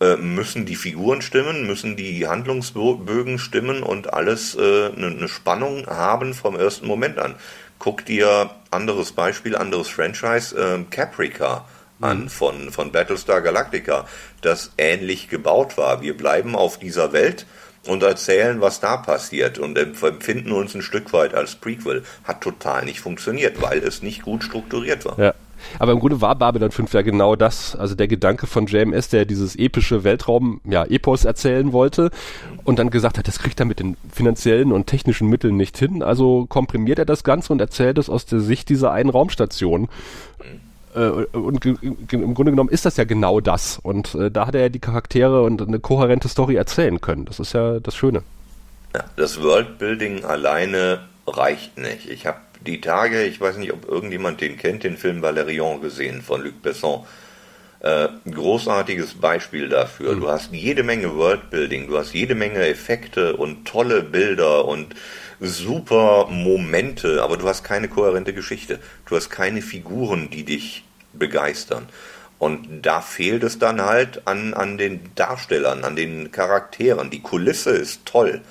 Äh, 0.00 0.16
müssen 0.16 0.66
die 0.66 0.74
Figuren 0.74 1.22
stimmen, 1.22 1.68
müssen 1.68 1.94
die 1.94 2.26
Handlungsbögen 2.26 3.38
stimmen 3.38 3.84
und 3.84 4.12
alles 4.12 4.56
äh, 4.56 4.86
eine 4.86 5.12
ne 5.12 5.28
Spannung 5.28 5.86
haben 5.86 6.34
vom 6.34 6.56
ersten 6.56 6.88
Moment 6.88 7.20
an. 7.20 7.36
Guck 7.78 8.04
dir 8.06 8.50
anderes 8.72 9.12
Beispiel, 9.12 9.54
anderes 9.54 9.88
Franchise, 9.88 10.56
äh, 10.58 10.82
Caprica 10.90 11.64
an 12.00 12.22
mhm. 12.22 12.28
von, 12.28 12.72
von 12.72 12.90
Battlestar 12.90 13.40
Galactica, 13.40 14.08
das 14.40 14.72
ähnlich 14.78 15.28
gebaut 15.28 15.78
war. 15.78 16.02
Wir 16.02 16.16
bleiben 16.16 16.56
auf 16.56 16.76
dieser 16.80 17.12
Welt, 17.12 17.46
und 17.86 18.02
erzählen, 18.02 18.60
was 18.60 18.80
da 18.80 18.96
passiert 18.96 19.58
und 19.58 19.78
empfinden 19.78 20.52
uns 20.52 20.74
ein 20.74 20.82
Stück 20.82 21.12
weit 21.12 21.34
als 21.34 21.56
Prequel. 21.56 22.02
Hat 22.24 22.40
total 22.40 22.84
nicht 22.84 23.00
funktioniert, 23.00 23.60
weil 23.62 23.78
es 23.78 24.02
nicht 24.02 24.22
gut 24.22 24.44
strukturiert 24.44 25.04
war. 25.04 25.18
Ja. 25.18 25.34
Aber 25.78 25.92
im 25.92 26.00
Grunde 26.00 26.20
war 26.20 26.34
Babylon 26.34 26.70
5 26.70 26.92
ja 26.92 27.02
genau 27.02 27.36
das, 27.36 27.74
also 27.74 27.94
der 27.94 28.08
Gedanke 28.08 28.46
von 28.46 28.66
JMS, 28.66 29.08
der 29.08 29.24
dieses 29.24 29.56
epische 29.56 30.04
Weltraum, 30.04 30.60
ja, 30.64 30.84
Epos 30.84 31.24
erzählen 31.24 31.72
wollte 31.72 32.10
und 32.64 32.78
dann 32.78 32.90
gesagt 32.90 33.18
hat, 33.18 33.28
das 33.28 33.38
kriegt 33.38 33.60
er 33.60 33.66
mit 33.66 33.80
den 33.80 33.96
finanziellen 34.12 34.72
und 34.72 34.86
technischen 34.86 35.28
Mitteln 35.28 35.56
nicht 35.56 35.78
hin, 35.78 36.02
also 36.02 36.46
komprimiert 36.46 36.98
er 36.98 37.06
das 37.06 37.24
Ganze 37.24 37.52
und 37.52 37.60
erzählt 37.60 37.98
es 37.98 38.10
aus 38.10 38.26
der 38.26 38.40
Sicht 38.40 38.68
dieser 38.68 38.92
einen 38.92 39.10
Raumstation. 39.10 39.88
Äh, 40.94 40.98
und 41.36 41.64
im 41.64 42.34
Grunde 42.34 42.52
genommen 42.52 42.70
ist 42.70 42.84
das 42.84 42.96
ja 42.96 43.04
genau 43.04 43.40
das. 43.40 43.78
Und 43.82 44.14
äh, 44.14 44.30
da 44.30 44.46
hat 44.46 44.54
er 44.54 44.62
ja 44.62 44.68
die 44.68 44.80
Charaktere 44.80 45.42
und 45.42 45.60
eine 45.62 45.80
kohärente 45.80 46.28
Story 46.28 46.56
erzählen 46.56 47.00
können. 47.00 47.24
Das 47.24 47.40
ist 47.40 47.52
ja 47.52 47.80
das 47.80 47.94
Schöne. 47.96 48.22
Ja, 48.94 49.04
das 49.16 49.42
Worldbuilding 49.42 50.24
alleine 50.24 51.00
reicht 51.26 51.78
nicht. 51.78 52.08
Ich 52.08 52.26
habe 52.26 52.38
die 52.64 52.80
Tage, 52.80 53.24
ich 53.24 53.40
weiß 53.40 53.56
nicht, 53.56 53.72
ob 53.72 53.88
irgendjemand 53.88 54.40
den 54.40 54.56
kennt, 54.56 54.84
den 54.84 54.96
Film 54.96 55.22
Valerian 55.22 55.80
gesehen 55.80 56.22
von 56.22 56.42
Luc 56.42 56.62
Besson. 56.62 57.04
Äh, 57.80 58.08
großartiges 58.30 59.14
Beispiel 59.14 59.68
dafür. 59.68 60.14
Mhm. 60.14 60.20
Du 60.20 60.28
hast 60.28 60.52
jede 60.52 60.82
Menge 60.82 61.14
Worldbuilding, 61.16 61.88
du 61.88 61.98
hast 61.98 62.14
jede 62.14 62.34
Menge 62.34 62.60
Effekte 62.66 63.36
und 63.36 63.66
tolle 63.66 64.02
Bilder 64.02 64.64
und 64.64 64.94
super 65.46 66.26
Momente, 66.30 67.22
aber 67.22 67.36
du 67.36 67.48
hast 67.48 67.64
keine 67.64 67.88
kohärente 67.88 68.32
Geschichte. 68.32 68.80
Du 69.06 69.16
hast 69.16 69.30
keine 69.30 69.62
Figuren, 69.62 70.30
die 70.30 70.44
dich 70.44 70.84
begeistern. 71.12 71.88
Und 72.38 72.82
da 72.82 73.00
fehlt 73.00 73.44
es 73.44 73.58
dann 73.58 73.80
halt 73.80 74.26
an, 74.26 74.54
an 74.54 74.76
den 74.76 75.14
Darstellern, 75.14 75.84
an 75.84 75.96
den 75.96 76.30
Charakteren. 76.32 77.10
Die 77.10 77.20
Kulisse 77.20 77.70
ist 77.70 78.04
toll, 78.04 78.42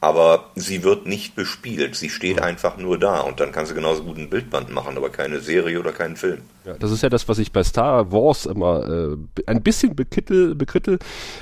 aber 0.00 0.50
sie 0.54 0.84
wird 0.84 1.06
nicht 1.06 1.34
bespielt. 1.34 1.96
Sie 1.96 2.08
steht 2.08 2.40
einfach 2.40 2.76
nur 2.76 2.98
da 2.98 3.20
und 3.20 3.40
dann 3.40 3.50
kannst 3.50 3.72
du 3.72 3.74
genauso 3.74 4.04
gut 4.04 4.16
ein 4.16 4.30
Bildband 4.30 4.70
machen, 4.70 4.96
aber 4.96 5.10
keine 5.10 5.40
Serie 5.40 5.80
oder 5.80 5.92
keinen 5.92 6.16
Film. 6.16 6.42
Ja, 6.64 6.74
das 6.74 6.92
ist 6.92 7.02
ja 7.02 7.08
das, 7.08 7.28
was 7.28 7.38
ich 7.38 7.50
bei 7.50 7.64
Star 7.64 8.12
Wars 8.12 8.46
immer 8.46 8.86
äh, 8.86 9.16
ein 9.46 9.62
bisschen 9.62 9.96
bekittel, 9.96 10.54
bekrittel. 10.54 10.98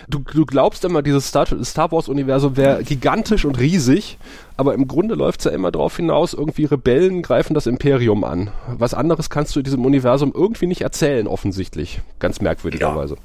Du, 0.08 0.20
du 0.20 0.46
glaubst 0.46 0.84
immer, 0.84 1.02
dieses 1.02 1.28
Star, 1.28 1.46
Star 1.64 1.90
Wars-Universum 1.90 2.56
wäre 2.56 2.84
gigantisch 2.84 3.44
und 3.44 3.58
riesig, 3.58 4.18
aber 4.56 4.74
im 4.74 4.86
Grunde 4.86 5.16
läuft 5.16 5.40
es 5.40 5.44
ja 5.46 5.50
immer 5.50 5.72
darauf 5.72 5.96
hinaus, 5.96 6.32
irgendwie 6.32 6.64
Rebellen 6.64 7.22
greifen 7.22 7.54
das 7.54 7.66
Imperium 7.66 8.24
an. 8.24 8.50
Was 8.68 8.94
anderes 8.94 9.28
kannst 9.28 9.54
du 9.54 9.60
in 9.60 9.64
diesem 9.64 9.84
Universum 9.84 10.32
irgendwie 10.34 10.66
nicht 10.66 10.82
erzählen, 10.82 11.26
offensichtlich. 11.26 12.00
Ganz 12.20 12.40
merkwürdigerweise. 12.40 13.16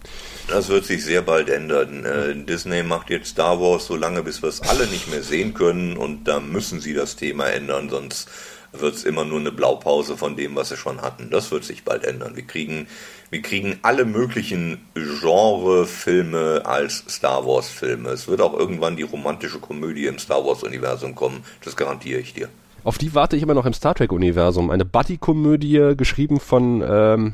Ja, 0.49 0.55
das 0.55 0.69
wird 0.69 0.85
sich 0.85 1.05
sehr 1.05 1.21
bald 1.21 1.49
ändern. 1.49 2.03
Äh, 2.03 2.35
Disney 2.45 2.83
macht 2.83 3.09
jetzt 3.11 3.29
Star 3.29 3.61
Wars 3.61 3.85
so 3.85 3.95
lange, 3.95 4.23
bis 4.23 4.41
wir 4.41 4.49
es 4.49 4.61
alle 4.61 4.87
nicht 4.87 5.09
mehr 5.09 5.20
sehen 5.21 5.53
können 5.53 5.97
und 5.97 6.27
da 6.27 6.39
müssen 6.39 6.79
sie 6.79 6.93
das 6.93 7.15
Thema 7.15 7.45
ändern, 7.45 7.89
sonst 7.89 8.29
wird 8.73 8.95
es 8.95 9.03
immer 9.03 9.25
nur 9.25 9.39
eine 9.39 9.51
Blaupause 9.51 10.17
von 10.17 10.35
dem, 10.35 10.55
was 10.55 10.69
sie 10.69 10.77
schon 10.77 11.01
hatten. 11.01 11.29
Das 11.29 11.51
wird 11.51 11.63
sich 11.63 11.83
bald 11.83 12.05
ändern. 12.05 12.35
Wir 12.35 12.43
kriegen, 12.43 12.87
wir 13.29 13.41
kriegen 13.41 13.79
alle 13.81 14.05
möglichen 14.05 14.79
Genre-Filme 14.93 16.61
als 16.65 17.03
Star 17.09 17.45
Wars-Filme. 17.45 18.09
Es 18.09 18.27
wird 18.27 18.41
auch 18.41 18.57
irgendwann 18.57 18.95
die 18.95 19.03
romantische 19.03 19.59
Komödie 19.59 20.05
im 20.05 20.19
Star 20.19 20.45
Wars-Universum 20.45 21.15
kommen. 21.15 21.43
Das 21.63 21.75
garantiere 21.75 22.21
ich 22.21 22.33
dir. 22.33 22.47
Auf 22.83 22.97
die 22.97 23.13
warte 23.13 23.35
ich 23.35 23.43
immer 23.43 23.53
noch 23.53 23.65
im 23.65 23.73
Star 23.73 23.93
Trek-Universum. 23.93 24.71
Eine 24.71 24.85
Buddy-Komödie, 24.85 25.93
geschrieben 25.95 26.39
von 26.39 26.81
ähm, 26.87 27.33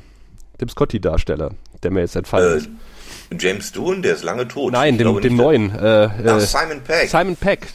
dem 0.59 0.69
Scotty-Darsteller, 0.69 1.51
der 1.83 1.91
mir 1.91 2.01
jetzt 2.01 2.15
entfallen 2.15 2.53
äh, 2.53 2.57
ist. 2.57 2.69
James 3.37 3.71
Doohan, 3.71 4.01
der 4.01 4.13
ist 4.13 4.23
lange 4.23 4.47
tot. 4.47 4.71
Nein, 4.71 4.97
dem, 4.97 5.19
dem 5.21 5.35
neuen. 5.35 5.73
Äh, 5.75 6.09
Ach, 6.25 6.39
Simon 6.39 6.81
Peck. 6.81 7.09
Simon 7.09 7.35
Peck, 7.35 7.67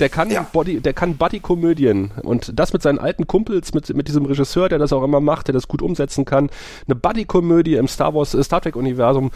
der 0.00 0.08
kann 0.08 0.30
ja. 0.30 0.46
Body, 0.52 0.80
der 0.80 0.92
kann 0.92 1.16
Buddy-Komödien 1.16 2.10
und 2.22 2.58
das 2.58 2.72
mit 2.72 2.82
seinen 2.82 2.98
alten 2.98 3.26
Kumpels, 3.26 3.72
mit, 3.72 3.94
mit 3.94 4.08
diesem 4.08 4.26
Regisseur, 4.26 4.68
der 4.68 4.78
das 4.78 4.92
auch 4.92 5.02
immer 5.02 5.20
macht, 5.20 5.48
der 5.48 5.52
das 5.52 5.68
gut 5.68 5.82
umsetzen 5.82 6.24
kann. 6.24 6.50
Eine 6.86 6.96
Buddy-Komödie 6.96 7.76
im 7.76 7.88
Star 7.88 8.14
Wars, 8.14 8.34
äh, 8.34 8.42
Star 8.42 8.60
Trek-Universum 8.60 9.30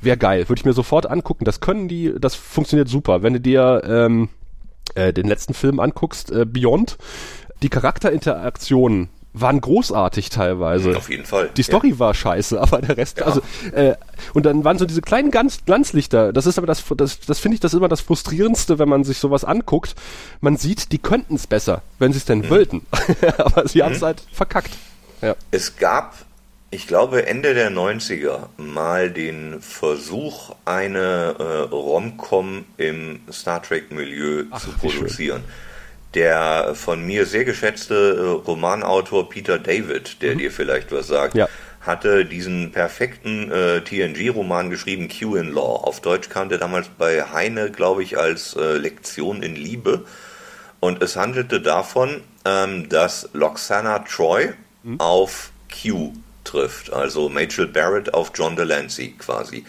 wäre 0.00 0.16
geil. 0.16 0.48
Würde 0.48 0.60
ich 0.60 0.64
mir 0.64 0.72
sofort 0.72 1.10
angucken. 1.10 1.44
Das 1.44 1.60
können 1.60 1.88
die, 1.88 2.14
das 2.18 2.34
funktioniert 2.34 2.88
super. 2.88 3.22
Wenn 3.22 3.34
du 3.34 3.40
dir 3.40 3.82
ähm, 3.84 4.28
äh, 4.94 5.12
den 5.12 5.26
letzten 5.26 5.54
Film 5.54 5.80
anguckst, 5.80 6.30
äh, 6.30 6.46
Beyond, 6.46 6.98
die 7.62 7.68
Charakterinteraktionen 7.68 9.08
waren 9.40 9.60
großartig 9.60 10.30
teilweise. 10.30 10.96
Auf 10.96 11.10
jeden 11.10 11.24
Fall. 11.24 11.50
Die 11.56 11.62
Story 11.62 11.90
ja. 11.90 11.98
war 11.98 12.14
scheiße, 12.14 12.60
aber 12.60 12.80
der 12.80 12.96
Rest, 12.96 13.18
ja. 13.18 13.26
also 13.26 13.42
äh, 13.72 13.94
und 14.32 14.46
dann 14.46 14.64
waren 14.64 14.78
so 14.78 14.86
diese 14.86 15.02
kleinen 15.02 15.30
Glanz, 15.30 15.64
Glanzlichter. 15.66 16.32
Das 16.32 16.46
ist 16.46 16.58
aber 16.58 16.66
das, 16.66 16.82
das, 16.96 17.20
das 17.20 17.38
finde 17.38 17.56
ich 17.56 17.60
das 17.60 17.74
immer 17.74 17.88
das 17.88 18.00
frustrierendste, 18.00 18.78
wenn 18.78 18.88
man 18.88 19.04
sich 19.04 19.18
sowas 19.18 19.44
anguckt. 19.44 19.94
Man 20.40 20.56
sieht, 20.56 20.92
die 20.92 20.98
könnten 20.98 21.34
es 21.34 21.46
besser, 21.46 21.82
wenn 21.98 22.12
sie 22.12 22.18
es 22.18 22.24
denn 22.24 22.40
mhm. 22.40 22.50
wollten, 22.50 22.86
aber 23.38 23.68
sie 23.68 23.78
mhm. 23.78 23.84
haben 23.84 23.92
es 23.92 24.02
halt 24.02 24.22
verkackt. 24.32 24.70
Ja. 25.20 25.36
Es 25.50 25.76
gab, 25.76 26.14
ich 26.70 26.86
glaube 26.86 27.26
Ende 27.26 27.54
der 27.54 27.70
90er 27.70 28.48
mal 28.56 29.10
den 29.10 29.60
Versuch, 29.60 30.54
eine 30.64 31.36
äh, 31.38 31.42
Rom-Com 31.74 32.64
im 32.78 33.20
Star 33.30 33.62
Trek 33.62 33.92
Milieu 33.92 34.44
zu 34.58 34.70
produzieren. 34.72 35.42
Schön 35.44 35.65
der 36.16 36.74
von 36.74 37.04
mir 37.04 37.26
sehr 37.26 37.44
geschätzte 37.44 37.94
äh, 37.94 38.48
Romanautor 38.48 39.28
Peter 39.28 39.58
David, 39.58 40.22
der 40.22 40.34
mhm. 40.34 40.38
dir 40.38 40.50
vielleicht 40.50 40.90
was 40.90 41.06
sagt, 41.06 41.34
ja. 41.34 41.46
hatte 41.82 42.24
diesen 42.24 42.72
perfekten 42.72 43.52
äh, 43.52 43.82
TNG-Roman 43.82 44.70
geschrieben, 44.70 45.08
Q 45.08 45.36
in 45.36 45.52
Law. 45.52 45.84
Auf 45.84 46.00
Deutsch 46.00 46.30
kam 46.30 46.48
der 46.48 46.58
damals 46.58 46.88
bei 46.88 47.22
Heine, 47.22 47.70
glaube 47.70 48.02
ich, 48.02 48.18
als 48.18 48.56
äh, 48.56 48.78
Lektion 48.78 49.42
in 49.42 49.54
Liebe. 49.54 50.04
Und 50.80 51.02
es 51.02 51.16
handelte 51.16 51.60
davon, 51.60 52.22
ähm, 52.46 52.88
dass 52.88 53.28
Loxana 53.34 54.00
Troy 54.00 54.54
mhm. 54.82 54.98
auf 54.98 55.50
Q 55.70 56.14
trifft, 56.44 56.92
also 56.92 57.26
Rachel 57.26 57.66
Barrett 57.66 58.14
auf 58.14 58.32
John 58.34 58.56
Delancey 58.56 59.14
quasi. 59.18 59.66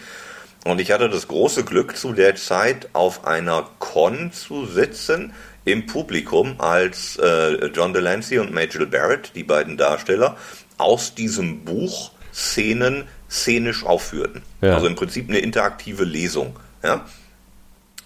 Und 0.64 0.80
ich 0.80 0.90
hatte 0.92 1.08
das 1.08 1.28
große 1.28 1.64
Glück, 1.64 1.96
zu 1.96 2.12
der 2.12 2.36
Zeit 2.36 2.88
auf 2.92 3.26
einer 3.26 3.68
Con 3.78 4.32
zu 4.32 4.66
sitzen, 4.66 5.32
im 5.72 5.86
Publikum, 5.86 6.56
als 6.58 7.16
äh, 7.16 7.66
John 7.66 7.92
Delancey 7.92 8.38
und 8.38 8.52
Majel 8.52 8.86
Barrett, 8.86 9.32
die 9.34 9.44
beiden 9.44 9.76
Darsteller, 9.76 10.36
aus 10.78 11.14
diesem 11.14 11.64
Buch 11.64 12.12
Szenen 12.32 13.04
szenisch 13.28 13.84
aufführten. 13.84 14.42
Ja. 14.60 14.74
Also 14.74 14.86
im 14.86 14.94
Prinzip 14.94 15.28
eine 15.28 15.38
interaktive 15.38 16.04
Lesung. 16.04 16.56
Ja? 16.82 17.04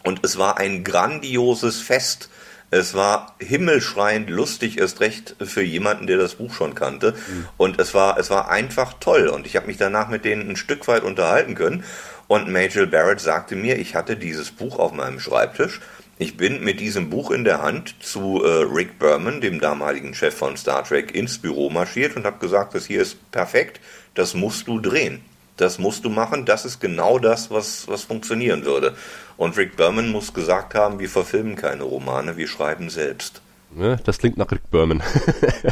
Und 0.02 0.24
es 0.24 0.38
war 0.38 0.58
ein 0.58 0.84
grandioses 0.84 1.80
Fest. 1.80 2.28
Es 2.70 2.94
war 2.94 3.36
himmelschreiend 3.38 4.30
lustig, 4.30 4.78
erst 4.78 5.00
recht 5.00 5.36
für 5.40 5.62
jemanden, 5.62 6.06
der 6.06 6.16
das 6.16 6.36
Buch 6.36 6.54
schon 6.54 6.74
kannte. 6.74 7.12
Mhm. 7.12 7.48
Und 7.58 7.78
es 7.78 7.92
war, 7.92 8.18
es 8.18 8.30
war 8.30 8.50
einfach 8.50 8.94
toll. 8.98 9.28
Und 9.28 9.46
ich 9.46 9.56
habe 9.56 9.66
mich 9.66 9.76
danach 9.76 10.08
mit 10.08 10.24
denen 10.24 10.48
ein 10.48 10.56
Stück 10.56 10.88
weit 10.88 11.02
unterhalten 11.02 11.54
können. 11.54 11.84
Und 12.26 12.50
Majel 12.50 12.86
Barrett 12.86 13.20
sagte 13.20 13.54
mir, 13.54 13.76
ich 13.78 13.94
hatte 13.94 14.16
dieses 14.16 14.50
Buch 14.50 14.78
auf 14.78 14.92
meinem 14.92 15.20
Schreibtisch. 15.20 15.80
Ich 16.22 16.36
bin 16.36 16.62
mit 16.62 16.78
diesem 16.78 17.10
Buch 17.10 17.32
in 17.32 17.42
der 17.42 17.62
Hand 17.62 17.96
zu 18.00 18.44
äh, 18.44 18.62
Rick 18.72 19.00
Berman, 19.00 19.40
dem 19.40 19.58
damaligen 19.58 20.14
Chef 20.14 20.32
von 20.32 20.56
Star 20.56 20.84
Trek, 20.84 21.12
ins 21.16 21.38
Büro 21.38 21.68
marschiert 21.68 22.14
und 22.14 22.24
habe 22.24 22.38
gesagt, 22.38 22.76
das 22.76 22.86
hier 22.86 23.02
ist 23.02 23.32
perfekt, 23.32 23.80
das 24.14 24.32
musst 24.32 24.68
du 24.68 24.78
drehen. 24.78 25.22
Das 25.56 25.80
musst 25.80 26.04
du 26.04 26.10
machen, 26.10 26.44
das 26.44 26.64
ist 26.64 26.78
genau 26.80 27.18
das, 27.18 27.50
was, 27.50 27.88
was 27.88 28.04
funktionieren 28.04 28.64
würde. 28.64 28.94
Und 29.36 29.56
Rick 29.56 29.76
Berman 29.76 30.12
muss 30.12 30.32
gesagt 30.32 30.76
haben, 30.76 31.00
wir 31.00 31.08
verfilmen 31.08 31.56
keine 31.56 31.82
Romane, 31.82 32.36
wir 32.36 32.46
schreiben 32.46 32.88
selbst. 32.88 33.42
Ne, 33.74 33.98
das 34.04 34.18
klingt 34.18 34.36
nach 34.36 34.52
Rick 34.52 34.70
Berman. 34.70 35.02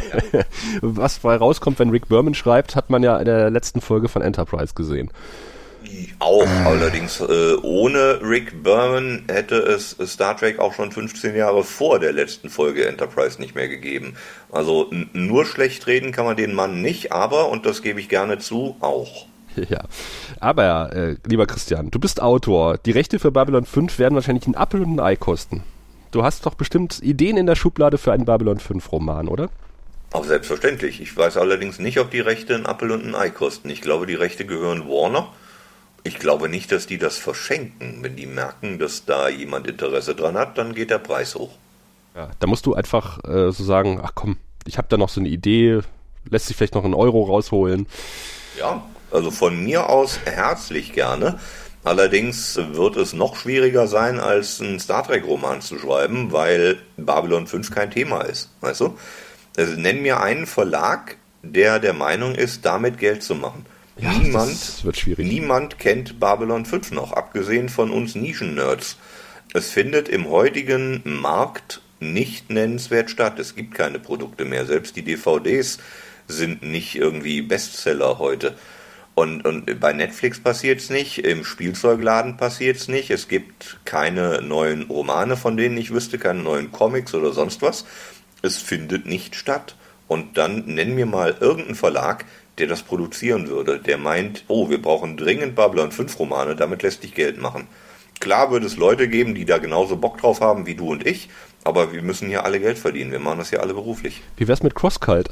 Was 0.81 1.21
dabei 1.21 1.35
rauskommt, 1.35 1.77
wenn 1.77 1.91
Rick 1.91 2.09
Berman 2.09 2.33
schreibt, 2.33 2.75
hat 2.75 2.89
man 2.89 3.03
ja 3.03 3.17
in 3.19 3.25
der 3.25 3.51
letzten 3.51 3.79
Folge 3.79 4.09
von 4.09 4.23
Enterprise 4.23 4.73
gesehen. 4.73 5.11
Auch 6.19 6.47
allerdings 6.65 7.19
äh, 7.19 7.55
ohne 7.61 8.19
Rick 8.21 8.63
Berman 8.63 9.23
hätte 9.27 9.55
es 9.55 9.97
Star 10.05 10.37
Trek 10.37 10.59
auch 10.59 10.73
schon 10.73 10.91
15 10.91 11.35
Jahre 11.35 11.63
vor 11.63 11.99
der 11.99 12.13
letzten 12.13 12.49
Folge 12.49 12.85
Enterprise 12.85 13.41
nicht 13.41 13.55
mehr 13.55 13.67
gegeben. 13.67 14.15
Also 14.51 14.91
nur 15.13 15.45
schlecht 15.45 15.87
reden 15.87 16.11
kann 16.11 16.25
man 16.25 16.37
den 16.37 16.53
Mann 16.53 16.81
nicht, 16.81 17.11
aber, 17.11 17.49
und 17.49 17.65
das 17.65 17.81
gebe 17.81 17.99
ich 17.99 18.09
gerne 18.09 18.37
zu, 18.37 18.75
auch. 18.79 19.25
Ja, 19.69 19.83
aber 20.39 20.93
äh, 20.93 21.15
lieber 21.25 21.45
Christian, 21.45 21.91
du 21.91 21.99
bist 21.99 22.21
Autor. 22.21 22.77
Die 22.77 22.91
Rechte 22.91 23.19
für 23.19 23.31
Babylon 23.31 23.65
5 23.65 23.99
werden 23.99 24.15
wahrscheinlich 24.15 24.47
ein 24.47 24.55
Apfel 24.55 24.81
und 24.81 24.95
ein 24.95 24.99
Ei 25.01 25.17
kosten. 25.17 25.63
Du 26.11 26.23
hast 26.23 26.45
doch 26.45 26.55
bestimmt 26.55 27.01
Ideen 27.01 27.35
in 27.35 27.47
der 27.47 27.55
Schublade 27.55 27.97
für 27.97 28.11
einen 28.11 28.25
Babylon 28.25 28.59
5 28.59 28.91
Roman, 28.91 29.27
oder? 29.27 29.49
Auch 30.13 30.25
selbstverständlich. 30.25 31.01
Ich 31.01 31.15
weiß 31.15 31.37
allerdings 31.37 31.79
nicht, 31.79 31.99
ob 31.99 32.11
die 32.11 32.19
Rechte 32.19 32.55
ein 32.55 32.65
Apfel 32.65 32.91
und 32.91 33.05
ein 33.05 33.15
Ei 33.15 33.29
kosten. 33.29 33.69
Ich 33.69 33.81
glaube, 33.81 34.07
die 34.07 34.15
Rechte 34.15 34.45
gehören 34.45 34.87
Warner. 34.87 35.29
Ich 36.03 36.17
glaube 36.17 36.49
nicht, 36.49 36.71
dass 36.71 36.87
die 36.87 36.97
das 36.97 37.17
verschenken. 37.17 37.99
Wenn 38.01 38.15
die 38.15 38.25
merken, 38.25 38.79
dass 38.79 39.05
da 39.05 39.29
jemand 39.29 39.67
Interesse 39.67 40.15
dran 40.15 40.35
hat, 40.35 40.57
dann 40.57 40.73
geht 40.73 40.89
der 40.89 40.97
Preis 40.97 41.35
hoch. 41.35 41.51
Ja, 42.15 42.29
da 42.39 42.47
musst 42.47 42.65
du 42.65 42.73
einfach 42.73 43.23
äh, 43.23 43.51
so 43.51 43.63
sagen, 43.63 43.99
ach 44.03 44.11
komm, 44.15 44.37
ich 44.65 44.77
habe 44.77 44.87
da 44.89 44.97
noch 44.97 45.09
so 45.09 45.19
eine 45.19 45.29
Idee, 45.29 45.81
lässt 46.29 46.47
sich 46.47 46.57
vielleicht 46.57 46.75
noch 46.75 46.83
einen 46.83 46.93
Euro 46.93 47.23
rausholen. 47.23 47.87
Ja, 48.57 48.83
also 49.11 49.31
von 49.31 49.63
mir 49.63 49.89
aus 49.89 50.19
herzlich 50.25 50.93
gerne. 50.93 51.39
Allerdings 51.83 52.57
wird 52.57 52.95
es 52.95 53.13
noch 53.13 53.35
schwieriger 53.35 53.87
sein, 53.87 54.19
als 54.19 54.61
einen 54.61 54.79
Star 54.79 55.05
Trek-Roman 55.05 55.61
zu 55.61 55.79
schreiben, 55.79 56.31
weil 56.31 56.77
Babylon 56.97 57.47
5 57.47 57.71
kein 57.71 57.89
Thema 57.89 58.21
ist. 58.21 58.51
Weißt 58.61 58.81
du? 58.81 58.97
Also 59.57 59.73
nenn 59.73 60.01
mir 60.01 60.19
einen 60.21 60.45
Verlag, 60.45 61.17
der 61.41 61.79
der 61.79 61.93
Meinung 61.93 62.35
ist, 62.35 62.65
damit 62.65 62.99
Geld 62.99 63.23
zu 63.23 63.33
machen. 63.33 63.65
Ja, 64.01 64.13
niemand, 64.13 64.83
niemand 65.17 65.77
kennt 65.77 66.19
Babylon 66.19 66.65
5 66.65 66.91
noch, 66.91 67.13
abgesehen 67.13 67.69
von 67.69 67.91
uns 67.91 68.15
Nischen-Nerds. 68.15 68.97
Es 69.53 69.69
findet 69.69 70.09
im 70.09 70.27
heutigen 70.27 71.01
Markt 71.03 71.81
nicht 71.99 72.49
nennenswert 72.49 73.11
statt. 73.11 73.37
Es 73.37 73.55
gibt 73.55 73.75
keine 73.75 73.99
Produkte 73.99 74.43
mehr. 74.43 74.65
Selbst 74.65 74.95
die 74.95 75.03
DVDs 75.03 75.77
sind 76.27 76.63
nicht 76.63 76.95
irgendwie 76.95 77.43
Bestseller 77.43 78.17
heute. 78.17 78.55
Und, 79.13 79.45
und 79.45 79.79
bei 79.79 79.93
Netflix 79.93 80.39
passiert 80.39 80.79
es 80.79 80.89
nicht, 80.89 81.19
im 81.19 81.43
Spielzeugladen 81.43 82.37
passiert 82.37 82.77
es 82.77 82.87
nicht, 82.87 83.11
es 83.11 83.27
gibt 83.27 83.77
keine 83.83 84.41
neuen 84.41 84.83
Romane, 84.83 85.35
von 85.35 85.57
denen 85.57 85.77
ich 85.77 85.93
wüsste, 85.93 86.17
keine 86.17 86.41
neuen 86.41 86.71
Comics 86.71 87.13
oder 87.13 87.33
sonst 87.33 87.61
was. 87.61 87.85
Es 88.41 88.57
findet 88.57 89.05
nicht 89.05 89.35
statt. 89.35 89.75
Und 90.07 90.37
dann 90.37 90.65
nenn 90.65 90.95
mir 90.95 91.05
mal 91.05 91.37
irgendeinen 91.39 91.75
Verlag, 91.75 92.25
der 92.61 92.67
das 92.67 92.83
produzieren 92.83 93.47
würde, 93.47 93.79
der 93.79 93.97
meint, 93.97 94.45
oh, 94.47 94.69
wir 94.69 94.79
brauchen 94.79 95.17
dringend 95.17 95.55
Babylon 95.55 95.91
5 95.91 96.19
Romane, 96.19 96.55
damit 96.55 96.83
lässt 96.83 97.01
sich 97.01 97.15
Geld 97.15 97.41
machen. 97.41 97.67
Klar 98.19 98.51
würde 98.51 98.67
es 98.67 98.77
Leute 98.77 99.09
geben, 99.09 99.33
die 99.33 99.45
da 99.45 99.57
genauso 99.57 99.97
Bock 99.97 100.19
drauf 100.19 100.41
haben 100.41 100.67
wie 100.67 100.75
du 100.75 100.91
und 100.91 101.07
ich, 101.07 101.29
aber 101.63 101.91
wir 101.91 102.03
müssen 102.03 102.27
hier 102.27 102.45
alle 102.45 102.59
Geld 102.59 102.77
verdienen. 102.77 103.11
Wir 103.11 103.19
machen 103.19 103.39
das 103.39 103.49
ja 103.49 103.61
alle 103.61 103.73
beruflich. 103.73 104.21
Wie 104.37 104.47
wär's 104.47 104.61
mit 104.61 104.75
Crosscult? 104.75 105.27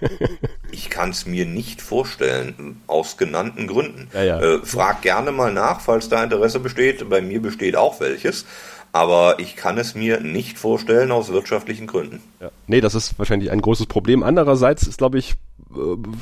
ich 0.70 0.90
kann 0.90 1.10
es 1.10 1.26
mir 1.26 1.44
nicht 1.44 1.82
vorstellen, 1.82 2.80
aus 2.86 3.16
genannten 3.16 3.66
Gründen. 3.66 4.08
Ja, 4.14 4.22
ja. 4.22 4.40
Äh, 4.40 4.58
frag 4.64 5.02
gerne 5.02 5.32
mal 5.32 5.52
nach, 5.52 5.80
falls 5.80 6.08
da 6.08 6.22
Interesse 6.22 6.60
besteht. 6.60 7.08
Bei 7.08 7.20
mir 7.20 7.42
besteht 7.42 7.74
auch 7.74 8.00
welches. 8.00 8.46
Aber 8.92 9.40
ich 9.40 9.56
kann 9.56 9.76
es 9.76 9.96
mir 9.96 10.20
nicht 10.20 10.56
vorstellen 10.56 11.10
aus 11.10 11.32
wirtschaftlichen 11.32 11.88
Gründen. 11.88 12.22
Ja. 12.40 12.50
Nee, 12.68 12.80
das 12.80 12.94
ist 12.94 13.18
wahrscheinlich 13.18 13.50
ein 13.50 13.60
großes 13.60 13.86
Problem. 13.86 14.22
Andererseits 14.22 14.86
ist, 14.86 14.98
glaube 14.98 15.18
ich, 15.18 15.34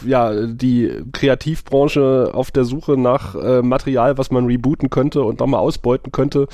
ja, 0.06 0.46
die 0.46 0.90
Kreativbranche 1.12 2.30
auf 2.32 2.50
der 2.50 2.64
Suche 2.64 2.96
nach 2.96 3.34
äh, 3.34 3.62
Material, 3.62 4.18
was 4.18 4.30
man 4.30 4.46
rebooten 4.46 4.90
könnte 4.90 5.22
und 5.22 5.40
nochmal 5.40 5.60
ausbeuten 5.60 6.12
könnte. 6.12 6.48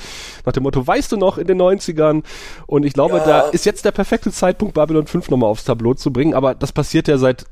Nach 0.45 0.53
dem 0.53 0.63
Motto, 0.63 0.85
weißt 0.85 1.11
du 1.11 1.17
noch, 1.17 1.37
in 1.37 1.47
den 1.47 1.61
90ern? 1.61 2.23
Und 2.67 2.85
ich 2.85 2.93
glaube, 2.93 3.17
ja. 3.17 3.25
da 3.25 3.39
ist 3.41 3.65
jetzt 3.65 3.85
der 3.85 3.91
perfekte 3.91 4.31
Zeitpunkt, 4.31 4.73
Babylon 4.73 5.07
5 5.07 5.29
nochmal 5.29 5.49
aufs 5.49 5.65
Tableau 5.65 5.93
zu 5.93 6.11
bringen. 6.11 6.33
Aber 6.33 6.55
das 6.55 6.71
passiert 6.71 7.07
ja 7.07 7.17
seit 7.17 7.45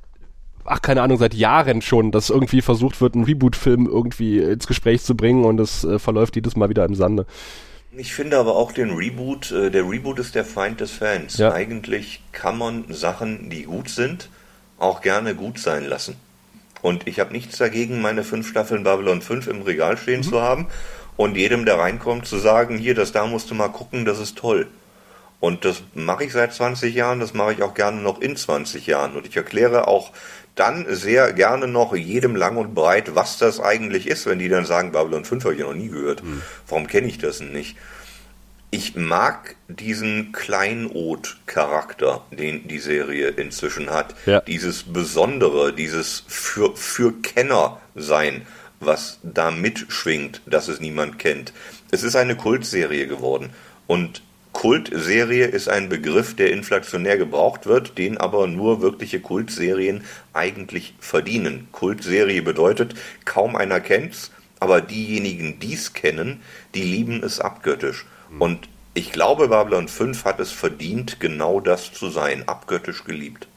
ach, 0.68 0.82
keine 0.82 1.02
Ahnung, 1.02 1.18
seit 1.18 1.34
Jahren 1.34 1.82
schon, 1.82 2.12
dass 2.12 2.30
irgendwie 2.30 2.62
versucht 2.62 3.02
wird, 3.02 3.16
einen 3.16 3.24
Reboot-Film 3.24 3.88
irgendwie 3.88 4.40
ins 4.40 4.68
Gespräch 4.68 5.02
zu 5.02 5.16
bringen 5.16 5.46
und 5.46 5.60
es 5.60 5.84
äh, 5.84 5.98
verläuft 5.98 6.36
jedes 6.36 6.56
Mal 6.56 6.70
wieder 6.70 6.86
im 6.86 6.94
Sande. 6.94 7.26
Ich 7.96 8.14
finde 8.14 8.38
aber 8.38 8.56
auch 8.56 8.72
den 8.72 8.92
Reboot, 8.92 9.52
äh, 9.52 9.72
der 9.72 9.90
Reboot 9.90 10.20
ist 10.20 10.36
der 10.36 10.46
Feind 10.46 10.82
des 10.82 10.92
Fans. 10.92 11.38
Ja. 11.38 11.52
Eigentlich 11.52 12.22
kann 12.32 12.58
man 12.58 12.86
Sachen, 12.90 13.50
die 13.50 13.64
gut 13.64 13.90
sind, 13.90 14.30
auch 14.78 15.02
gerne 15.02 15.36
gut 15.36 15.60
sein 15.60 15.86
lassen. 15.86 16.16
Und 16.82 17.08
ich 17.08 17.20
habe 17.20 17.34
nichts 17.34 17.58
dagegen, 17.58 18.02
meine 18.02 18.24
fünf 18.24 18.48
Staffeln 18.48 18.84
Babylon 18.84 19.22
5 19.22 19.48
im 19.48 19.62
Regal 19.64 19.98
stehen 19.98 20.22
mhm. 20.22 20.30
zu 20.30 20.42
haben 20.42 20.68
und 21.16 21.36
jedem, 21.36 21.66
der 21.66 21.80
reinkommt, 21.80 22.28
zu 22.28 22.38
sagen, 22.38 22.78
hier, 22.78 22.96
das 22.96 23.12
da 23.12 23.26
musst 23.26 23.50
du 23.50 23.56
mal 23.56 23.70
gucken, 23.70 24.06
das 24.06 24.20
ist 24.20 24.38
toll. 24.38 24.68
Und 25.40 25.66
das 25.66 25.84
mache 25.94 26.24
ich 26.24 26.34
seit 26.34 26.54
20 26.54 26.96
Jahren, 26.96 27.20
das 27.20 27.34
mache 27.34 27.54
ich 27.54 27.62
auch 27.62 27.74
gerne 27.74 28.02
noch 28.02 28.22
in 28.22 28.36
20 28.36 28.88
Jahren. 28.88 29.16
Und 29.16 29.28
ich 29.28 29.38
erkläre 29.38 29.88
auch 29.88 30.12
dann 30.56 30.88
sehr 30.90 31.34
gerne 31.34 31.68
noch 31.68 31.96
jedem 31.96 32.36
lang 32.36 32.58
und 32.58 32.74
breit, 32.74 33.14
was 33.14 33.38
das 33.38 33.60
eigentlich 33.60 34.08
ist, 34.08 34.26
wenn 34.26 34.40
die 34.40 34.50
dann 34.50 34.66
sagen, 34.66 34.92
Babylon 34.92 35.26
5 35.26 35.44
habe 35.44 35.54
ich 35.54 35.62
noch 35.62 35.74
nie 35.74 35.90
gehört. 35.90 36.24
Mhm. 36.24 36.42
Warum 36.68 36.88
kenne 36.88 37.08
ich 37.08 37.20
das 37.20 37.40
denn 37.40 37.52
nicht? 37.52 37.78
Ich 38.70 38.96
mag 38.96 39.56
diesen 39.70 40.34
Kleinod-Charakter, 40.34 42.26
den 42.32 42.68
die 42.68 42.80
Serie 42.80 43.30
inzwischen 43.30 43.90
hat. 43.90 44.14
Ja. 44.26 44.42
Dieses 44.42 44.84
Besondere, 44.84 45.74
dieses 45.74 46.24
für, 46.28 46.76
für 46.76 47.14
Kenner 47.22 47.80
sein, 47.96 48.46
was 48.80 49.20
da 49.24 49.52
mitschwingt, 49.52 50.42
dass 50.46 50.68
es 50.68 50.82
niemand 50.82 51.18
kennt. 51.18 51.54
Es 51.92 52.04
ist 52.04 52.16
eine 52.16 52.36
Kultserie 52.36 53.08
geworden. 53.08 53.52
Und 53.88 54.22
Kultserie 54.52 55.46
ist 55.46 55.70
ein 55.70 55.88
Begriff, 55.88 56.36
der 56.36 56.52
inflationär 56.52 57.18
gebraucht 57.18 57.68
wird, 57.68 57.98
den 57.98 58.18
aber 58.18 58.48
nur 58.48 58.82
wirkliche 58.82 59.22
Kultserien 59.22 60.04
eigentlich 60.34 60.96
verdienen. 61.00 61.68
Kultserie 61.72 62.42
bedeutet, 62.42 62.96
kaum 63.24 63.56
einer 63.56 63.80
kennt's, 63.80 64.32
aber 64.60 64.82
diejenigen, 64.82 65.60
die 65.60 65.74
es 65.74 65.94
kennen, 65.94 66.42
die 66.74 66.84
lieben 66.84 67.24
es 67.24 67.40
abgöttisch. 67.40 68.06
Und 68.40 68.68
ich 68.94 69.12
glaube, 69.12 69.50
Babylon 69.50 69.88
5 69.88 70.26
hat 70.26 70.40
es 70.40 70.52
verdient, 70.52 71.20
genau 71.20 71.60
das 71.60 71.94
zu 71.94 72.10
sein, 72.10 72.48
abgöttisch 72.48 73.04
geliebt. 73.04 73.48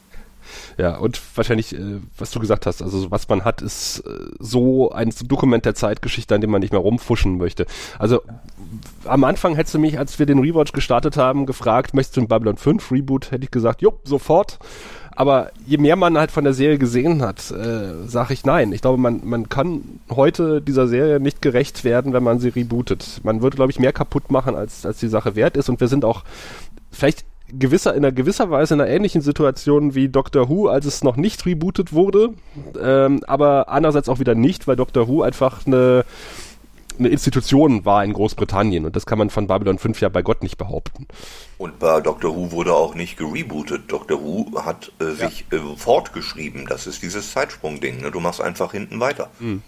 Ja, 0.78 0.96
und 0.96 1.20
wahrscheinlich, 1.36 1.74
äh, 1.74 2.00
was 2.16 2.30
du 2.30 2.40
gesagt 2.40 2.66
hast, 2.66 2.82
also 2.82 3.10
was 3.10 3.28
man 3.28 3.44
hat, 3.44 3.62
ist 3.62 4.00
äh, 4.00 4.10
so 4.38 4.90
ein 4.90 5.12
Dokument 5.24 5.64
der 5.64 5.74
Zeitgeschichte, 5.74 6.34
an 6.34 6.40
dem 6.40 6.50
man 6.50 6.60
nicht 6.60 6.72
mehr 6.72 6.80
rumfuschen 6.80 7.38
möchte. 7.38 7.66
Also 7.98 8.22
am 9.04 9.24
Anfang 9.24 9.54
hättest 9.54 9.74
du 9.74 9.78
mich, 9.78 9.98
als 9.98 10.18
wir 10.18 10.26
den 10.26 10.38
Rewatch 10.38 10.72
gestartet 10.72 11.16
haben, 11.16 11.46
gefragt, 11.46 11.94
möchtest 11.94 12.16
du 12.16 12.22
ein 12.22 12.28
Babylon 12.28 12.56
5 12.56 12.90
Reboot? 12.92 13.30
Hätte 13.30 13.44
ich 13.44 13.50
gesagt, 13.50 13.82
jo, 13.82 14.00
sofort. 14.04 14.58
Aber 15.20 15.50
je 15.66 15.76
mehr 15.76 15.96
man 15.96 16.16
halt 16.16 16.30
von 16.30 16.44
der 16.44 16.54
Serie 16.54 16.78
gesehen 16.78 17.20
hat, 17.20 17.50
äh, 17.50 18.06
sage 18.06 18.32
ich 18.32 18.46
nein. 18.46 18.72
Ich 18.72 18.80
glaube, 18.80 18.96
man, 18.96 19.20
man 19.22 19.50
kann 19.50 19.82
heute 20.08 20.62
dieser 20.62 20.88
Serie 20.88 21.20
nicht 21.20 21.42
gerecht 21.42 21.84
werden, 21.84 22.14
wenn 22.14 22.22
man 22.22 22.38
sie 22.38 22.48
rebootet. 22.48 23.20
Man 23.22 23.42
würde, 23.42 23.56
glaube 23.56 23.70
ich, 23.70 23.78
mehr 23.78 23.92
kaputt 23.92 24.30
machen, 24.30 24.54
als, 24.54 24.86
als 24.86 24.98
die 24.98 25.08
Sache 25.08 25.36
wert 25.36 25.58
ist. 25.58 25.68
Und 25.68 25.78
wir 25.78 25.88
sind 25.88 26.06
auch 26.06 26.24
vielleicht 26.90 27.26
gewisser, 27.52 27.94
in 27.94 28.02
einer 28.02 28.12
gewisser 28.12 28.50
Weise 28.50 28.72
in 28.72 28.80
einer 28.80 28.88
ähnlichen 28.88 29.20
Situation 29.20 29.94
wie 29.94 30.08
Doctor 30.08 30.48
Who, 30.48 30.68
als 30.68 30.86
es 30.86 31.04
noch 31.04 31.16
nicht 31.16 31.44
rebootet 31.44 31.92
wurde. 31.92 32.30
Ähm, 32.82 33.20
aber 33.26 33.68
andererseits 33.68 34.08
auch 34.08 34.20
wieder 34.20 34.34
nicht, 34.34 34.68
weil 34.68 34.76
Doctor 34.76 35.06
Who 35.06 35.20
einfach 35.20 35.66
eine 35.66 36.06
eine 37.00 37.08
Institution 37.08 37.84
war 37.84 38.04
in 38.04 38.12
Großbritannien 38.12 38.84
und 38.86 38.94
das 38.94 39.06
kann 39.06 39.18
man 39.18 39.30
von 39.30 39.46
Babylon 39.48 39.78
5 39.78 40.00
ja 40.00 40.08
bei 40.08 40.22
Gott 40.22 40.42
nicht 40.42 40.56
behaupten. 40.58 41.08
Und 41.58 41.78
bei 41.78 42.00
Doctor 42.00 42.36
Who 42.36 42.52
wurde 42.52 42.74
auch 42.74 42.94
nicht 42.94 43.16
gerebootet. 43.16 43.90
Doctor 43.90 44.22
Who 44.22 44.62
hat 44.64 44.92
äh, 45.00 45.12
sich 45.12 45.46
ja. 45.50 45.58
äh, 45.58 45.76
fortgeschrieben. 45.76 46.66
Das 46.66 46.86
ist 46.86 47.02
dieses 47.02 47.32
Zeitsprung-Ding. 47.32 48.00
Ne? 48.02 48.10
Du 48.10 48.20
machst 48.20 48.40
einfach 48.40 48.72
hinten 48.72 49.00
weiter. 49.00 49.30
Mhm. 49.40 49.62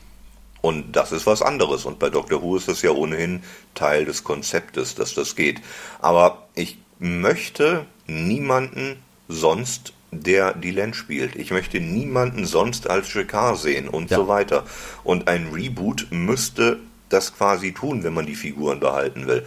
Und 0.61 0.93
das 0.95 1.11
ist 1.11 1.27
was 1.27 1.43
anderes. 1.43 1.85
Und 1.87 1.99
bei 1.99 2.09
Doctor 2.09 2.41
Who 2.43 2.57
ist 2.57 2.69
das 2.69 2.83
ja 2.83 2.93
ohnehin 2.93 3.43
Teil 3.75 4.05
des 4.05 4.23
Konzeptes, 4.23 4.95
dass 4.95 5.13
das 5.15 5.35
geht. 5.35 5.61
Aber 6.01 6.47
ich 6.55 6.79
möchte 7.01 7.85
niemanden 8.07 8.97
sonst, 9.29 9.93
der 10.13 10.53
die 10.55 10.71
Len 10.71 10.95
spielt. 10.95 11.35
Ich 11.37 11.51
möchte 11.51 11.81
niemanden 11.81 12.45
sonst 12.45 12.89
als 12.89 13.13
Jacquard 13.13 13.59
sehen 13.59 13.89
und 13.89 14.11
Ja. 14.11 14.19
so 14.19 14.29
weiter. 14.29 14.65
Und 15.03 15.27
ein 15.27 15.49
Reboot 15.53 16.07
müsste 16.11 16.79
das 17.13 17.35
quasi 17.37 17.73
tun, 17.73 18.05
wenn 18.05 18.15
man 18.15 18.27
die 18.27 18.35
Figuren 18.35 18.81
behalten 18.81 19.27
will. 19.27 19.45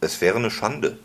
Es 0.00 0.20
wäre 0.20 0.36
eine 0.36 0.50
Schande. 0.50 0.98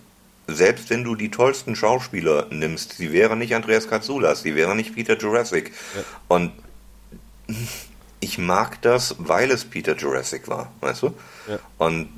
Selbst 0.48 0.90
wenn 0.90 1.04
du 1.04 1.16
die 1.16 1.32
tollsten 1.32 1.76
Schauspieler 1.76 2.48
nimmst, 2.50 2.94
sie 2.94 3.12
wären 3.14 3.40
nicht 3.40 3.56
Andreas 3.56 3.88
Katsoulas, 3.88 4.44
sie 4.44 4.56
wären 4.56 4.78
nicht 4.78 4.96
Peter 4.96 5.18
Jurassic. 5.18 5.72
Und 6.28 6.52
ich 8.20 8.38
mag 8.38 8.82
das, 8.82 9.16
weil 9.20 9.52
es 9.52 9.66
Peter 9.66 9.96
Jurassic 9.96 10.48
war, 10.48 10.72
weißt 10.82 11.04
du? 11.04 11.14
Ja. 11.48 11.60
Und 11.78 12.10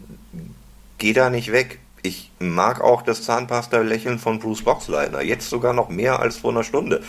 geh 0.97 1.13
da 1.13 1.29
nicht 1.29 1.51
weg. 1.51 1.79
Ich 2.01 2.31
mag 2.39 2.81
auch 2.81 3.01
das 3.01 3.23
Zahnpasta-Lächeln 3.23 4.19
von 4.19 4.39
Bruce 4.39 4.63
Boxleitner, 4.63 5.21
jetzt 5.21 5.49
sogar 5.49 5.73
noch 5.73 5.89
mehr 5.89 6.19
als 6.19 6.37
vor 6.37 6.51
einer 6.51 6.63
Stunde. 6.63 7.03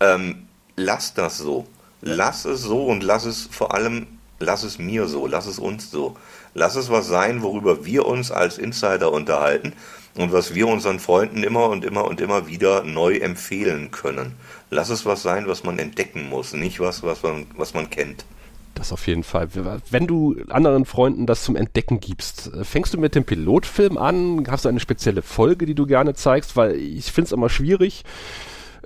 Ähm, 0.00 0.48
lass 0.76 1.14
das 1.14 1.38
so. 1.38 1.66
Lass 2.04 2.44
es 2.44 2.62
so 2.62 2.86
und 2.86 3.04
lass 3.04 3.26
es 3.26 3.48
vor 3.50 3.74
allem, 3.74 4.06
lass 4.42 4.62
es 4.62 4.78
mir 4.78 5.06
so, 5.06 5.26
lass 5.26 5.46
es 5.46 5.58
uns 5.58 5.90
so. 5.90 6.16
Lass 6.54 6.76
es 6.76 6.90
was 6.90 7.08
sein, 7.08 7.42
worüber 7.42 7.84
wir 7.86 8.06
uns 8.06 8.30
als 8.30 8.58
Insider 8.58 9.12
unterhalten 9.12 9.72
und 10.14 10.32
was 10.32 10.54
wir 10.54 10.68
unseren 10.68 10.98
Freunden 10.98 11.42
immer 11.42 11.68
und 11.70 11.84
immer 11.84 12.04
und 12.04 12.20
immer 12.20 12.46
wieder 12.46 12.82
neu 12.82 13.16
empfehlen 13.16 13.90
können. 13.90 14.34
Lass 14.70 14.90
es 14.90 15.06
was 15.06 15.22
sein, 15.22 15.46
was 15.46 15.64
man 15.64 15.78
entdecken 15.78 16.28
muss, 16.28 16.52
nicht 16.52 16.80
was, 16.80 17.02
was 17.02 17.22
man, 17.22 17.46
was 17.56 17.72
man 17.72 17.88
kennt. 17.88 18.24
Das 18.74 18.92
auf 18.92 19.06
jeden 19.06 19.22
Fall. 19.22 19.48
Wenn 19.90 20.06
du 20.06 20.36
anderen 20.48 20.86
Freunden 20.86 21.26
das 21.26 21.44
zum 21.44 21.56
Entdecken 21.56 22.00
gibst, 22.00 22.50
fängst 22.62 22.94
du 22.94 22.98
mit 22.98 23.14
dem 23.14 23.24
Pilotfilm 23.24 23.98
an? 23.98 24.46
Hast 24.48 24.64
du 24.64 24.70
eine 24.70 24.80
spezielle 24.80 25.22
Folge, 25.22 25.66
die 25.66 25.74
du 25.74 25.86
gerne 25.86 26.14
zeigst? 26.14 26.56
Weil 26.56 26.76
ich 26.76 27.12
finde 27.12 27.26
es 27.26 27.32
immer 27.32 27.50
schwierig, 27.50 28.02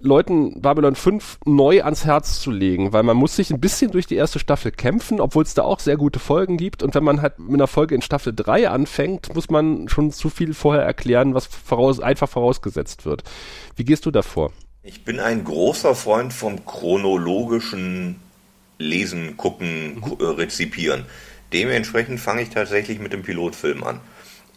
Leuten 0.00 0.60
Babylon 0.60 0.94
5 0.94 1.38
neu 1.44 1.82
ans 1.82 2.04
Herz 2.04 2.40
zu 2.40 2.50
legen, 2.50 2.92
weil 2.92 3.02
man 3.02 3.16
muss 3.16 3.36
sich 3.36 3.50
ein 3.50 3.60
bisschen 3.60 3.90
durch 3.90 4.06
die 4.06 4.16
erste 4.16 4.38
Staffel 4.38 4.72
kämpfen, 4.72 5.20
obwohl 5.20 5.44
es 5.44 5.54
da 5.54 5.62
auch 5.62 5.80
sehr 5.80 5.96
gute 5.96 6.18
Folgen 6.18 6.56
gibt. 6.56 6.82
Und 6.82 6.94
wenn 6.94 7.04
man 7.04 7.22
halt 7.22 7.38
mit 7.38 7.54
einer 7.54 7.66
Folge 7.66 7.94
in 7.94 8.02
Staffel 8.02 8.32
3 8.34 8.68
anfängt, 8.68 9.34
muss 9.34 9.50
man 9.50 9.88
schon 9.88 10.12
zu 10.12 10.30
viel 10.30 10.54
vorher 10.54 10.82
erklären, 10.82 11.34
was 11.34 11.46
voraus, 11.46 12.00
einfach 12.00 12.28
vorausgesetzt 12.28 13.06
wird. 13.06 13.22
Wie 13.76 13.84
gehst 13.84 14.06
du 14.06 14.10
davor? 14.10 14.52
Ich 14.82 15.04
bin 15.04 15.18
ein 15.18 15.44
großer 15.44 15.94
Freund 15.94 16.32
vom 16.32 16.64
chronologischen 16.64 18.20
Lesen, 18.78 19.36
Gucken, 19.36 20.02
äh, 20.20 20.24
Rezipieren. 20.24 21.06
Dementsprechend 21.52 22.20
fange 22.20 22.42
ich 22.42 22.50
tatsächlich 22.50 22.98
mit 22.98 23.12
dem 23.12 23.22
Pilotfilm 23.22 23.82
an. 23.84 24.00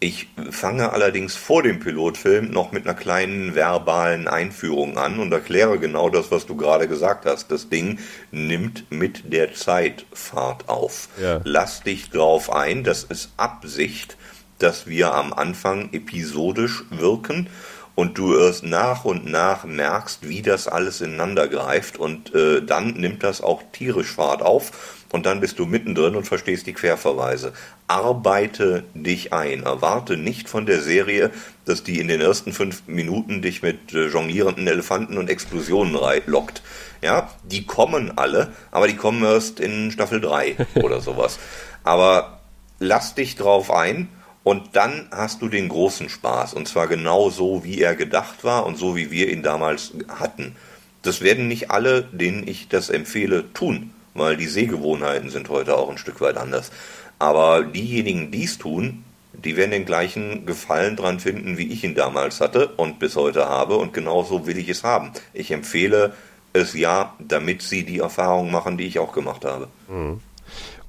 Ich 0.02 0.28
fange 0.50 0.94
allerdings 0.94 1.36
vor 1.36 1.62
dem 1.62 1.80
Pilotfilm 1.80 2.52
noch 2.52 2.72
mit 2.72 2.86
einer 2.86 2.96
kleinen 2.96 3.54
verbalen 3.54 4.30
Einführung 4.30 4.98
an 4.98 5.20
und 5.20 5.34
erkläre 5.34 5.78
genau 5.78 6.10
das, 6.10 6.32
was 6.32 6.46
du 6.46 6.56
gerade 6.56 6.88
gesagt 6.88 7.26
hast. 7.26 7.52
Das 7.52 7.68
Ding 7.68 8.00
nimmt 8.32 8.90
mit 8.90 9.34
der 9.34 9.54
Zeit 9.54 10.06
Fahrt 10.14 10.70
auf. 10.70 11.10
Ja. 11.22 11.42
Lass 11.44 11.84
dich 11.84 12.12
drauf 12.12 12.52
ein, 12.54 12.86
das 12.86 13.04
ist 13.04 13.34
Absicht, 13.36 14.16
dass 14.58 14.88
wir 14.88 15.14
am 15.14 15.34
Anfang 15.34 15.90
episodisch 15.92 16.84
wirken 16.92 17.50
und 17.96 18.18
du 18.18 18.38
erst 18.38 18.64
nach 18.64 19.04
und 19.04 19.26
nach 19.26 19.66
merkst, 19.66 20.30
wie 20.30 20.42
das 20.42 20.70
alles 20.70 21.02
ineinander 21.02 21.50
greift 21.50 21.98
und 21.98 22.34
äh, 22.34 22.62
dann 22.62 22.94
nimmt 22.94 23.24
das 23.24 23.42
auch 23.42 23.62
tierisch 23.74 24.14
Fahrt 24.14 24.42
auf 24.42 24.99
und 25.12 25.26
dann 25.26 25.40
bist 25.40 25.58
du 25.58 25.66
mittendrin 25.66 26.16
und 26.16 26.26
verstehst 26.26 26.68
die 26.68 26.74
Querverweise. 26.74 27.54
Arbeite 27.88 28.84
dich 28.94 29.34
ein. 29.34 29.64
Erwarte 29.64 30.18
nicht 30.18 30.48
von 30.48 30.66
der 30.66 30.82
Serie, 30.82 31.32
dass 31.66 31.84
die 31.84 32.00
in 32.00 32.08
den 32.08 32.22
ersten 32.22 32.54
fünf 32.54 32.84
Minuten 32.88 33.42
dich 33.42 33.64
mit 33.64 33.94
äh, 33.94 34.08
jonglierenden 34.08 34.68
Elefanten 34.68 35.18
und 35.18 35.30
Explosionen 35.30 35.98
lockt. 36.28 36.62
Ja, 37.02 37.30
die 37.44 37.66
kommen 37.66 38.18
alle, 38.18 38.52
aber 38.72 38.88
die 38.88 38.96
kommen 38.96 39.24
erst 39.24 39.60
in 39.60 39.92
Staffel 39.92 40.22
3 40.22 40.58
oder 40.84 41.02
sowas. 41.02 41.40
Aber 41.84 42.40
lass 42.80 43.16
dich 43.16 43.36
drauf 43.36 43.72
ein 43.72 44.10
und 44.44 44.76
dann 44.76 45.08
hast 45.12 45.42
du 45.42 45.50
den 45.50 45.70
großen 45.70 46.10
Spaß. 46.10 46.54
Und 46.54 46.68
zwar 46.68 46.88
genau 46.88 47.30
so, 47.30 47.64
wie 47.64 47.82
er 47.82 47.96
gedacht 47.96 48.44
war 48.44 48.66
und 48.66 48.78
so, 48.78 48.96
wie 48.96 49.10
wir 49.10 49.32
ihn 49.32 49.42
damals 49.42 49.94
hatten. 50.08 50.56
Das 51.02 51.22
werden 51.22 51.48
nicht 51.48 51.72
alle, 51.72 52.04
denen 52.04 52.48
ich 52.48 52.68
das 52.68 52.90
empfehle, 52.90 53.52
tun, 53.54 53.92
weil 54.14 54.38
die 54.38 54.48
Sehgewohnheiten 54.48 55.30
sind 55.30 55.50
heute 55.50 55.78
auch 55.78 55.90
ein 55.90 55.98
Stück 55.98 56.22
weit 56.22 56.38
anders. 56.38 56.72
Aber 57.20 57.64
diejenigen, 57.64 58.32
die 58.32 58.46
es 58.46 58.58
tun, 58.58 59.04
die 59.34 59.56
werden 59.56 59.72
den 59.72 59.86
gleichen 59.86 60.46
Gefallen 60.46 60.96
dran 60.96 61.20
finden, 61.20 61.58
wie 61.58 61.72
ich 61.72 61.84
ihn 61.84 61.96
damals 61.96 62.42
hatte 62.42 62.68
und 62.68 63.00
bis 63.00 63.16
heute 63.16 63.48
habe. 63.48 63.78
Und 63.78 63.94
genauso 63.94 64.48
will 64.48 64.58
ich 64.58 64.70
es 64.70 64.84
haben. 64.84 65.12
Ich 65.34 65.52
empfehle 65.52 66.14
es 66.54 66.74
ja, 66.74 67.14
damit 67.20 67.62
sie 67.62 67.84
die 67.84 68.00
Erfahrung 68.00 68.52
machen, 68.52 68.78
die 68.78 68.86
ich 68.86 69.00
auch 69.00 69.14
gemacht 69.14 69.46
habe. 69.46 69.68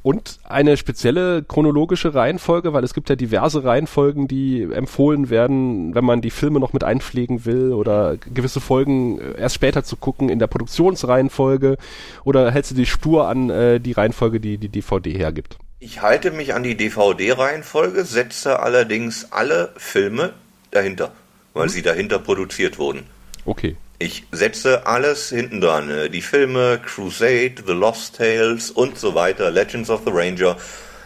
Und 0.02 0.38
eine 0.44 0.78
spezielle 0.78 1.42
chronologische 1.42 2.14
Reihenfolge, 2.14 2.72
weil 2.72 2.84
es 2.84 2.94
gibt 2.94 3.10
ja 3.10 3.16
diverse 3.16 3.64
Reihenfolgen, 3.64 4.28
die 4.28 4.62
empfohlen 4.62 5.28
werden, 5.28 5.94
wenn 5.94 6.04
man 6.04 6.22
die 6.22 6.30
Filme 6.30 6.58
noch 6.58 6.72
mit 6.72 6.84
einpflegen 6.84 7.44
will 7.44 7.72
oder 7.74 8.16
gewisse 8.16 8.60
Folgen 8.60 9.20
äh, 9.20 9.38
erst 9.38 9.56
später 9.56 9.84
zu 9.84 9.96
gucken 9.96 10.30
in 10.30 10.38
der 10.38 10.46
Produktionsreihenfolge 10.46 11.76
oder 12.24 12.50
hältst 12.50 12.70
du 12.70 12.76
die 12.76 12.86
Spur 12.86 13.28
an 13.28 13.50
äh, 13.50 13.78
die 13.78 13.92
Reihenfolge, 13.92 14.40
die 14.40 14.56
die 14.56 14.70
DVD 14.70 15.12
hergibt? 15.12 15.58
Ich 15.80 16.00
halte 16.00 16.30
mich 16.30 16.54
an 16.54 16.62
die 16.62 16.76
DVD-Reihenfolge, 16.76 18.04
setze 18.04 18.60
allerdings 18.60 19.32
alle 19.32 19.72
Filme 19.76 20.32
dahinter, 20.70 21.12
weil 21.52 21.68
sie 21.68 21.82
dahinter 21.82 22.18
produziert 22.18 22.78
wurden. 22.78 23.04
Okay. 23.44 23.76
Ich 24.02 24.24
setze 24.32 24.86
alles 24.86 25.28
hinten 25.28 25.60
dran. 25.60 25.90
äh, 25.90 26.08
Die 26.08 26.22
Filme, 26.22 26.80
Crusade, 26.82 27.56
The 27.66 27.74
Lost 27.74 28.16
Tales 28.16 28.70
und 28.70 28.98
so 28.98 29.14
weiter, 29.14 29.50
Legends 29.50 29.90
of 29.90 30.00
the 30.06 30.10
Ranger, 30.10 30.56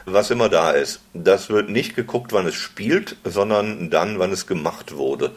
was 0.07 0.31
immer 0.31 0.49
da 0.49 0.71
ist. 0.71 1.01
Das 1.13 1.51
wird 1.51 1.71
nicht 1.71 1.97
geguckt, 1.97 2.33
wann 2.33 2.47
es 2.47 2.55
spielt, 2.55 3.17
sondern 3.25 3.91
dann, 3.91 4.21
wann 4.21 4.31
es 4.31 4.47
gemacht 4.47 4.95
wurde. 4.95 5.33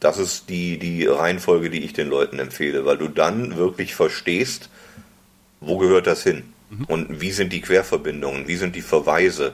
Das 0.00 0.18
ist 0.18 0.48
die, 0.48 0.76
die 0.76 1.06
Reihenfolge, 1.06 1.70
die 1.70 1.84
ich 1.84 1.92
den 1.92 2.08
Leuten 2.08 2.40
empfehle, 2.40 2.84
weil 2.84 2.98
du 2.98 3.06
dann 3.06 3.56
wirklich 3.56 3.94
verstehst, 3.94 4.68
wo 5.60 5.78
gehört 5.78 6.08
das 6.08 6.24
hin? 6.24 6.52
Und 6.88 7.20
wie 7.20 7.30
sind 7.30 7.52
die 7.52 7.60
Querverbindungen? 7.60 8.48
Wie 8.48 8.56
sind 8.56 8.74
die 8.74 8.82
Verweise? 8.82 9.52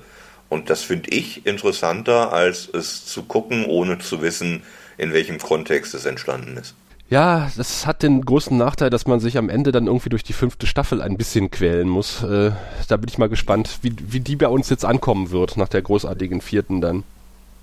Und 0.49 0.71
das 0.71 0.83
finde 0.83 1.11
ich 1.11 1.45
interessanter, 1.45 2.33
als 2.33 2.71
es 2.73 3.05
zu 3.05 3.25
gucken, 3.25 3.67
ohne 3.67 3.99
zu 3.99 4.23
wissen, 4.23 4.63
in 4.97 5.13
welchem 5.13 5.39
Kontext 5.39 5.93
es 5.93 6.07
entstanden 6.07 6.57
ist. 6.57 6.75
Ja, 7.11 7.51
das 7.57 7.87
hat 7.87 8.03
den 8.03 8.23
großen 8.23 8.57
Nachteil, 8.57 8.91
dass 8.91 9.07
man 9.07 9.19
sich 9.19 9.39
am 9.39 9.49
Ende 9.49 9.73
dann 9.73 9.87
irgendwie 9.87 10.11
durch 10.11 10.25
die 10.25 10.35
fünfte 10.35 10.67
Staffel 10.67 11.01
ein 11.01 11.17
bisschen 11.17 11.51
quälen 11.51 11.89
muss. 11.89 12.23
Äh, 12.23 12.53
da 12.89 12.97
bin 12.99 13.09
ich 13.09 13.17
mal 13.17 13.31
gespannt, 13.31 13.79
wie, 13.81 13.95
wie 13.99 14.21
die 14.21 14.37
bei 14.37 14.49
uns 14.49 14.69
jetzt 14.69 14.85
ankommen 14.85 15.31
wird, 15.31 15.57
nach 15.57 15.69
der 15.69 15.81
großartigen 15.81 16.43
vierten 16.43 16.83
dann. 16.83 17.05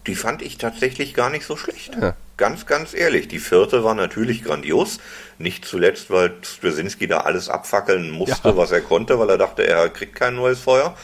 Die 0.07 0.15
fand 0.15 0.41
ich 0.41 0.57
tatsächlich 0.57 1.13
gar 1.13 1.29
nicht 1.29 1.45
so 1.45 1.55
schlecht. 1.57 1.95
Ja. 1.99 2.15
Ganz, 2.37 2.65
ganz 2.65 2.93
ehrlich. 2.93 3.27
Die 3.27 3.39
vierte 3.39 3.83
war 3.83 3.93
natürlich 3.95 4.43
grandios. 4.43 4.99
Nicht 5.37 5.65
zuletzt, 5.65 6.09
weil 6.09 6.33
Straczynski 6.41 7.07
da 7.07 7.19
alles 7.21 7.49
abfackeln 7.49 8.09
musste, 8.11 8.49
Ja. 8.49 8.57
was 8.57 8.71
er 8.71 8.81
konnte, 8.81 9.19
weil 9.19 9.29
er 9.29 9.37
dachte, 9.37 9.65
er 9.67 9.89
kriegt 9.89 10.15
kein 10.15 10.35
neues 10.35 10.59
Feuer. 10.59 10.95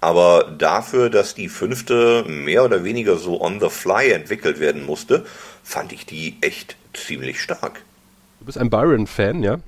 Aber 0.00 0.50
dafür, 0.56 1.10
dass 1.10 1.34
die 1.34 1.48
fünfte 1.48 2.24
mehr 2.26 2.64
oder 2.64 2.84
weniger 2.84 3.16
so 3.18 3.40
on 3.40 3.60
the 3.60 3.68
fly 3.68 4.10
entwickelt 4.12 4.58
werden 4.60 4.86
musste, 4.86 5.26
fand 5.62 5.92
ich 5.92 6.06
die 6.06 6.36
echt 6.40 6.76
ziemlich 6.94 7.40
stark. 7.40 7.82
Du 8.40 8.46
bist 8.46 8.58
ein 8.58 8.70
Byron-Fan, 8.70 9.42
ja? 9.42 9.58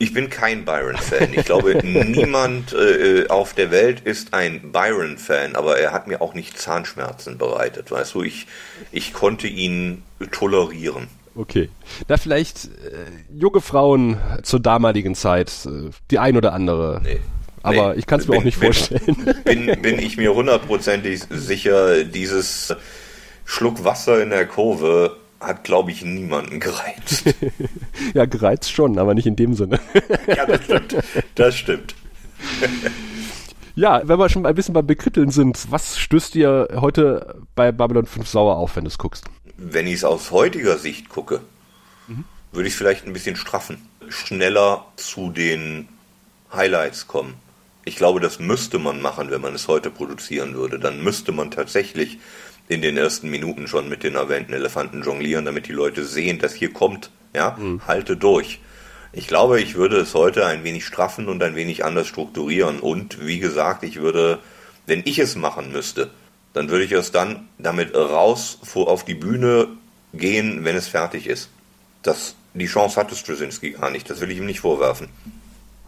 Ich 0.00 0.12
bin 0.14 0.30
kein 0.30 0.64
Byron-Fan. 0.64 1.32
Ich 1.34 1.44
glaube, 1.44 1.74
niemand 1.82 2.72
äh, 2.72 3.26
auf 3.28 3.52
der 3.54 3.70
Welt 3.72 4.00
ist 4.00 4.32
ein 4.32 4.70
Byron-Fan, 4.70 5.56
aber 5.56 5.78
er 5.78 5.92
hat 5.92 6.06
mir 6.06 6.20
auch 6.22 6.34
nicht 6.34 6.56
Zahnschmerzen 6.58 7.36
bereitet. 7.36 7.90
Weißt 7.90 8.14
du, 8.14 8.22
ich, 8.22 8.46
ich 8.92 9.12
konnte 9.12 9.48
ihn 9.48 10.02
tolerieren. 10.30 11.08
Okay. 11.34 11.68
Na, 12.06 12.16
vielleicht 12.16 12.66
äh, 12.66 12.68
junge 13.36 13.60
Frauen 13.60 14.18
zur 14.44 14.60
damaligen 14.60 15.14
Zeit, 15.16 15.50
äh, 15.66 15.90
die 16.12 16.18
ein 16.20 16.36
oder 16.36 16.52
andere. 16.52 17.00
Nee. 17.02 17.18
Aber 17.64 17.92
Nee. 17.94 17.98
ich 17.98 18.06
kann 18.06 18.20
es 18.20 18.26
mir 18.28 18.32
Bin- 18.32 18.40
auch 18.40 18.44
nicht 18.44 18.60
bin- 18.60 18.72
vorstellen. 18.72 19.34
Bin, 19.44 19.82
bin 19.82 19.98
ich 19.98 20.16
mir 20.16 20.32
hundertprozentig 20.32 21.22
sicher, 21.30 22.04
dieses 22.04 22.74
Schluck 23.44 23.82
Wasser 23.84 24.22
in 24.22 24.30
der 24.30 24.46
Kurve 24.46 25.16
hat, 25.40 25.64
glaube 25.64 25.90
ich, 25.90 26.04
niemanden 26.04 26.60
gereizt. 26.60 27.24
ja, 28.14 28.26
gereizt 28.26 28.72
schon, 28.72 28.98
aber 28.98 29.14
nicht 29.14 29.26
in 29.26 29.36
dem 29.36 29.54
Sinne. 29.54 29.78
ja, 30.26 30.46
das 30.46 30.64
stimmt. 30.64 30.96
Das 31.34 31.56
stimmt. 31.56 31.94
ja, 33.76 34.02
wenn 34.04 34.18
wir 34.18 34.28
schon 34.28 34.46
ein 34.46 34.54
bisschen 34.54 34.74
beim 34.74 34.86
Bekritteln 34.86 35.30
sind, 35.30 35.70
was 35.70 35.98
stößt 35.98 36.34
dir 36.34 36.68
heute 36.76 37.42
bei 37.54 37.72
Babylon 37.72 38.06
5 38.06 38.26
sauer 38.28 38.56
auf, 38.56 38.76
wenn 38.76 38.84
du 38.84 38.88
es 38.88 38.98
guckst? 38.98 39.26
Wenn 39.56 39.86
ich 39.86 39.94
es 39.94 40.04
aus 40.04 40.30
heutiger 40.30 40.78
Sicht 40.78 41.08
gucke, 41.08 41.40
würde 42.52 42.68
ich 42.68 42.74
es 42.74 42.78
vielleicht 42.78 43.06
ein 43.06 43.12
bisschen 43.12 43.36
straffen. 43.36 43.78
Schneller 44.08 44.86
zu 44.96 45.30
den 45.30 45.88
Highlights 46.52 47.06
kommen. 47.06 47.34
Ich 47.84 47.96
glaube, 47.96 48.20
das 48.20 48.38
müsste 48.38 48.78
man 48.78 49.00
machen, 49.00 49.30
wenn 49.30 49.40
man 49.40 49.54
es 49.54 49.68
heute 49.68 49.90
produzieren 49.90 50.54
würde. 50.54 50.78
Dann 50.78 51.02
müsste 51.02 51.32
man 51.32 51.50
tatsächlich 51.50 52.18
in 52.68 52.82
den 52.82 52.96
ersten 52.96 53.30
Minuten 53.30 53.66
schon 53.66 53.88
mit 53.88 54.02
den 54.02 54.14
erwähnten 54.14 54.52
Elefanten 54.52 55.02
jonglieren, 55.02 55.44
damit 55.44 55.68
die 55.68 55.72
Leute 55.72 56.04
sehen, 56.04 56.38
dass 56.38 56.52
hier 56.52 56.72
kommt, 56.72 57.10
ja, 57.34 57.56
mhm. 57.58 57.80
halte 57.86 58.16
durch. 58.16 58.60
Ich 59.12 59.26
glaube, 59.26 59.60
ich 59.60 59.74
würde 59.74 59.96
es 59.96 60.14
heute 60.14 60.46
ein 60.46 60.64
wenig 60.64 60.84
straffen 60.84 61.28
und 61.28 61.42
ein 61.42 61.56
wenig 61.56 61.84
anders 61.84 62.06
strukturieren. 62.06 62.78
Und 62.78 63.24
wie 63.26 63.38
gesagt, 63.38 63.82
ich 63.82 63.96
würde, 63.96 64.38
wenn 64.86 65.02
ich 65.06 65.18
es 65.18 65.34
machen 65.34 65.72
müsste, 65.72 66.10
dann 66.52 66.68
würde 66.68 66.84
ich 66.84 66.92
es 66.92 67.10
dann 67.10 67.48
damit 67.58 67.94
raus 67.94 68.58
vor 68.62 68.88
auf 68.88 69.04
die 69.04 69.14
Bühne 69.14 69.68
gehen, 70.12 70.64
wenn 70.64 70.76
es 70.76 70.88
fertig 70.88 71.26
ist. 71.26 71.48
Das, 72.02 72.34
die 72.52 72.66
Chance 72.66 73.00
hatte 73.00 73.14
Straczynski 73.14 73.70
gar 73.72 73.90
nicht, 73.90 74.08
das 74.10 74.20
will 74.20 74.30
ich 74.30 74.38
ihm 74.38 74.46
nicht 74.46 74.60
vorwerfen. 74.60 75.08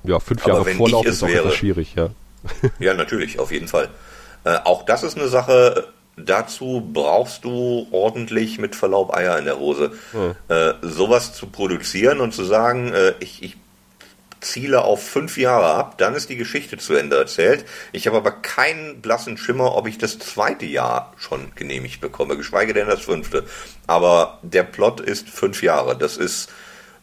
Ja, 0.02 0.18
fünf 0.18 0.46
Jahre 0.46 0.64
Vorlauf 0.64 1.04
ist 1.04 1.22
auch 1.22 1.28
wäre, 1.28 1.52
schwierig, 1.52 1.94
ja. 1.94 2.10
ja, 2.78 2.94
natürlich, 2.94 3.38
auf 3.38 3.52
jeden 3.52 3.68
Fall. 3.68 3.90
Äh, 4.44 4.56
auch 4.64 4.86
das 4.86 5.02
ist 5.02 5.18
eine 5.18 5.28
Sache, 5.28 5.92
dazu 6.16 6.88
brauchst 6.92 7.44
du 7.44 7.86
ordentlich 7.90 8.58
mit 8.58 8.76
Verlaub 8.76 9.14
Eier 9.14 9.38
in 9.38 9.44
der 9.44 9.58
Hose. 9.58 9.92
Hm. 10.12 10.34
Äh, 10.48 10.74
sowas 10.82 11.34
zu 11.34 11.46
produzieren 11.46 12.20
und 12.20 12.34
zu 12.34 12.44
sagen, 12.44 12.92
äh, 12.92 13.14
ich, 13.20 13.42
ich 13.42 13.56
ziele 14.40 14.82
auf 14.84 15.06
fünf 15.06 15.36
Jahre 15.36 15.74
ab, 15.74 15.98
dann 15.98 16.14
ist 16.14 16.30
die 16.30 16.36
Geschichte 16.36 16.78
zu 16.78 16.94
Ende 16.94 17.16
erzählt. 17.16 17.64
Ich 17.92 18.06
habe 18.06 18.16
aber 18.16 18.30
keinen 18.30 19.00
blassen 19.00 19.36
Schimmer, 19.36 19.76
ob 19.76 19.86
ich 19.86 19.98
das 19.98 20.18
zweite 20.18 20.66
Jahr 20.66 21.12
schon 21.18 21.52
genehmigt 21.54 22.00
bekomme, 22.00 22.36
geschweige 22.36 22.72
denn 22.72 22.88
das 22.88 23.00
fünfte. 23.00 23.44
Aber 23.86 24.38
der 24.42 24.62
Plot 24.62 25.00
ist 25.00 25.28
fünf 25.28 25.62
Jahre. 25.62 25.96
Das 25.96 26.16
ist 26.16 26.50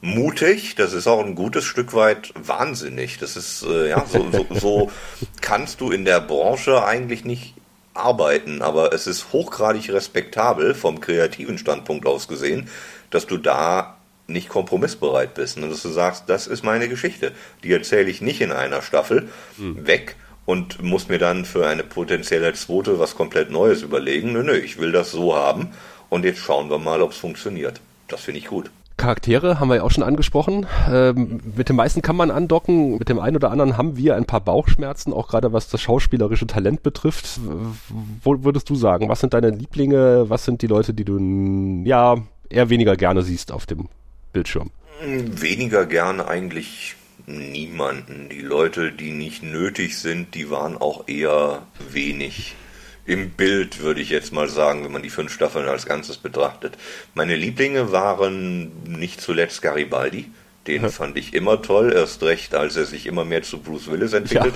mutig, 0.01 0.75
das 0.75 0.93
ist 0.93 1.07
auch 1.07 1.23
ein 1.23 1.35
gutes 1.35 1.65
Stück 1.65 1.93
weit 1.93 2.33
wahnsinnig. 2.35 3.17
Das 3.19 3.35
ist, 3.35 3.63
äh, 3.63 3.89
ja, 3.89 4.05
so, 4.05 4.27
so, 4.31 4.45
so 4.49 4.91
kannst 5.41 5.81
du 5.81 5.91
in 5.91 6.05
der 6.05 6.21
Branche 6.21 6.83
eigentlich 6.83 7.25
nicht 7.25 7.55
arbeiten, 7.97 8.61
aber 8.61 8.93
es 8.93 9.07
ist 9.07 9.33
hochgradig 9.33 9.91
respektabel 9.91 10.73
vom 10.73 11.01
kreativen 11.01 11.57
Standpunkt 11.57 12.05
aus 12.05 12.27
gesehen, 12.27 12.69
dass 13.09 13.27
du 13.27 13.37
da 13.37 13.97
nicht 14.27 14.49
kompromissbereit 14.49 15.33
bist 15.33 15.57
und 15.57 15.69
dass 15.69 15.81
du 15.81 15.89
sagst, 15.89 16.25
das 16.27 16.47
ist 16.47 16.63
meine 16.63 16.89
Geschichte. 16.89 17.31
Die 17.63 17.71
erzähle 17.71 18.09
ich 18.09 18.21
nicht 18.21 18.41
in 18.41 18.51
einer 18.51 18.81
Staffel 18.81 19.29
mhm. 19.57 19.87
weg 19.87 20.15
und 20.45 20.81
muss 20.81 21.07
mir 21.07 21.17
dann 21.17 21.45
für 21.45 21.67
eine 21.67 21.83
potenzielle 21.83 22.53
zweite 22.53 22.99
was 22.99 23.15
komplett 23.15 23.51
Neues 23.51 23.81
überlegen. 23.81 24.33
Nö, 24.33 24.43
nö, 24.43 24.57
ich 24.57 24.79
will 24.79 24.91
das 24.91 25.11
so 25.11 25.35
haben 25.35 25.71
und 26.09 26.25
jetzt 26.25 26.39
schauen 26.39 26.69
wir 26.69 26.77
mal, 26.77 27.01
ob 27.01 27.11
es 27.11 27.17
funktioniert. 27.17 27.81
Das 28.07 28.21
finde 28.21 28.39
ich 28.39 28.47
gut. 28.47 28.69
Charaktere 28.97 29.59
haben 29.59 29.69
wir 29.69 29.75
ja 29.75 29.83
auch 29.83 29.91
schon 29.91 30.03
angesprochen. 30.03 30.65
Ähm, 30.91 31.39
mit 31.55 31.69
den 31.69 31.75
meisten 31.75 32.01
kann 32.01 32.15
man 32.15 32.31
andocken. 32.31 32.97
Mit 32.97 33.09
dem 33.09 33.19
einen 33.19 33.35
oder 33.35 33.51
anderen 33.51 33.77
haben 33.77 33.95
wir 33.95 34.15
ein 34.15 34.25
paar 34.25 34.41
Bauchschmerzen, 34.41 35.13
auch 35.13 35.27
gerade 35.27 35.53
was 35.53 35.69
das 35.69 35.81
schauspielerische 35.81 36.47
Talent 36.47 36.83
betrifft. 36.83 37.39
Wo 38.23 38.43
würdest 38.43 38.69
du 38.69 38.75
sagen? 38.75 39.07
Was 39.07 39.19
sind 39.19 39.33
deine 39.33 39.51
Lieblinge? 39.51 40.29
Was 40.29 40.45
sind 40.45 40.61
die 40.61 40.67
Leute, 40.67 40.93
die 40.93 41.05
du 41.05 41.83
ja 41.85 42.17
eher 42.49 42.69
weniger 42.69 42.95
gerne 42.95 43.21
siehst 43.21 43.51
auf 43.51 43.65
dem 43.65 43.87
Bildschirm? 44.33 44.71
Weniger 45.01 45.85
gerne 45.85 46.27
eigentlich 46.27 46.95
niemanden. 47.27 48.29
Die 48.29 48.41
Leute, 48.41 48.91
die 48.91 49.11
nicht 49.11 49.43
nötig 49.43 49.97
sind, 49.97 50.33
die 50.33 50.49
waren 50.49 50.77
auch 50.77 51.07
eher 51.07 51.63
wenig 51.91 52.55
im 53.07 53.31
Bild, 53.31 53.79
würde 53.79 54.01
ich 54.01 54.09
jetzt 54.09 54.33
mal 54.33 54.49
sagen, 54.49 54.83
wenn 54.83 54.91
man 54.91 55.01
die 55.01 55.09
fünf 55.09 55.33
Staffeln 55.33 55.67
als 55.67 55.85
Ganzes 55.85 56.17
betrachtet. 56.17 56.77
Meine 57.15 57.35
Lieblinge 57.35 57.91
waren 57.91 58.83
nicht 58.83 59.21
zuletzt 59.21 59.61
Garibaldi. 59.61 60.29
Den 60.67 60.83
hm. 60.83 60.91
fand 60.91 61.17
ich 61.17 61.33
immer 61.33 61.61
toll, 61.61 61.93
erst 61.93 62.21
recht, 62.23 62.53
als 62.53 62.75
er 62.75 62.85
sich 62.85 63.07
immer 63.07 63.23
mehr 63.23 63.41
zu 63.43 63.59
Bruce 63.59 63.89
Willis 63.89 64.13
entwickelt. 64.13 64.55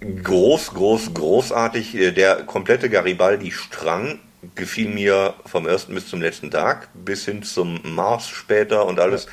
Ja. 0.00 0.22
Groß, 0.22 0.74
groß, 0.74 1.12
großartig. 1.12 1.92
Der 2.16 2.44
komplette 2.44 2.88
Garibaldi-Strang 2.88 4.20
gefiel 4.54 4.88
mir 4.88 5.34
vom 5.44 5.66
ersten 5.66 5.94
bis 5.94 6.08
zum 6.08 6.22
letzten 6.22 6.50
Tag, 6.50 6.88
bis 6.94 7.24
hin 7.26 7.42
zum 7.42 7.80
Mars 7.82 8.28
später 8.28 8.86
und 8.86 9.00
alles. 9.00 9.26
Ja. 9.26 9.30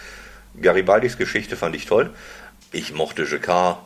Garibaldis 0.61 1.17
Geschichte 1.17 1.55
fand 1.55 1.75
ich 1.75 1.85
toll. 1.85 2.09
Ich 2.71 2.93
mochte 2.93 3.23
Jacquard 3.23 3.84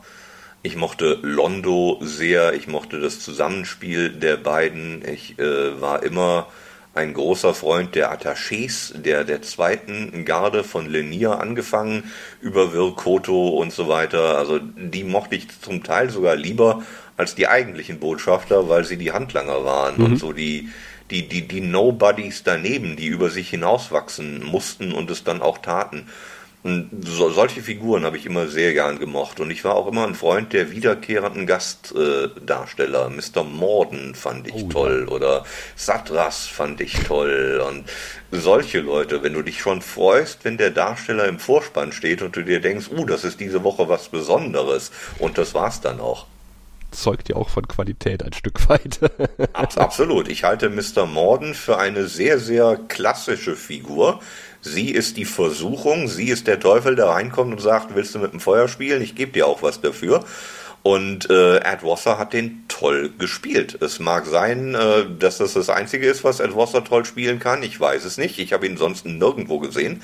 ich 0.62 0.76
mochte 0.76 1.20
Londo 1.22 2.00
sehr, 2.02 2.54
ich 2.54 2.68
mochte 2.68 3.00
das 3.00 3.20
Zusammenspiel 3.20 4.10
der 4.10 4.38
beiden. 4.38 5.08
Ich 5.08 5.40
äh, 5.40 5.80
war 5.80 6.04
immer 6.04 6.48
ein 6.94 7.14
großer 7.14 7.54
Freund 7.54 7.96
der 7.96 8.12
Attachés, 8.12 8.94
der, 8.94 9.24
der 9.24 9.42
zweiten 9.42 10.26
Garde 10.26 10.64
von 10.64 10.90
Lenier 10.90 11.40
angefangen, 11.40 12.12
über 12.42 12.74
Virkoto 12.74 13.50
und 13.50 13.72
so 13.72 13.88
weiter. 13.88 14.38
Also 14.38 14.60
die 14.60 15.04
mochte 15.04 15.36
ich 15.36 15.48
zum 15.62 15.84
Teil 15.84 16.10
sogar 16.10 16.36
lieber 16.36 16.84
als 17.16 17.36
die 17.36 17.48
eigentlichen 17.48 18.00
Botschafter, 18.00 18.70
weil 18.70 18.86
sie 18.86 18.98
die 18.98 19.12
Handlanger 19.12 19.64
waren 19.64 19.98
mhm. 19.98 20.06
und 20.06 20.18
so 20.18 20.34
die, 20.34 20.70
die, 21.10 21.28
die, 21.28 21.48
die 21.48 21.62
Nobodies 21.62 22.44
daneben, 22.44 22.96
die 22.96 23.08
über 23.08 23.30
sich 23.30 23.50
hinauswachsen 23.50 24.44
mussten 24.44 24.92
und 24.92 25.10
es 25.10 25.24
dann 25.24 25.42
auch 25.42 25.60
taten. 25.60 26.08
So, 26.62 27.30
solche 27.30 27.62
Figuren 27.62 28.04
habe 28.04 28.18
ich 28.18 28.26
immer 28.26 28.48
sehr 28.48 28.74
gern 28.74 29.00
gemocht 29.00 29.40
und 29.40 29.50
ich 29.50 29.64
war 29.64 29.76
auch 29.76 29.88
immer 29.88 30.06
ein 30.06 30.14
Freund 30.14 30.52
der 30.52 30.72
wiederkehrenden 30.72 31.48
Gastdarsteller. 31.48 33.06
Äh, 33.06 33.10
Mr. 33.10 33.46
Morden 33.46 34.14
fand 34.14 34.48
ich 34.48 34.66
oh, 34.66 34.70
toll 34.70 35.06
ja. 35.08 35.16
oder 35.16 35.46
Satras 35.78 36.48
fand 36.48 36.82
ich 36.82 37.00
toll 37.06 37.64
und 37.66 37.86
solche 38.32 38.82
Leute, 38.82 39.24
wenn 39.24 39.34
du 39.34 39.42
dich 39.42 39.62
schon 39.62 39.82
freust, 39.82 40.44
wenn 40.44 40.58
der 40.58 40.72
Darsteller 40.72 41.30
im 41.30 41.40
Vorspann 41.40 41.94
steht 41.94 42.22
und 42.22 42.36
du 42.36 42.44
dir 42.44 42.60
denkst, 42.60 42.90
uh, 42.92 43.06
das 43.06 43.24
ist 43.24 43.40
diese 43.40 43.64
Woche 43.64 43.88
was 43.88 44.10
Besonderes 44.10 44.92
und 45.18 45.38
das 45.38 45.54
war's 45.54 45.80
dann 45.80 46.02
auch 46.02 46.26
zeugt 46.92 47.30
ja 47.30 47.36
auch 47.36 47.50
von 47.50 47.68
Qualität 47.68 48.24
ein 48.24 48.34
Stück 48.34 48.68
weit. 48.70 49.00
Absolut. 49.54 50.28
Ich 50.28 50.44
halte 50.44 50.70
Mr. 50.70 51.06
Morden 51.06 51.54
für 51.54 51.78
eine 51.78 52.08
sehr, 52.08 52.40
sehr 52.40 52.80
klassische 52.88 53.56
Figur, 53.56 54.20
Sie 54.62 54.92
ist 54.92 55.18
die 55.18 55.26
Versuchung, 55.26 56.08
sie 56.08 56.30
ist 56.30 56.48
der 56.48 56.60
Teufel, 56.60 56.96
der 56.96 57.08
reinkommt 57.08 57.54
und 57.54 57.62
sagt, 57.62 57.96
willst 57.96 58.14
du 58.16 58.20
mit 58.20 58.34
dem 58.34 58.40
Feuer 58.40 58.68
spielen? 58.68 59.02
Ich 59.02 59.16
gebe 59.16 59.32
dir 59.32 59.48
auch 59.48 59.64
was 59.64 59.82
dafür. 59.82 60.26
Und 60.82 61.30
äh, 61.30 61.58
Ed 61.58 61.84
Wasser 61.84 62.18
hat 62.18 62.34
den 62.34 62.64
toll 62.68 63.12
gespielt. 63.18 63.82
Es 63.82 64.00
mag 64.00 64.26
sein, 64.26 64.76
äh, 64.76 65.06
dass 65.18 65.38
das 65.38 65.54
das 65.54 65.70
Einzige 65.70 66.08
ist, 66.08 66.24
was 66.24 66.40
Ed 66.40 66.56
Wasser 66.56 66.84
toll 66.84 67.06
spielen 67.06 67.40
kann. 67.40 67.64
Ich 67.64 67.80
weiß 67.80 68.06
es 68.06 68.18
nicht. 68.18 68.40
Ich 68.40 68.54
habe 68.54 68.66
ihn 68.66 68.78
sonst 68.78 69.06
nirgendwo 69.06 69.60
gesehen. 69.60 70.02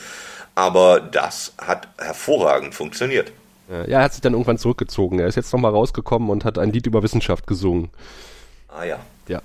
Aber 0.54 1.00
das 1.00 1.54
hat 1.58 1.88
hervorragend 1.98 2.76
funktioniert. 2.76 3.32
Ja, 3.70 3.84
er 3.84 4.04
hat 4.04 4.14
sich 4.14 4.22
dann 4.22 4.34
irgendwann 4.34 4.58
zurückgezogen. 4.58 5.20
Er 5.20 5.28
ist 5.28 5.36
jetzt 5.36 5.52
nochmal 5.52 5.72
rausgekommen 5.72 6.30
und 6.30 6.46
hat 6.46 6.58
ein 6.58 6.72
Lied 6.72 6.88
über 6.88 7.04
Wissenschaft 7.04 7.48
gesungen. 7.48 7.90
Ah 8.70 8.84
ja. 8.84 9.00
Ja. 9.28 9.42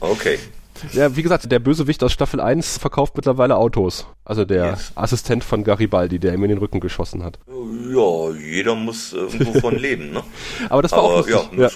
Okay. 0.00 0.38
Ja, 0.92 1.16
wie 1.16 1.22
gesagt, 1.22 1.50
der 1.50 1.58
Bösewicht 1.58 2.02
aus 2.02 2.12
Staffel 2.12 2.40
1 2.40 2.78
verkauft 2.78 3.14
mittlerweile 3.16 3.56
Autos. 3.56 4.06
Also 4.24 4.44
der 4.44 4.66
yes. 4.66 4.92
Assistent 4.94 5.44
von 5.44 5.64
Garibaldi, 5.64 6.18
der 6.18 6.34
ihm 6.34 6.42
in 6.44 6.50
den 6.50 6.58
Rücken 6.58 6.80
geschossen 6.80 7.22
hat. 7.22 7.38
Ja, 7.48 8.30
jeder 8.32 8.74
muss 8.74 9.12
irgendwo 9.12 9.58
von 9.60 9.76
leben, 9.78 10.12
ne? 10.12 10.22
Aber 10.68 10.82
das 10.82 10.92
war 10.92 11.00
Aber, 11.00 11.08
auch 11.08 11.28
lustig. 11.28 11.58
Ja, 11.58 11.68
ja. 11.68 11.70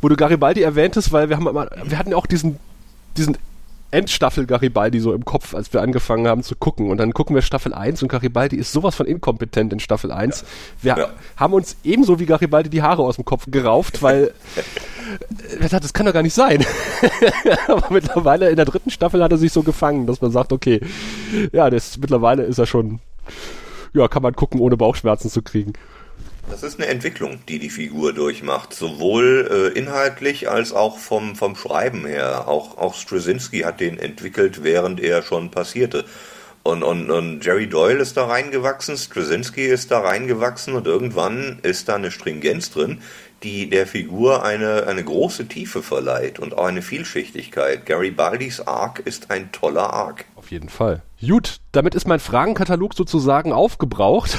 Wo 0.00 0.08
du 0.08 0.16
Garibaldi 0.16 0.62
erwähntest, 0.62 1.12
weil 1.12 1.28
wir 1.28 1.36
haben 1.36 1.46
wir 1.46 1.98
hatten 1.98 2.14
auch 2.14 2.26
diesen 2.26 2.58
diesen 3.16 3.38
Endstaffel 3.96 4.44
Garibaldi 4.44 5.00
so 5.00 5.14
im 5.14 5.24
Kopf, 5.24 5.54
als 5.54 5.72
wir 5.72 5.80
angefangen 5.80 6.28
haben 6.28 6.42
zu 6.42 6.54
gucken. 6.54 6.90
Und 6.90 6.98
dann 6.98 7.14
gucken 7.14 7.34
wir 7.34 7.40
Staffel 7.40 7.72
1 7.72 8.02
und 8.02 8.08
Garibaldi 8.08 8.56
ist 8.56 8.70
sowas 8.70 8.94
von 8.94 9.06
inkompetent 9.06 9.72
in 9.72 9.80
Staffel 9.80 10.12
1. 10.12 10.44
Wir 10.82 10.98
ja. 10.98 11.08
haben 11.38 11.54
uns 11.54 11.78
ebenso 11.82 12.18
wie 12.20 12.26
Garibaldi 12.26 12.68
die 12.68 12.82
Haare 12.82 13.02
aus 13.02 13.16
dem 13.16 13.24
Kopf 13.24 13.46
gerauft, 13.50 14.02
weil 14.02 14.34
wir 15.58 15.68
dachten, 15.68 15.82
das 15.82 15.94
kann 15.94 16.04
doch 16.04 16.12
gar 16.12 16.22
nicht 16.22 16.34
sein. 16.34 16.62
Aber 17.68 17.86
mittlerweile 17.90 18.50
in 18.50 18.56
der 18.56 18.66
dritten 18.66 18.90
Staffel 18.90 19.22
hat 19.22 19.32
er 19.32 19.38
sich 19.38 19.50
so 19.50 19.62
gefangen, 19.62 20.06
dass 20.06 20.20
man 20.20 20.30
sagt, 20.30 20.52
okay, 20.52 20.80
ja, 21.52 21.70
das, 21.70 21.96
mittlerweile 21.96 22.42
ist 22.42 22.58
er 22.58 22.66
schon, 22.66 23.00
ja, 23.94 24.08
kann 24.08 24.22
man 24.22 24.36
gucken, 24.36 24.60
ohne 24.60 24.76
Bauchschmerzen 24.76 25.30
zu 25.30 25.40
kriegen. 25.40 25.72
Das 26.48 26.62
ist 26.62 26.78
eine 26.78 26.86
Entwicklung, 26.86 27.40
die 27.48 27.58
die 27.58 27.70
Figur 27.70 28.12
durchmacht, 28.12 28.72
sowohl 28.72 29.72
äh, 29.74 29.78
inhaltlich 29.78 30.48
als 30.48 30.72
auch 30.72 30.96
vom, 30.96 31.34
vom 31.34 31.56
Schreiben 31.56 32.06
her. 32.06 32.46
Auch, 32.46 32.78
auch 32.78 32.94
Straczynski 32.94 33.60
hat 33.60 33.80
den 33.80 33.98
entwickelt, 33.98 34.62
während 34.62 35.00
er 35.00 35.22
schon 35.22 35.50
passierte. 35.50 36.04
Und, 36.62 36.82
und, 36.82 37.10
und 37.10 37.44
Jerry 37.44 37.68
Doyle 37.68 38.00
ist 38.00 38.16
da 38.16 38.26
reingewachsen, 38.26 38.96
Straczynski 38.96 39.66
ist 39.66 39.90
da 39.90 40.00
reingewachsen 40.00 40.74
und 40.74 40.86
irgendwann 40.86 41.58
ist 41.62 41.88
da 41.88 41.94
eine 41.96 42.10
Stringenz 42.10 42.70
drin, 42.70 43.02
die 43.42 43.68
der 43.68 43.86
Figur 43.86 44.44
eine, 44.44 44.86
eine 44.86 45.04
große 45.04 45.46
Tiefe 45.46 45.82
verleiht 45.82 46.38
und 46.38 46.56
auch 46.56 46.66
eine 46.66 46.82
Vielschichtigkeit. 46.82 47.84
Gary 47.86 48.10
Baldis 48.10 48.60
Arc 48.60 49.00
ist 49.00 49.30
ein 49.30 49.52
toller 49.52 49.92
Arc. 49.92 50.24
Auf 50.34 50.50
jeden 50.50 50.68
Fall. 50.68 51.02
Gut, 51.20 51.60
damit 51.72 51.94
ist 51.94 52.06
mein 52.06 52.20
Fragenkatalog 52.20 52.94
sozusagen 52.94 53.52
aufgebraucht. 53.52 54.38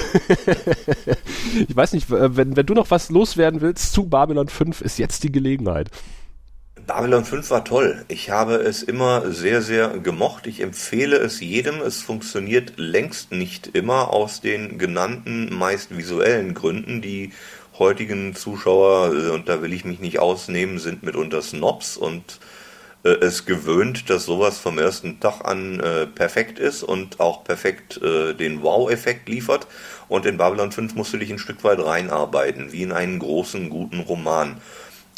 ich 1.68 1.76
weiß 1.76 1.94
nicht, 1.94 2.10
wenn, 2.10 2.56
wenn 2.56 2.66
du 2.66 2.74
noch 2.74 2.92
was 2.92 3.10
loswerden 3.10 3.62
willst 3.62 3.94
zu 3.94 4.06
Babylon 4.06 4.48
5, 4.48 4.82
ist 4.82 5.00
jetzt 5.00 5.24
die 5.24 5.32
Gelegenheit. 5.32 5.90
Babylon 6.88 7.26
5 7.26 7.50
war 7.50 7.66
toll. 7.66 8.06
Ich 8.08 8.30
habe 8.30 8.56
es 8.56 8.82
immer 8.82 9.32
sehr, 9.32 9.62
sehr 9.62 9.90
gemocht. 10.00 10.48
Ich 10.48 10.62
empfehle 10.62 11.18
es 11.18 11.42
jedem. 11.42 11.82
Es 11.82 12.02
funktioniert 12.02 12.74
längst 12.78 13.34
nicht 13.34 13.68
immer 13.76 14.14
aus 14.14 14.40
den 14.40 14.78
genannten, 14.78 15.54
meist 15.54 15.98
visuellen 15.98 16.54
Gründen, 16.54 17.02
die 17.02 17.34
heutigen 17.80 18.36
Zuschauer, 18.36 19.14
äh, 19.14 19.30
und 19.30 19.50
da 19.50 19.62
will 19.62 19.74
ich 19.74 19.86
mich 19.86 20.00
nicht 20.00 20.20
ausnehmen, 20.20 20.80
sind 20.80 21.04
mitunter 21.04 21.42
Snobs 21.42 21.98
und 21.98 22.40
äh, 23.04 23.10
es 23.10 23.46
gewöhnt, 23.46 24.10
dass 24.10 24.26
sowas 24.26 24.58
vom 24.58 24.78
ersten 24.80 25.20
Tag 25.20 25.46
an 25.46 25.80
äh, 25.80 26.08
perfekt 26.08 26.60
ist 26.60 26.84
und 26.84 27.20
auch 27.20 27.44
perfekt 27.44 28.02
äh, 28.02 28.34
den 28.34 28.62
Wow-Effekt 28.64 29.30
liefert. 29.30 29.68
Und 30.08 30.26
in 30.26 30.38
Babylon 30.38 30.72
5 30.72 30.96
musst 30.96 31.14
du 31.14 31.18
dich 31.18 31.32
ein 31.32 31.40
Stück 31.40 31.64
weit 31.64 31.80
reinarbeiten, 31.84 32.72
wie 32.72 32.84
in 32.84 32.92
einen 32.92 33.20
großen, 33.20 33.70
guten 33.70 34.00
Roman. 34.02 34.62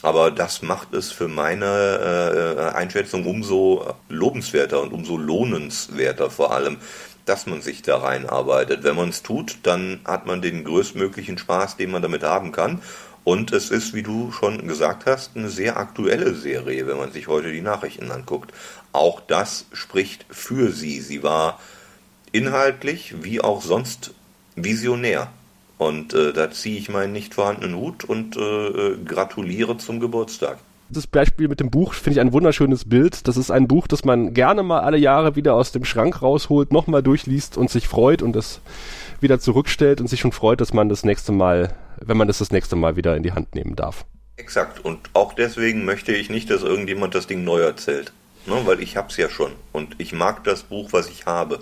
Aber 0.01 0.31
das 0.31 0.61
macht 0.61 0.93
es 0.93 1.11
für 1.11 1.27
meine 1.27 1.65
äh, 1.65 2.75
Einschätzung 2.75 3.25
umso 3.25 3.93
lobenswerter 4.07 4.81
und 4.81 4.93
umso 4.93 5.17
lohnenswerter 5.17 6.29
vor 6.29 6.53
allem, 6.53 6.77
dass 7.29 7.45
man 7.45 7.61
sich 7.61 7.83
da 7.83 7.97
reinarbeitet. 7.97 8.83
Wenn 8.83 8.95
man 8.95 9.09
es 9.09 9.21
tut, 9.21 9.59
dann 9.63 9.99
hat 10.03 10.25
man 10.25 10.41
den 10.41 10.63
größtmöglichen 10.63 11.37
Spaß, 11.37 11.77
den 11.77 11.91
man 11.91 12.01
damit 12.01 12.23
haben 12.23 12.51
kann. 12.51 12.81
Und 13.23 13.51
es 13.51 13.69
ist, 13.69 13.93
wie 13.93 14.01
du 14.01 14.31
schon 14.31 14.67
gesagt 14.67 15.05
hast, 15.05 15.37
eine 15.37 15.49
sehr 15.49 15.77
aktuelle 15.77 16.33
Serie, 16.33 16.87
wenn 16.87 16.97
man 16.97 17.11
sich 17.11 17.27
heute 17.27 17.51
die 17.51 17.61
Nachrichten 17.61 18.09
anguckt. 18.09 18.51
Auch 18.91 19.21
das 19.21 19.65
spricht 19.73 20.25
für 20.31 20.71
sie. 20.71 21.01
Sie 21.01 21.21
war 21.21 21.59
inhaltlich 22.31 23.21
wie 23.21 23.41
auch 23.41 23.61
sonst 23.61 24.15
visionär. 24.55 25.29
Und 25.77 26.13
äh, 26.13 26.33
da 26.33 26.49
ziehe 26.49 26.79
ich 26.79 26.89
meinen 26.89 27.13
nicht 27.13 27.35
vorhandenen 27.35 27.75
Hut 27.75 28.03
und 28.03 28.35
äh, 28.37 28.39
äh, 28.41 28.97
gratuliere 29.05 29.77
zum 29.77 29.99
Geburtstag. 29.99 30.57
Das 30.91 31.05
Beispiel 31.05 31.47
mit 31.47 31.59
dem 31.59 31.69
Buch 31.69 31.93
finde 31.93 32.17
ich 32.17 32.21
ein 32.21 32.33
wunderschönes 32.33 32.89
Bild. 32.89 33.27
Das 33.27 33.37
ist 33.37 33.51
ein 33.51 33.67
Buch, 33.67 33.87
das 33.87 34.05
man 34.05 34.33
gerne 34.33 34.63
mal 34.63 34.79
alle 34.79 34.97
Jahre 34.97 35.35
wieder 35.35 35.53
aus 35.53 35.71
dem 35.71 35.85
Schrank 35.85 36.23
rausholt, 36.23 36.73
nochmal 36.73 37.03
durchliest 37.03 37.57
und 37.57 37.69
sich 37.69 37.87
freut 37.87 38.23
und 38.23 38.33
das 38.33 38.59
wieder 39.21 39.39
zurückstellt 39.39 40.01
und 40.01 40.07
sich 40.07 40.19
schon 40.19 40.31
freut, 40.31 40.61
dass 40.61 40.73
man 40.73 40.89
das 40.89 41.03
nächste 41.03 41.31
Mal, 41.31 41.75
wenn 42.01 42.17
man 42.17 42.27
das 42.27 42.39
das 42.39 42.51
nächste 42.51 42.75
Mal 42.75 42.95
wieder 42.95 43.15
in 43.15 43.21
die 43.21 43.33
Hand 43.33 43.53
nehmen 43.53 43.75
darf. 43.75 44.05
Exakt. 44.37 44.83
Und 44.83 45.11
auch 45.13 45.33
deswegen 45.33 45.85
möchte 45.85 46.11
ich 46.11 46.31
nicht, 46.31 46.49
dass 46.49 46.63
irgendjemand 46.63 47.13
das 47.13 47.27
Ding 47.27 47.43
neu 47.43 47.59
erzählt. 47.59 48.11
Ne? 48.47 48.55
Weil 48.65 48.81
ich 48.81 48.97
hab's 48.97 49.17
ja 49.17 49.29
schon. 49.29 49.51
Und 49.71 49.95
ich 49.99 50.13
mag 50.13 50.43
das 50.43 50.63
Buch, 50.63 50.91
was 50.91 51.07
ich 51.07 51.27
habe 51.27 51.59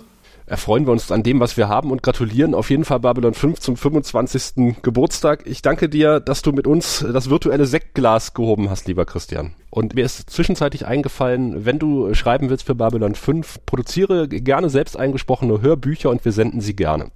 erfreuen 0.48 0.86
wir 0.86 0.92
uns 0.92 1.12
an 1.12 1.22
dem, 1.22 1.40
was 1.40 1.56
wir 1.56 1.68
haben 1.68 1.90
und 1.90 2.02
gratulieren 2.02 2.54
auf 2.54 2.70
jeden 2.70 2.84
Fall 2.84 3.00
Babylon 3.00 3.34
5 3.34 3.60
zum 3.60 3.76
25. 3.76 4.82
Geburtstag. 4.82 5.46
Ich 5.46 5.62
danke 5.62 5.88
dir, 5.88 6.20
dass 6.20 6.42
du 6.42 6.52
mit 6.52 6.66
uns 6.66 7.04
das 7.12 7.30
virtuelle 7.30 7.66
Sektglas 7.66 8.34
gehoben 8.34 8.70
hast, 8.70 8.88
lieber 8.88 9.04
Christian. 9.04 9.52
Und 9.70 9.94
mir 9.94 10.04
ist 10.04 10.30
zwischenzeitlich 10.30 10.86
eingefallen, 10.86 11.66
wenn 11.66 11.78
du 11.78 12.14
schreiben 12.14 12.48
willst 12.48 12.64
für 12.64 12.74
Babylon 12.74 13.14
5, 13.14 13.66
produziere 13.66 14.26
gerne 14.26 14.70
selbst 14.70 14.96
eingesprochene 14.96 15.60
Hörbücher 15.60 16.08
und 16.08 16.24
wir 16.24 16.32
senden 16.32 16.60
sie 16.60 16.74
gerne. 16.74 17.10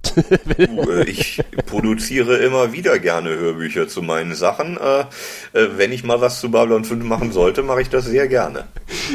Ich 1.05 1.41
produziere 1.65 2.37
immer 2.37 2.71
wieder 2.71 2.99
gerne 2.99 3.29
Hörbücher 3.29 3.87
zu 3.87 4.01
meinen 4.01 4.35
Sachen. 4.35 4.77
Äh, 4.77 5.01
äh, 5.57 5.69
wenn 5.77 5.91
ich 5.91 6.03
mal 6.03 6.21
was 6.21 6.39
zu 6.39 6.51
Babylon 6.51 6.85
5 6.85 7.03
machen 7.03 7.31
sollte, 7.31 7.63
mache 7.63 7.81
ich 7.81 7.89
das 7.89 8.05
sehr 8.05 8.27
gerne. 8.27 8.65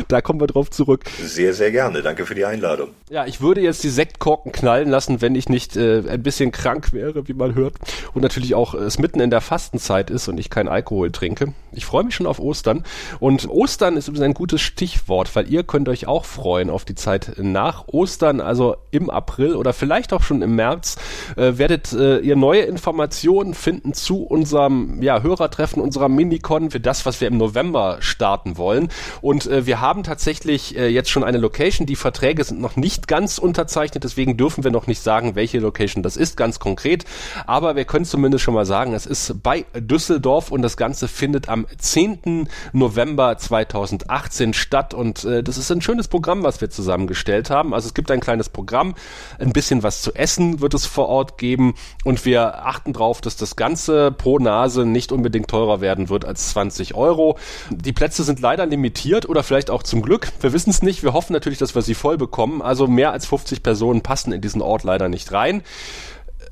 Da 0.09 0.21
kommen 0.21 0.41
wir 0.41 0.47
drauf 0.47 0.71
zurück. 0.71 1.05
Sehr, 1.23 1.55
sehr 1.55 1.71
gerne. 1.71 2.03
Danke 2.03 2.27
für 2.27 2.35
die 2.35 2.45
Einladung. 2.45 2.89
Ja, 3.11 3.27
ich 3.27 3.41
würde 3.41 3.61
jetzt 3.61 3.85
die 3.85 3.89
Sektkorken 3.89 4.53
knallen 4.53 4.89
lassen, 4.89 5.21
wenn 5.21 5.35
ich 5.35 5.49
nicht 5.49 5.77
äh, 5.77 6.03
ein 6.09 6.23
bisschen 6.23 6.51
krank 6.53 6.93
wäre, 6.93 7.29
wie 7.29 7.35
man 7.35 7.55
hört. 7.55 7.75
Und 8.13 8.23
natürlich 8.23 8.55
auch 8.55 8.75
es 8.75 8.99
mitten 8.99 9.21
in 9.21 9.31
der 9.31 9.41
Fastenzeit 9.41 10.11
ist 10.11 10.29
und 10.29 10.39
ich 10.39 10.51
keinen 10.51 10.69
Alkohol 10.69 11.11
trinke. 11.13 11.55
Ich 11.73 11.87
freue 11.87 12.05
mich 12.05 12.15
schon 12.15 12.27
auf 12.27 12.41
Ostern. 12.41 12.85
Und 13.21 13.28
Ostern 13.49 13.97
ist 13.97 14.09
übrigens 14.09 14.25
ein 14.25 14.35
gutes 14.35 14.61
Stichwort, 14.61 15.35
weil 15.37 15.53
ihr 15.53 15.63
könnt 15.63 15.89
euch 15.89 16.07
auch 16.07 16.25
freuen 16.25 16.71
auf 16.71 16.85
die 16.85 16.95
Zeit 16.95 17.33
nach 17.37 17.87
Ostern, 17.89 18.41
also 18.41 18.77
im 18.91 19.11
April 19.11 19.55
oder 19.55 19.73
vielleicht 19.73 20.13
auch 20.13 20.23
schon 20.23 20.41
im 20.41 20.55
März, 20.57 20.97
äh, 21.37 21.59
werdet 21.59 21.93
äh, 21.93 22.19
ihr 22.21 22.37
neue 22.37 22.63
Informationen 22.63 23.55
finden 23.55 23.93
zu 23.93 24.23
unserem 24.23 25.03
ja, 25.03 25.21
Hörertreffen, 25.21 25.83
unserer 25.83 26.09
Minicon, 26.09 26.71
für 26.71 26.81
das, 26.81 27.05
was 27.05 27.21
wir 27.21 27.29
im 27.29 27.37
November 27.37 27.99
starten 28.01 28.57
wollen. 28.57 28.89
Und 29.21 29.47
äh, 29.47 29.67
wir 29.67 29.81
haben 29.81 30.05
tatsächlich 30.05 30.77
äh, 30.77 30.89
jetzt 30.89 31.11
schon 31.11 31.25
eine 31.25 31.39
Location. 31.39 31.87
Die 31.87 31.97
Verträge 31.97 32.45
sind 32.45 32.61
noch 32.61 32.77
nicht 32.77 33.09
ganz 33.09 33.39
unterzeichnet, 33.39 34.05
deswegen 34.05 34.37
dürfen 34.37 34.65
wir 34.65 34.71
noch 34.71 34.87
nicht 34.87 35.03
sagen, 35.03 35.35
welche 35.35 35.59
Location 35.59 36.03
das 36.03 36.17
ist, 36.17 36.37
ganz 36.37 36.61
konkret. 36.61 37.05
Aber 37.47 37.77
wir 37.77 37.85
können 37.85 38.05
zumindest 38.07 38.45
schon 38.45 38.55
mal 38.55 38.65
sagen, 38.65 38.95
es 38.95 39.07
ist 39.07 39.43
bei 39.43 39.67
Düsseldorf 39.75 40.51
und 40.51 40.63
das 40.63 40.77
Ganze 40.77 41.09
findet 41.09 41.49
am 41.49 41.67
10. 41.77 42.49
November 42.73 43.18
2018 43.19 44.55
statt. 44.55 44.95
Und 44.95 45.25
äh, 45.25 45.43
das 45.43 45.59
ist 45.59 45.71
ein 45.71 45.83
schönes 45.83 46.09
Programm, 46.09 46.43
was 46.43 46.61
wir 46.61 46.71
zusammengestellt 46.71 47.51
haben. 47.51 47.75
Also 47.75 47.89
es 47.89 47.95
gibt 47.95 48.11
ein 48.11 48.21
kleines 48.21 48.49
Programm, 48.49 48.95
ein 49.39 49.53
bisschen 49.53 49.83
was 49.83 50.03
zu 50.03 50.15
essen 50.15 50.61
wird 50.61 50.75
es 50.75 50.87
vor 50.87 51.09
Ort 51.09 51.39
geben 51.39 51.75
und 52.05 52.25
wir 52.25 52.67
achten 52.67 52.93
darauf, 52.93 53.21
dass 53.21 53.37
das 53.37 53.57
Ganze 53.57 54.13
pro 54.13 54.39
Nase 54.39 54.85
nicht 54.87 55.13
unbedingt 55.13 55.49
teurer 55.49 55.81
werden 55.81 56.09
wird 56.09 56.25
als 56.25 56.51
20 56.51 56.95
Euro. 56.95 57.39
Die 57.71 57.93
Plätze 57.93 58.25
sind 58.25 58.41
leider 58.41 58.67
limitiert 58.67 59.29
oder 59.29 59.43
vielleicht 59.43 59.71
auch 59.71 59.83
zum 59.83 60.03
Glück. 60.03 60.29
Wir 60.41 60.53
wissen 60.53 60.71
es 60.71 60.83
nicht. 60.83 61.03
Wir 61.03 61.13
hoffen 61.13 61.33
natürlich, 61.33 61.59
dass 61.59 61.75
wir 61.75 61.83
sie 61.83 61.95
voll 61.95 62.17
bekommen. 62.17 62.63
Also 62.63 62.87
mehr 62.87 63.13
als 63.13 63.27
50 63.27 63.63
Personen 63.63 64.03
passen 64.03 64.33
in 64.33 64.41
diesen 64.41 64.63
Ort 64.63 64.85
leider 64.85 65.09
nicht 65.09 65.33
rein 65.33 65.63